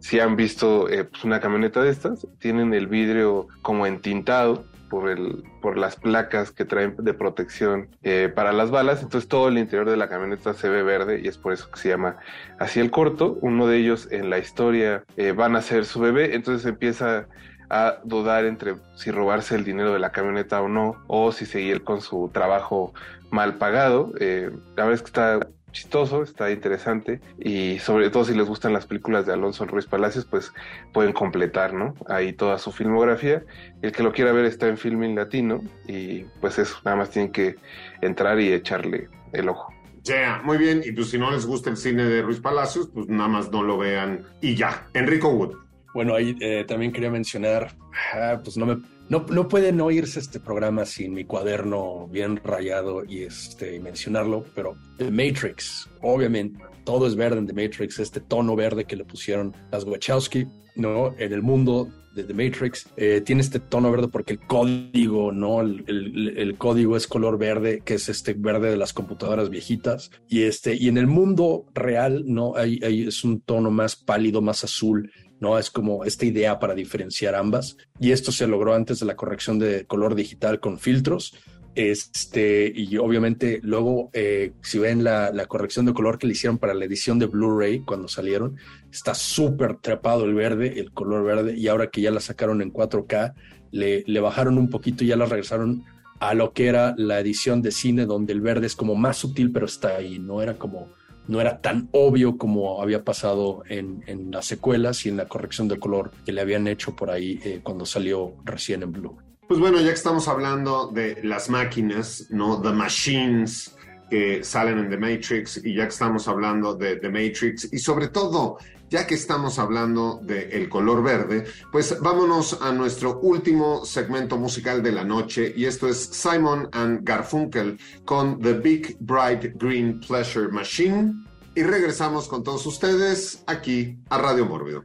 si 0.00 0.18
han 0.18 0.34
visto 0.34 0.88
eh, 0.88 1.04
pues 1.04 1.24
una 1.24 1.40
camioneta 1.40 1.82
de 1.82 1.90
estas, 1.90 2.26
tienen 2.38 2.74
el 2.74 2.88
vidrio 2.88 3.46
como 3.62 3.86
entintado 3.86 4.64
por, 4.90 5.08
el, 5.08 5.44
por 5.62 5.78
las 5.78 5.96
placas 5.96 6.50
que 6.50 6.66
traen 6.66 6.94
de 6.98 7.14
protección 7.14 7.88
eh, 8.02 8.30
para 8.34 8.52
las 8.52 8.70
balas. 8.70 9.02
Entonces 9.02 9.28
todo 9.28 9.48
el 9.48 9.56
interior 9.56 9.88
de 9.88 9.96
la 9.96 10.10
camioneta 10.10 10.52
se 10.52 10.68
ve 10.68 10.82
verde 10.82 11.20
y 11.24 11.28
es 11.28 11.38
por 11.38 11.54
eso 11.54 11.70
que 11.70 11.80
se 11.80 11.88
llama 11.88 12.16
así 12.58 12.80
el 12.80 12.90
corto. 12.90 13.38
Uno 13.40 13.66
de 13.66 13.78
ellos 13.78 14.08
en 14.10 14.28
la 14.28 14.38
historia 14.38 15.04
eh, 15.16 15.32
van 15.32 15.56
a 15.56 15.62
ser 15.62 15.86
su 15.86 16.00
bebé, 16.00 16.34
entonces 16.34 16.66
empieza 16.66 17.26
a 17.70 17.98
dudar 18.04 18.44
entre 18.44 18.74
si 18.96 19.12
robarse 19.12 19.54
el 19.54 19.64
dinero 19.64 19.92
de 19.92 20.00
la 20.00 20.10
camioneta 20.10 20.60
o 20.60 20.68
no, 20.68 20.96
o 21.06 21.30
si 21.30 21.46
seguir 21.46 21.84
con 21.84 22.00
su 22.02 22.28
trabajo 22.34 22.92
mal 23.30 23.54
pagado. 23.54 24.12
Eh, 24.18 24.50
la 24.76 24.84
verdad 24.84 24.94
es 24.94 25.02
que 25.02 25.06
está 25.06 25.48
chistoso, 25.72 26.22
está 26.22 26.50
interesante 26.50 27.20
y 27.38 27.78
sobre 27.78 28.10
todo 28.10 28.24
si 28.24 28.34
les 28.34 28.46
gustan 28.46 28.72
las 28.72 28.86
películas 28.86 29.26
de 29.26 29.32
Alonso 29.32 29.64
Ruiz 29.66 29.86
Palacios, 29.86 30.24
pues 30.24 30.52
pueden 30.92 31.12
completar, 31.12 31.72
¿no? 31.72 31.94
Ahí 32.08 32.32
toda 32.32 32.58
su 32.58 32.72
filmografía. 32.72 33.44
El 33.82 33.92
que 33.92 34.02
lo 34.02 34.12
quiera 34.12 34.32
ver 34.32 34.44
está 34.44 34.68
en 34.68 34.76
Filming 34.76 35.14
Latino 35.14 35.62
y 35.86 36.24
pues 36.40 36.58
eso, 36.58 36.76
nada 36.84 36.96
más 36.96 37.10
tienen 37.10 37.32
que 37.32 37.56
entrar 38.00 38.40
y 38.40 38.52
echarle 38.52 39.08
el 39.32 39.48
ojo. 39.48 39.72
Ya, 40.02 40.40
muy 40.44 40.58
bien. 40.58 40.82
Y 40.84 40.92
pues 40.92 41.10
si 41.10 41.18
no 41.18 41.30
les 41.30 41.46
gusta 41.46 41.70
el 41.70 41.76
cine 41.76 42.04
de 42.04 42.22
Ruiz 42.22 42.40
Palacios, 42.40 42.88
pues 42.92 43.08
nada 43.08 43.28
más 43.28 43.50
no 43.50 43.62
lo 43.62 43.78
vean 43.78 44.26
y 44.40 44.54
ya. 44.54 44.88
Enrico 44.94 45.28
Wood. 45.28 45.69
Bueno, 45.94 46.14
ahí 46.14 46.36
eh, 46.40 46.64
también 46.66 46.92
quería 46.92 47.10
mencionar, 47.10 47.76
ah, 48.14 48.40
pues 48.42 48.56
no 48.56 48.66
me 48.66 48.78
no, 49.10 49.26
no 49.28 49.48
pueden 49.48 49.80
oírse 49.80 50.20
este 50.20 50.38
programa 50.38 50.86
sin 50.86 51.12
mi 51.12 51.24
cuaderno 51.24 52.06
bien 52.06 52.40
rayado 52.44 53.04
y 53.04 53.24
este, 53.24 53.80
mencionarlo, 53.80 54.44
pero 54.54 54.76
The 54.98 55.10
Matrix, 55.10 55.90
obviamente, 56.00 56.60
todo 56.84 57.08
es 57.08 57.16
verde 57.16 57.38
en 57.38 57.46
The 57.48 57.52
Matrix, 57.52 57.98
este 57.98 58.20
tono 58.20 58.54
verde 58.54 58.84
que 58.84 58.94
le 58.94 59.04
pusieron 59.04 59.52
las 59.72 59.82
Wachowski, 59.82 60.46
¿no? 60.76 61.12
En 61.18 61.32
el 61.32 61.42
mundo 61.42 61.88
de 62.14 62.22
The 62.22 62.34
Matrix, 62.34 62.88
eh, 62.96 63.20
tiene 63.20 63.42
este 63.42 63.58
tono 63.58 63.90
verde 63.90 64.06
porque 64.06 64.34
el 64.34 64.46
código, 64.46 65.32
¿no? 65.32 65.60
El, 65.60 66.34
el, 66.36 66.56
código 66.56 66.96
es 66.96 67.08
color 67.08 67.36
verde, 67.36 67.82
que 67.84 67.94
es 67.94 68.08
este 68.08 68.34
verde 68.34 68.70
de 68.70 68.76
las 68.76 68.92
computadoras 68.92 69.50
viejitas. 69.50 70.12
Y, 70.28 70.42
este, 70.42 70.76
y 70.76 70.86
en 70.86 70.98
el 70.98 71.08
mundo 71.08 71.66
real, 71.74 72.22
¿no? 72.26 72.54
Hay, 72.54 72.78
hay, 72.84 73.08
es 73.08 73.24
un 73.24 73.40
tono 73.40 73.72
más 73.72 73.96
pálido, 73.96 74.40
más 74.40 74.62
azul. 74.62 75.10
¿No? 75.40 75.58
Es 75.58 75.70
como 75.70 76.04
esta 76.04 76.26
idea 76.26 76.58
para 76.58 76.74
diferenciar 76.74 77.34
ambas. 77.34 77.76
Y 77.98 78.12
esto 78.12 78.30
se 78.30 78.46
logró 78.46 78.74
antes 78.74 79.00
de 79.00 79.06
la 79.06 79.16
corrección 79.16 79.58
de 79.58 79.86
color 79.86 80.14
digital 80.14 80.60
con 80.60 80.78
filtros. 80.78 81.34
Este, 81.74 82.70
y 82.74 82.96
obviamente 82.98 83.60
luego, 83.62 84.10
eh, 84.12 84.52
si 84.62 84.78
ven 84.78 85.04
la, 85.04 85.30
la, 85.32 85.46
corrección 85.46 85.86
de 85.86 85.94
color 85.94 86.18
que 86.18 86.26
le 86.26 86.32
hicieron 86.32 86.58
para 86.58 86.74
la 86.74 86.84
edición 86.84 87.18
de 87.18 87.26
Blu-ray 87.26 87.80
cuando 87.80 88.08
salieron, 88.08 88.56
está 88.92 89.14
súper 89.14 89.76
trepado 89.76 90.24
el 90.24 90.34
verde, 90.34 90.80
el 90.80 90.92
color 90.92 91.24
verde, 91.24 91.56
y 91.56 91.68
ahora 91.68 91.88
que 91.88 92.00
ya 92.00 92.10
la 92.10 92.20
sacaron 92.20 92.60
en 92.60 92.72
4K, 92.72 93.34
le, 93.70 94.02
le 94.04 94.20
bajaron 94.20 94.58
un 94.58 94.68
poquito 94.68 95.04
y 95.04 95.08
ya 95.08 95.16
la 95.16 95.26
regresaron 95.26 95.84
a 96.18 96.34
lo 96.34 96.52
que 96.52 96.66
era 96.66 96.94
la 96.98 97.20
edición 97.20 97.62
de 97.62 97.70
cine, 97.70 98.04
donde 98.04 98.32
el 98.32 98.40
verde 98.40 98.66
es 98.66 98.74
como 98.74 98.96
más 98.96 99.16
sutil, 99.18 99.52
pero 99.52 99.66
está 99.66 99.96
ahí, 99.96 100.18
no 100.18 100.42
era 100.42 100.58
como 100.58 100.88
no 101.28 101.40
era 101.40 101.60
tan 101.60 101.88
obvio 101.92 102.36
como 102.36 102.82
había 102.82 103.04
pasado 103.04 103.62
en, 103.68 104.02
en 104.06 104.30
las 104.30 104.46
secuelas 104.46 105.06
y 105.06 105.08
en 105.08 105.16
la 105.16 105.28
corrección 105.28 105.68
de 105.68 105.78
color 105.78 106.10
que 106.24 106.32
le 106.32 106.40
habían 106.40 106.66
hecho 106.66 106.94
por 106.96 107.10
ahí 107.10 107.40
eh, 107.44 107.60
cuando 107.62 107.86
salió 107.86 108.34
recién 108.44 108.82
en 108.82 108.92
Blue. 108.92 109.16
Pues 109.46 109.58
bueno, 109.58 109.80
ya 109.80 109.88
que 109.88 109.94
estamos 109.94 110.28
hablando 110.28 110.88
de 110.88 111.20
las 111.24 111.50
máquinas, 111.50 112.26
¿no? 112.30 112.60
The 112.60 112.72
Machines 112.72 113.76
que 114.10 114.42
salen 114.42 114.78
en 114.78 114.90
The 114.90 114.96
Matrix 114.96 115.64
y 115.64 115.74
ya 115.74 115.84
que 115.84 115.90
estamos 115.90 116.26
hablando 116.26 116.74
de 116.74 116.96
The 116.96 117.08
Matrix 117.08 117.72
y 117.72 117.78
sobre 117.78 118.08
todo 118.08 118.58
ya 118.90 119.06
que 119.06 119.14
estamos 119.14 119.58
hablando 119.58 120.20
del 120.22 120.68
color 120.68 121.02
verde, 121.02 121.44
pues 121.70 121.98
vámonos 122.00 122.58
a 122.60 122.72
nuestro 122.72 123.20
último 123.20 123.84
segmento 123.86 124.36
musical 124.36 124.82
de 124.82 124.92
la 124.92 125.04
noche 125.04 125.54
y 125.56 125.64
esto 125.64 125.88
es 125.88 125.96
Simon 125.96 126.68
and 126.72 127.00
Garfunkel 127.04 127.78
con 128.04 128.40
The 128.40 128.54
Big 128.54 128.96
Bright 129.00 129.54
Green 129.54 130.00
Pleasure 130.00 130.48
Machine 130.48 131.14
y 131.54 131.62
regresamos 131.62 132.26
con 132.28 132.42
todos 132.42 132.66
ustedes 132.66 133.42
aquí 133.46 133.96
a 134.10 134.18
Radio 134.18 134.44
Mórbido. 134.44 134.84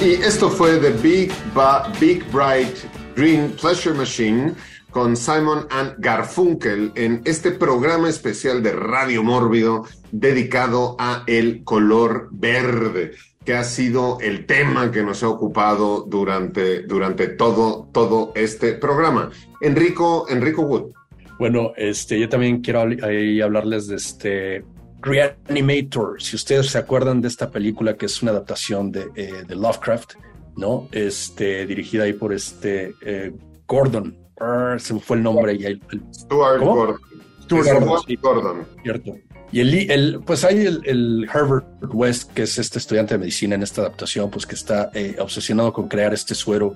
Y 0.00 0.12
esto 0.22 0.48
fue 0.48 0.78
The 0.78 0.90
Big, 0.90 1.32
Big 1.98 2.24
Bright 2.30 2.76
Green 3.16 3.50
Pleasure 3.60 3.96
Machine 3.96 4.54
con 4.90 5.16
Simon 5.16 5.66
and 5.70 5.94
Garfunkel 5.98 6.92
en 6.94 7.22
este 7.24 7.50
programa 7.52 8.08
especial 8.08 8.62
de 8.62 8.72
Radio 8.72 9.22
Mórbido 9.22 9.84
dedicado 10.12 10.96
a 10.98 11.24
el 11.26 11.62
color 11.64 12.28
verde, 12.32 13.12
que 13.44 13.54
ha 13.54 13.64
sido 13.64 14.18
el 14.20 14.46
tema 14.46 14.90
que 14.90 15.02
nos 15.02 15.22
ha 15.22 15.28
ocupado 15.28 16.02
durante, 16.02 16.82
durante 16.82 17.28
todo, 17.28 17.88
todo 17.92 18.32
este 18.34 18.72
programa. 18.74 19.30
Enrico, 19.60 20.26
Enrico 20.28 20.62
Wood. 20.62 20.92
Bueno, 21.38 21.72
este, 21.76 22.18
yo 22.18 22.28
también 22.28 22.60
quiero 22.60 22.80
ahí 23.02 23.40
hablarles 23.40 23.86
de 23.86 23.96
este 23.96 24.64
Reanimator. 25.00 26.20
Si 26.20 26.34
ustedes 26.34 26.70
se 26.70 26.78
acuerdan 26.78 27.20
de 27.20 27.28
esta 27.28 27.50
película 27.50 27.96
que 27.96 28.06
es 28.06 28.22
una 28.22 28.32
adaptación 28.32 28.90
de, 28.90 29.08
eh, 29.14 29.44
de 29.46 29.54
Lovecraft, 29.54 30.14
¿no? 30.56 30.88
Este, 30.90 31.64
dirigida 31.66 32.04
ahí 32.04 32.14
por 32.14 32.32
este 32.32 32.94
eh, 33.02 33.32
Gordon, 33.66 34.16
se 34.78 34.94
me 34.94 35.00
fue 35.00 35.16
el 35.16 35.22
nombre. 35.22 35.54
Y 35.54 35.64
el, 35.64 35.80
Stuart 36.12 36.60
Gordon. 36.60 37.00
Stuart 37.42 37.82
Gordon, 38.20 38.66
Cierto. 38.82 39.16
Y 39.50 39.60
el, 39.60 39.90
el 39.90 40.20
pues 40.26 40.44
hay 40.44 40.66
el, 40.66 40.82
el, 40.84 41.28
Herbert 41.32 41.66
West, 41.92 42.32
que 42.32 42.42
es 42.42 42.58
este 42.58 42.78
estudiante 42.78 43.14
de 43.14 43.18
medicina 43.18 43.54
en 43.54 43.62
esta 43.62 43.80
adaptación, 43.80 44.30
pues 44.30 44.46
que 44.46 44.54
está 44.54 44.90
eh, 44.92 45.16
obsesionado 45.18 45.72
con 45.72 45.88
crear 45.88 46.12
este 46.12 46.34
suero 46.34 46.74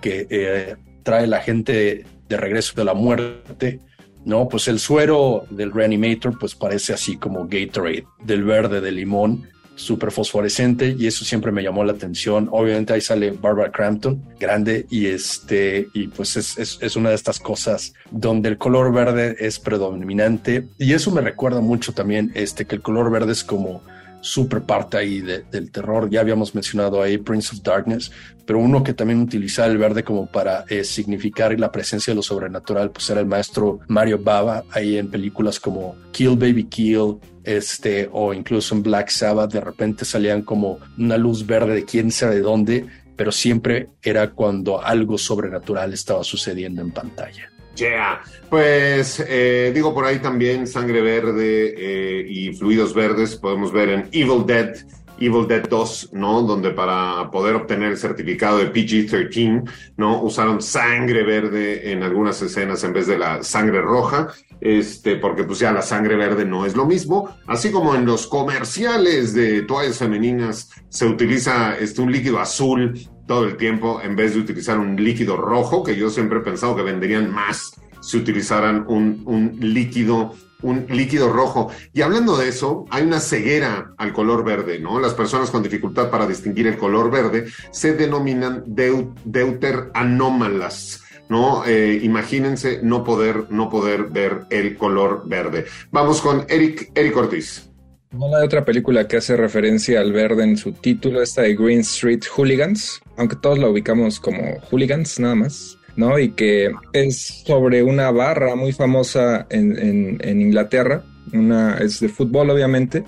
que 0.00 0.26
eh, 0.30 0.76
trae 1.02 1.26
la 1.26 1.40
gente 1.40 2.06
de 2.28 2.36
regreso 2.36 2.72
de 2.76 2.84
la 2.84 2.94
muerte. 2.94 3.80
No, 4.24 4.48
pues 4.48 4.68
el 4.68 4.78
suero 4.78 5.44
del 5.50 5.70
Reanimator, 5.70 6.38
pues 6.38 6.54
parece 6.54 6.94
así 6.94 7.18
como 7.18 7.46
Gatorade, 7.46 8.06
del 8.24 8.42
verde 8.42 8.80
de 8.80 8.90
limón, 8.90 9.46
súper 9.76 10.10
fosforescente 10.10 10.94
y 10.98 11.06
eso 11.06 11.24
siempre 11.24 11.52
me 11.52 11.62
llamó 11.62 11.84
la 11.84 11.92
atención. 11.92 12.48
Obviamente 12.50 12.92
ahí 12.92 13.00
sale 13.00 13.30
Barbara 13.32 13.72
Crampton, 13.72 14.22
grande, 14.38 14.86
y 14.90 15.06
este, 15.06 15.88
y 15.94 16.08
pues 16.08 16.36
es, 16.36 16.78
es, 16.80 16.96
una 16.96 17.10
de 17.10 17.16
estas 17.16 17.40
cosas 17.40 17.94
donde 18.10 18.48
el 18.48 18.58
color 18.58 18.92
verde 18.92 19.36
es 19.38 19.58
predominante 19.58 20.68
y 20.78 20.92
eso 20.92 21.10
me 21.10 21.20
recuerda 21.20 21.60
mucho 21.60 21.92
también 21.92 22.30
este, 22.34 22.66
que 22.66 22.76
el 22.76 22.82
color 22.82 23.10
verde 23.10 23.32
es 23.32 23.44
como 23.44 23.82
súper 24.24 24.62
parte 24.62 24.96
ahí 24.96 25.20
del 25.20 25.70
terror. 25.70 26.08
Ya 26.08 26.20
habíamos 26.20 26.54
mencionado 26.54 27.02
ahí 27.02 27.18
Prince 27.18 27.54
of 27.54 27.62
Darkness, 27.62 28.10
pero 28.46 28.58
uno 28.58 28.82
que 28.82 28.94
también 28.94 29.20
utilizaba 29.20 29.68
el 29.68 29.76
verde 29.76 30.02
como 30.02 30.26
para 30.26 30.64
eh, 30.70 30.82
significar 30.82 31.58
la 31.60 31.70
presencia 31.70 32.10
de 32.10 32.16
lo 32.16 32.22
sobrenatural, 32.22 32.90
pues 32.90 33.10
era 33.10 33.20
el 33.20 33.26
maestro 33.26 33.80
Mario 33.86 34.18
Baba, 34.18 34.64
ahí 34.70 34.96
en 34.96 35.10
películas 35.10 35.60
como 35.60 35.96
Kill 36.12 36.36
Baby 36.36 36.64
Kill, 36.64 37.18
este, 37.44 38.08
o 38.10 38.32
incluso 38.32 38.74
en 38.74 38.82
Black 38.82 39.10
Sabbath, 39.10 39.52
de 39.52 39.60
repente 39.60 40.04
salían 40.04 40.42
como 40.42 40.78
una 40.98 41.16
luz 41.16 41.46
verde 41.46 41.74
de 41.74 41.84
quién 41.84 42.10
sabe 42.10 42.36
de 42.36 42.40
dónde, 42.40 42.86
pero 43.16 43.30
siempre 43.30 43.88
era 44.02 44.30
cuando 44.30 44.82
algo 44.82 45.18
sobrenatural 45.18 45.92
estaba 45.92 46.24
sucediendo 46.24 46.82
en 46.82 46.90
pantalla. 46.90 47.50
Yeah. 47.76 48.20
Pues 48.48 49.24
eh, 49.26 49.72
digo 49.74 49.92
por 49.92 50.04
ahí 50.04 50.20
también 50.20 50.66
sangre 50.66 51.00
verde 51.00 51.74
eh, 51.76 52.26
y 52.28 52.54
fluidos 52.54 52.94
verdes 52.94 53.34
podemos 53.34 53.72
ver 53.72 53.88
en 53.88 54.08
Evil 54.12 54.46
Dead, 54.46 54.76
Evil 55.18 55.46
Dead 55.46 55.68
2, 55.68 56.10
¿no? 56.12 56.42
Donde 56.42 56.70
para 56.70 57.30
poder 57.30 57.54
obtener 57.54 57.90
el 57.90 57.96
certificado 57.96 58.58
de 58.58 58.72
PG-13, 58.72 59.68
¿no? 59.96 60.22
Usaron 60.22 60.60
sangre 60.60 61.22
verde 61.22 61.92
en 61.92 62.02
algunas 62.02 62.40
escenas 62.42 62.82
en 62.84 62.92
vez 62.92 63.06
de 63.06 63.18
la 63.18 63.42
sangre 63.42 63.80
roja, 63.80 64.28
este, 64.60 65.16
porque 65.16 65.44
pues 65.44 65.58
ya 65.58 65.72
la 65.72 65.82
sangre 65.82 66.16
verde 66.16 66.44
no 66.44 66.66
es 66.66 66.76
lo 66.76 66.86
mismo, 66.86 67.36
así 67.46 67.70
como 67.70 67.94
en 67.94 68.06
los 68.06 68.26
comerciales 68.26 69.34
de 69.34 69.62
toallas 69.62 69.98
femeninas 69.98 70.70
se 70.88 71.06
utiliza 71.06 71.76
este, 71.76 72.00
un 72.00 72.12
líquido 72.12 72.40
azul 72.40 72.98
todo 73.26 73.44
el 73.44 73.56
tiempo 73.56 74.00
en 74.02 74.16
vez 74.16 74.34
de 74.34 74.40
utilizar 74.40 74.78
un 74.78 74.96
líquido 74.96 75.36
rojo, 75.36 75.82
que 75.82 75.96
yo 75.96 76.10
siempre 76.10 76.38
he 76.38 76.42
pensado 76.42 76.76
que 76.76 76.82
venderían 76.82 77.32
más 77.32 77.74
si 78.00 78.18
utilizaran 78.18 78.84
un, 78.86 79.22
un 79.24 79.56
líquido 79.60 80.34
un 80.62 80.86
líquido 80.88 81.32
rojo. 81.32 81.70
Y 81.92 82.02
hablando 82.02 82.36
de 82.36 82.48
eso, 82.48 82.86
hay 82.90 83.04
una 83.04 83.20
ceguera 83.20 83.92
al 83.96 84.12
color 84.12 84.44
verde, 84.44 84.78
¿no? 84.78 85.00
Las 85.00 85.14
personas 85.14 85.50
con 85.50 85.62
dificultad 85.62 86.10
para 86.10 86.26
distinguir 86.26 86.66
el 86.66 86.78
color 86.78 87.10
verde 87.10 87.46
se 87.70 87.94
denominan 87.94 88.64
deuter 88.66 89.90
anómalas. 89.94 91.00
¿no? 91.28 91.64
Eh, 91.64 92.00
imagínense 92.02 92.80
no 92.82 93.02
poder, 93.02 93.50
no 93.50 93.70
poder 93.70 94.04
ver 94.04 94.42
el 94.50 94.76
color 94.76 95.22
verde. 95.26 95.64
Vamos 95.90 96.20
con 96.20 96.44
Eric, 96.48 96.90
Eric 96.94 97.16
Ortiz. 97.16 97.70
No 98.12 98.26
hay 98.36 98.44
otra 98.44 98.64
película 98.64 99.08
que 99.08 99.16
hace 99.16 99.36
referencia 99.36 100.00
al 100.00 100.12
verde 100.12 100.44
en 100.44 100.56
su 100.56 100.72
título, 100.72 101.20
esta 101.20 101.42
de 101.42 101.56
Green 101.56 101.80
Street 101.80 102.22
Hooligans, 102.36 103.00
aunque 103.16 103.34
todos 103.34 103.58
la 103.58 103.68
ubicamos 103.68 104.20
como 104.20 104.60
Hooligans 104.70 105.18
nada 105.18 105.34
más, 105.34 105.76
¿no? 105.96 106.18
Y 106.18 106.30
que 106.32 106.72
es 106.92 107.42
sobre 107.46 107.82
una 107.82 108.10
barra 108.10 108.54
muy 108.56 108.72
famosa 108.72 109.46
en, 109.50 110.20
Inglaterra, 110.40 111.02
una, 111.32 111.78
es 111.78 112.00
de 112.00 112.08
fútbol 112.08 112.50
obviamente, 112.50 113.04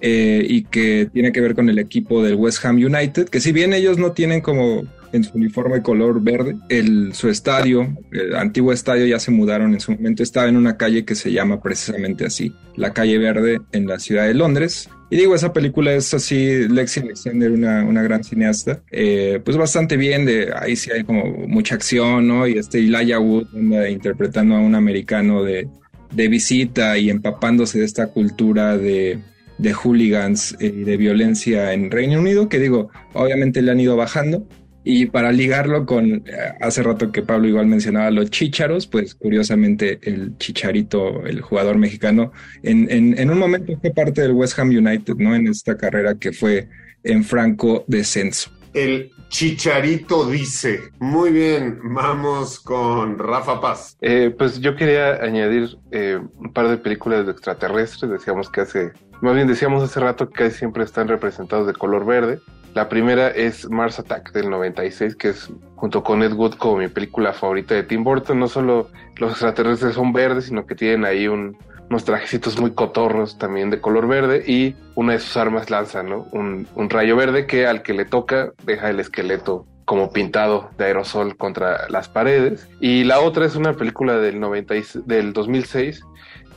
eh, 0.00 0.44
y 0.48 0.64
que 0.64 1.08
tiene 1.12 1.32
que 1.32 1.40
ver 1.40 1.54
con 1.54 1.68
el 1.68 1.78
equipo 1.78 2.22
del 2.22 2.36
West 2.36 2.64
Ham 2.64 2.76
United, 2.76 3.28
que 3.28 3.40
si 3.40 3.52
bien 3.52 3.72
ellos 3.72 3.98
no 3.98 4.12
tienen 4.12 4.40
como 4.40 4.84
en 5.12 5.24
su 5.24 5.36
uniforme 5.36 5.82
color 5.82 6.22
verde. 6.22 6.56
El, 6.68 7.14
su 7.14 7.28
estadio, 7.28 7.96
el 8.12 8.36
antiguo 8.36 8.72
estadio, 8.72 9.06
ya 9.06 9.18
se 9.18 9.30
mudaron 9.30 9.74
en 9.74 9.80
su 9.80 9.92
momento. 9.92 10.22
Estaba 10.22 10.48
en 10.48 10.56
una 10.56 10.76
calle 10.76 11.04
que 11.04 11.14
se 11.14 11.32
llama 11.32 11.62
precisamente 11.62 12.24
así, 12.24 12.52
la 12.76 12.92
calle 12.92 13.18
verde 13.18 13.60
en 13.72 13.86
la 13.86 13.98
ciudad 13.98 14.26
de 14.26 14.34
Londres. 14.34 14.88
Y 15.12 15.16
digo, 15.16 15.34
esa 15.34 15.52
película 15.52 15.92
es 15.92 16.14
así, 16.14 16.68
Lexi 16.68 17.00
Alexander, 17.00 17.50
una, 17.50 17.84
una 17.84 18.00
gran 18.00 18.22
cineasta, 18.22 18.80
eh, 18.92 19.40
pues 19.44 19.56
bastante 19.56 19.96
bien, 19.96 20.24
de 20.24 20.52
ahí 20.56 20.76
sí 20.76 20.92
hay 20.92 21.02
como 21.02 21.24
mucha 21.48 21.74
acción, 21.74 22.28
¿no? 22.28 22.46
Y 22.46 22.52
este 22.52 22.78
Elijah 22.78 23.18
Wood 23.18 23.48
interpretando 23.88 24.54
a 24.54 24.60
un 24.60 24.76
americano 24.76 25.42
de, 25.42 25.66
de 26.12 26.28
visita 26.28 26.96
y 26.96 27.10
empapándose 27.10 27.80
de 27.80 27.86
esta 27.86 28.06
cultura 28.06 28.78
de, 28.78 29.18
de 29.58 29.72
hooligans 29.72 30.56
y 30.60 30.68
de 30.68 30.96
violencia 30.96 31.72
en 31.72 31.90
Reino 31.90 32.20
Unido, 32.20 32.48
que 32.48 32.60
digo, 32.60 32.90
obviamente 33.12 33.62
le 33.62 33.72
han 33.72 33.80
ido 33.80 33.96
bajando, 33.96 34.46
y 34.84 35.06
para 35.06 35.32
ligarlo 35.32 35.84
con, 35.86 36.06
eh, 36.06 36.22
hace 36.60 36.82
rato 36.82 37.12
que 37.12 37.22
Pablo 37.22 37.48
igual 37.48 37.66
mencionaba 37.66 38.10
los 38.10 38.30
chicharos, 38.30 38.86
pues 38.86 39.14
curiosamente 39.14 39.98
el 40.02 40.36
chicharito, 40.38 41.26
el 41.26 41.40
jugador 41.40 41.76
mexicano, 41.76 42.32
en, 42.62 42.88
en, 42.90 43.30
un 43.30 43.38
momento 43.38 43.76
fue 43.80 43.90
parte 43.90 44.22
del 44.22 44.32
West 44.32 44.58
Ham 44.58 44.70
United, 44.70 45.14
¿no? 45.16 45.34
En 45.34 45.48
esta 45.48 45.76
carrera 45.76 46.14
que 46.14 46.32
fue 46.32 46.68
en 47.04 47.24
franco 47.24 47.84
descenso. 47.86 48.50
El 48.72 49.10
Chicharito 49.30 50.28
dice. 50.28 50.90
Muy 50.98 51.30
bien, 51.30 51.78
vamos 51.84 52.58
con 52.58 53.16
Rafa 53.16 53.60
Paz. 53.60 53.96
Eh, 54.00 54.34
pues 54.36 54.60
yo 54.60 54.74
quería 54.74 55.22
añadir 55.22 55.78
eh, 55.92 56.20
un 56.36 56.52
par 56.52 56.68
de 56.68 56.76
películas 56.76 57.26
de 57.26 57.32
extraterrestres. 57.32 58.10
Decíamos 58.10 58.50
que 58.50 58.62
hace, 58.62 58.92
más 59.20 59.34
bien 59.36 59.46
decíamos 59.46 59.84
hace 59.84 60.00
rato 60.00 60.28
que 60.28 60.44
casi 60.44 60.58
siempre 60.58 60.82
están 60.82 61.06
representados 61.06 61.68
de 61.68 61.74
color 61.74 62.04
verde. 62.04 62.40
La 62.74 62.88
primera 62.88 63.28
es 63.28 63.68
Mars 63.68 63.98
Attack 63.98 64.32
del 64.32 64.48
96, 64.48 65.16
que 65.16 65.30
es 65.30 65.50
junto 65.74 66.04
con 66.04 66.22
Ed 66.22 66.32
Wood 66.34 66.54
como 66.54 66.76
mi 66.76 66.88
película 66.88 67.32
favorita 67.32 67.74
de 67.74 67.82
Tim 67.82 68.04
Burton. 68.04 68.38
No 68.38 68.46
solo 68.46 68.88
los 69.16 69.32
extraterrestres 69.32 69.94
son 69.94 70.12
verdes, 70.12 70.44
sino 70.44 70.66
que 70.66 70.76
tienen 70.76 71.04
ahí 71.04 71.26
unos 71.26 72.04
trajecitos 72.04 72.60
muy 72.60 72.70
cotorros 72.72 73.38
también 73.38 73.70
de 73.70 73.80
color 73.80 74.06
verde 74.06 74.44
y 74.46 74.76
una 74.94 75.14
de 75.14 75.18
sus 75.18 75.36
armas 75.36 75.68
lanza 75.68 76.04
¿no? 76.04 76.28
un, 76.30 76.66
rayo 76.90 77.16
verde 77.16 77.46
que 77.46 77.66
al 77.66 77.82
que 77.82 77.92
le 77.92 78.04
toca 78.04 78.52
deja 78.64 78.90
el 78.90 79.00
esqueleto 79.00 79.66
como 79.84 80.12
pintado 80.12 80.70
de 80.78 80.84
aerosol 80.84 81.36
contra 81.36 81.88
las 81.88 82.08
paredes. 82.08 82.68
Y 82.78 83.02
la 83.02 83.18
otra 83.18 83.46
es 83.46 83.56
una 83.56 83.72
película 83.72 84.18
del, 84.18 84.38
90, 84.38 84.74
del 85.06 85.32
2006 85.32 86.04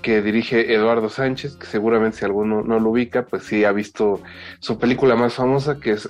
que 0.03 0.21
dirige 0.21 0.75
Eduardo 0.75 1.09
Sánchez, 1.09 1.55
que 1.55 1.65
seguramente 1.65 2.17
si 2.17 2.25
alguno 2.25 2.61
no 2.61 2.79
lo 2.79 2.91
ubica, 2.91 3.25
pues 3.25 3.43
sí 3.43 3.63
ha 3.63 3.71
visto 3.71 4.21
su 4.59 4.77
película 4.77 5.15
más 5.15 5.33
famosa, 5.33 5.79
que 5.79 5.91
es 5.91 6.09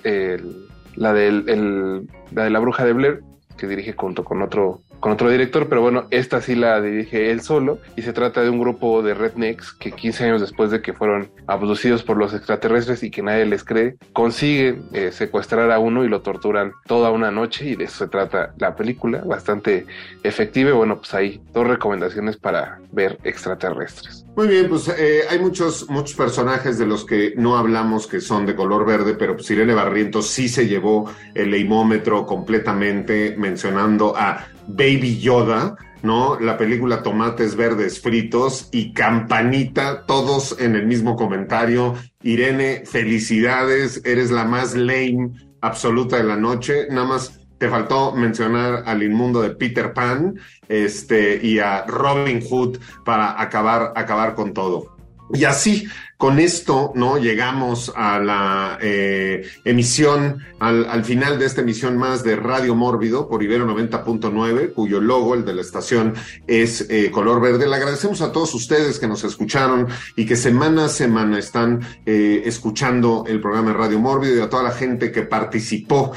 la, 0.95 1.13
del, 1.13 2.07
la 2.31 2.43
de 2.43 2.49
la 2.49 2.59
bruja 2.59 2.83
de 2.83 2.91
Blair, 2.91 3.23
que 3.55 3.67
dirige 3.67 3.93
junto 3.93 4.25
con 4.25 4.41
otro 4.41 4.81
con 5.03 5.11
otro 5.11 5.29
director, 5.29 5.67
pero 5.67 5.81
bueno, 5.81 6.07
esta 6.11 6.39
sí 6.39 6.55
la 6.55 6.79
dirige 6.79 7.29
él 7.29 7.41
solo 7.41 7.77
y 7.97 8.03
se 8.03 8.13
trata 8.13 8.41
de 8.41 8.49
un 8.49 8.57
grupo 8.57 9.03
de 9.03 9.13
rednecks 9.13 9.73
que 9.73 9.91
15 9.91 10.23
años 10.23 10.39
después 10.39 10.71
de 10.71 10.81
que 10.81 10.93
fueron 10.93 11.29
abducidos 11.45 12.03
por 12.03 12.15
los 12.15 12.33
extraterrestres 12.33 13.03
y 13.03 13.11
que 13.11 13.21
nadie 13.21 13.45
les 13.45 13.65
cree, 13.65 13.97
consiguen 14.13 14.85
eh, 14.93 15.11
secuestrar 15.11 15.71
a 15.71 15.79
uno 15.79 16.05
y 16.05 16.07
lo 16.07 16.21
torturan 16.21 16.71
toda 16.85 17.11
una 17.11 17.31
noche 17.31 17.65
y 17.65 17.75
de 17.75 17.83
eso 17.83 18.05
se 18.05 18.07
trata 18.07 18.53
la 18.57 18.77
película, 18.77 19.21
bastante 19.25 19.85
efectiva 20.23 20.69
y 20.69 20.73
bueno, 20.73 20.99
pues 20.99 21.13
hay 21.13 21.41
dos 21.51 21.67
recomendaciones 21.67 22.37
para 22.37 22.79
ver 22.93 23.19
extraterrestres. 23.25 24.25
Muy 24.37 24.47
bien, 24.47 24.69
pues 24.69 24.87
eh, 24.87 25.23
hay 25.29 25.37
muchos, 25.37 25.89
muchos 25.89 26.15
personajes 26.15 26.77
de 26.77 26.85
los 26.85 27.03
que 27.03 27.33
no 27.35 27.57
hablamos 27.57 28.07
que 28.07 28.21
son 28.21 28.45
de 28.45 28.55
color 28.55 28.85
verde, 28.85 29.15
pero 29.15 29.35
pues 29.35 29.51
Irene 29.51 29.73
Barrientos 29.73 30.29
sí 30.29 30.47
se 30.47 30.65
llevó 30.65 31.11
el 31.35 31.51
leimómetro 31.51 32.25
completamente 32.25 33.35
mencionando 33.37 34.15
a 34.15 34.47
Baby 34.67 35.19
Yoda, 35.19 35.75
¿no? 36.01 36.39
La 36.39 36.57
película 36.57 37.01
Tomates 37.01 37.55
Verdes 37.55 37.99
Fritos 38.01 38.69
y 38.71 38.93
Campanita, 38.93 40.05
todos 40.05 40.59
en 40.59 40.75
el 40.75 40.85
mismo 40.85 41.15
comentario. 41.15 41.95
Irene, 42.21 42.83
felicidades, 42.85 44.01
eres 44.05 44.31
la 44.31 44.43
más 44.45 44.75
lame 44.75 45.31
absoluta 45.61 46.17
de 46.17 46.23
la 46.23 46.35
noche. 46.35 46.87
Nada 46.89 47.07
más 47.07 47.39
te 47.57 47.69
faltó 47.69 48.11
mencionar 48.11 48.83
al 48.85 49.01
inmundo 49.03 49.41
de 49.41 49.51
Peter 49.51 49.93
Pan 49.93 50.37
este, 50.67 51.39
y 51.41 51.59
a 51.59 51.85
Robin 51.85 52.41
Hood 52.41 52.77
para 53.05 53.41
acabar, 53.41 53.93
acabar 53.95 54.35
con 54.35 54.53
todo. 54.53 54.97
Y 55.33 55.45
así, 55.45 55.87
con 56.23 56.39
esto, 56.39 56.93
¿no? 56.95 57.17
Llegamos 57.17 57.91
a 57.97 58.17
la 58.17 58.77
eh, 58.81 59.45
emisión, 59.65 60.37
al, 60.57 61.03
final 61.03 61.37
de 61.37 61.45
esta 61.45 61.59
emisión 61.59 61.97
más 61.97 62.23
de 62.23 62.37
Radio 62.37 62.75
Mórbido 62.75 63.27
por 63.27 63.43
Ibero 63.43 63.67
90.9, 63.67 64.71
cuyo 64.71 65.01
logo, 65.01 65.33
el 65.33 65.43
de 65.43 65.53
la 65.53 65.59
estación, 65.59 66.13
es 66.47 66.87
eh, 66.89 67.11
color 67.11 67.41
verde. 67.41 67.67
Le 67.67 67.75
agradecemos 67.75 68.21
a 68.21 68.31
todos 68.31 68.55
ustedes 68.55 68.99
que 68.99 69.07
nos 69.09 69.25
escucharon 69.25 69.89
y 70.15 70.25
que 70.25 70.37
semana 70.37 70.85
a 70.85 70.87
semana 70.87 71.37
están 71.39 71.81
eh, 72.05 72.43
escuchando 72.45 73.25
el 73.27 73.41
programa 73.41 73.71
de 73.71 73.77
Radio 73.79 73.99
Mórbido 73.99 74.37
y 74.37 74.39
a 74.39 74.49
toda 74.49 74.63
la 74.63 74.71
gente 74.71 75.11
que 75.11 75.23
participó 75.23 76.13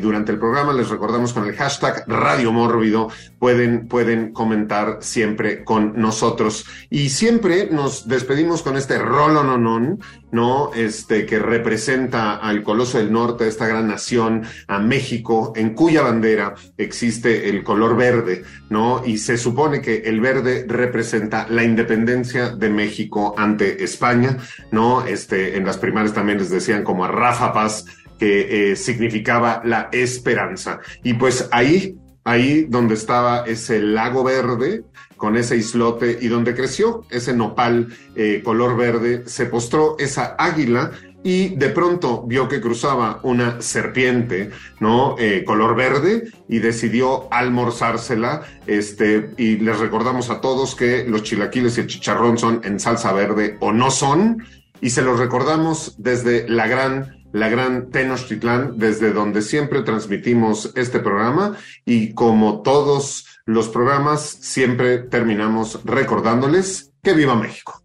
durante 0.00 0.32
el 0.32 0.38
programa. 0.38 0.72
Les 0.72 0.88
recordamos 0.88 1.34
con 1.34 1.44
el 1.44 1.54
hashtag 1.54 2.04
Radio 2.06 2.50
Mórbido, 2.50 3.08
pueden, 3.38 3.88
pueden 3.88 4.32
comentar 4.32 4.98
siempre 5.00 5.64
con 5.64 5.92
nosotros. 5.96 6.66
Y 6.90 7.10
siempre 7.10 7.68
nos 7.70 8.08
despedimos 8.08 8.62
con 8.62 8.76
este 8.76 8.86
este 8.86 9.04
rolo 9.04 9.42
non, 9.42 9.98
¿no? 10.30 10.70
Este, 10.72 11.26
que 11.26 11.40
representa 11.40 12.36
al 12.36 12.62
Coloso 12.62 12.98
del 12.98 13.12
Norte, 13.12 13.48
esta 13.48 13.66
gran 13.66 13.88
nación, 13.88 14.44
a 14.68 14.78
México, 14.78 15.52
en 15.56 15.74
cuya 15.74 16.02
bandera 16.02 16.54
existe 16.78 17.50
el 17.50 17.64
color 17.64 17.96
verde, 17.96 18.44
¿no? 18.70 19.02
Y 19.04 19.18
se 19.18 19.36
supone 19.36 19.80
que 19.80 19.96
el 20.06 20.20
verde 20.20 20.64
representa 20.68 21.46
la 21.50 21.64
independencia 21.64 22.50
de 22.50 22.70
México 22.70 23.34
ante 23.36 23.82
España, 23.82 24.38
¿no? 24.70 25.04
Este, 25.04 25.56
en 25.56 25.66
las 25.66 25.78
primarias 25.78 26.14
también 26.14 26.38
les 26.38 26.50
decían 26.50 26.84
como 26.84 27.04
a 27.04 27.08
Rafa 27.08 27.52
Paz, 27.52 27.84
que 28.18 28.70
eh, 28.70 28.76
significaba 28.76 29.62
la 29.64 29.88
esperanza. 29.92 30.78
Y 31.02 31.14
pues 31.14 31.48
ahí, 31.50 31.96
ahí 32.26 32.66
donde 32.68 32.94
estaba 32.94 33.44
ese 33.46 33.80
lago 33.80 34.24
verde, 34.24 34.82
con 35.16 35.36
ese 35.36 35.56
islote 35.56 36.18
y 36.20 36.28
donde 36.28 36.54
creció 36.54 37.04
ese 37.08 37.32
nopal 37.32 37.88
eh, 38.16 38.42
color 38.44 38.76
verde, 38.76 39.22
se 39.26 39.46
postró 39.46 39.96
esa 39.98 40.34
águila 40.38 40.90
y 41.22 41.54
de 41.56 41.70
pronto 41.70 42.24
vio 42.26 42.48
que 42.48 42.60
cruzaba 42.60 43.20
una 43.22 43.62
serpiente, 43.62 44.50
¿no? 44.80 45.16
Eh, 45.18 45.44
color 45.44 45.74
verde 45.74 46.30
y 46.48 46.58
decidió 46.58 47.32
almorzársela. 47.32 48.42
Este, 48.66 49.30
y 49.36 49.56
les 49.58 49.78
recordamos 49.78 50.28
a 50.28 50.40
todos 50.40 50.74
que 50.74 51.04
los 51.04 51.22
chilaquiles 51.22 51.78
y 51.78 51.80
el 51.80 51.86
chicharrón 51.86 52.38
son 52.38 52.60
en 52.64 52.78
salsa 52.78 53.12
verde 53.12 53.56
o 53.60 53.72
no 53.72 53.90
son. 53.90 54.44
Y 54.80 54.90
se 54.90 55.02
los 55.02 55.18
recordamos 55.18 55.94
desde 55.98 56.48
la 56.48 56.68
gran 56.68 57.15
la 57.32 57.48
gran 57.48 57.90
Tenochtitlán, 57.90 58.78
desde 58.78 59.12
donde 59.12 59.42
siempre 59.42 59.82
transmitimos 59.82 60.72
este 60.74 61.00
programa 61.00 61.56
y 61.84 62.14
como 62.14 62.62
todos 62.62 63.26
los 63.44 63.68
programas, 63.68 64.22
siempre 64.22 64.98
terminamos 64.98 65.80
recordándoles 65.84 66.92
que 67.02 67.14
viva 67.14 67.34
México. 67.34 67.82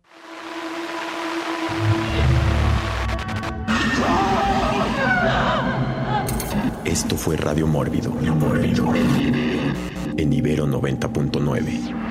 Esto 6.86 7.16
fue 7.16 7.38
Radio 7.38 7.68
Mórbido, 7.68 8.12
Mórbido, 8.12 8.94
en 10.18 10.34
Ibero 10.34 10.68
90.9. 10.68 12.11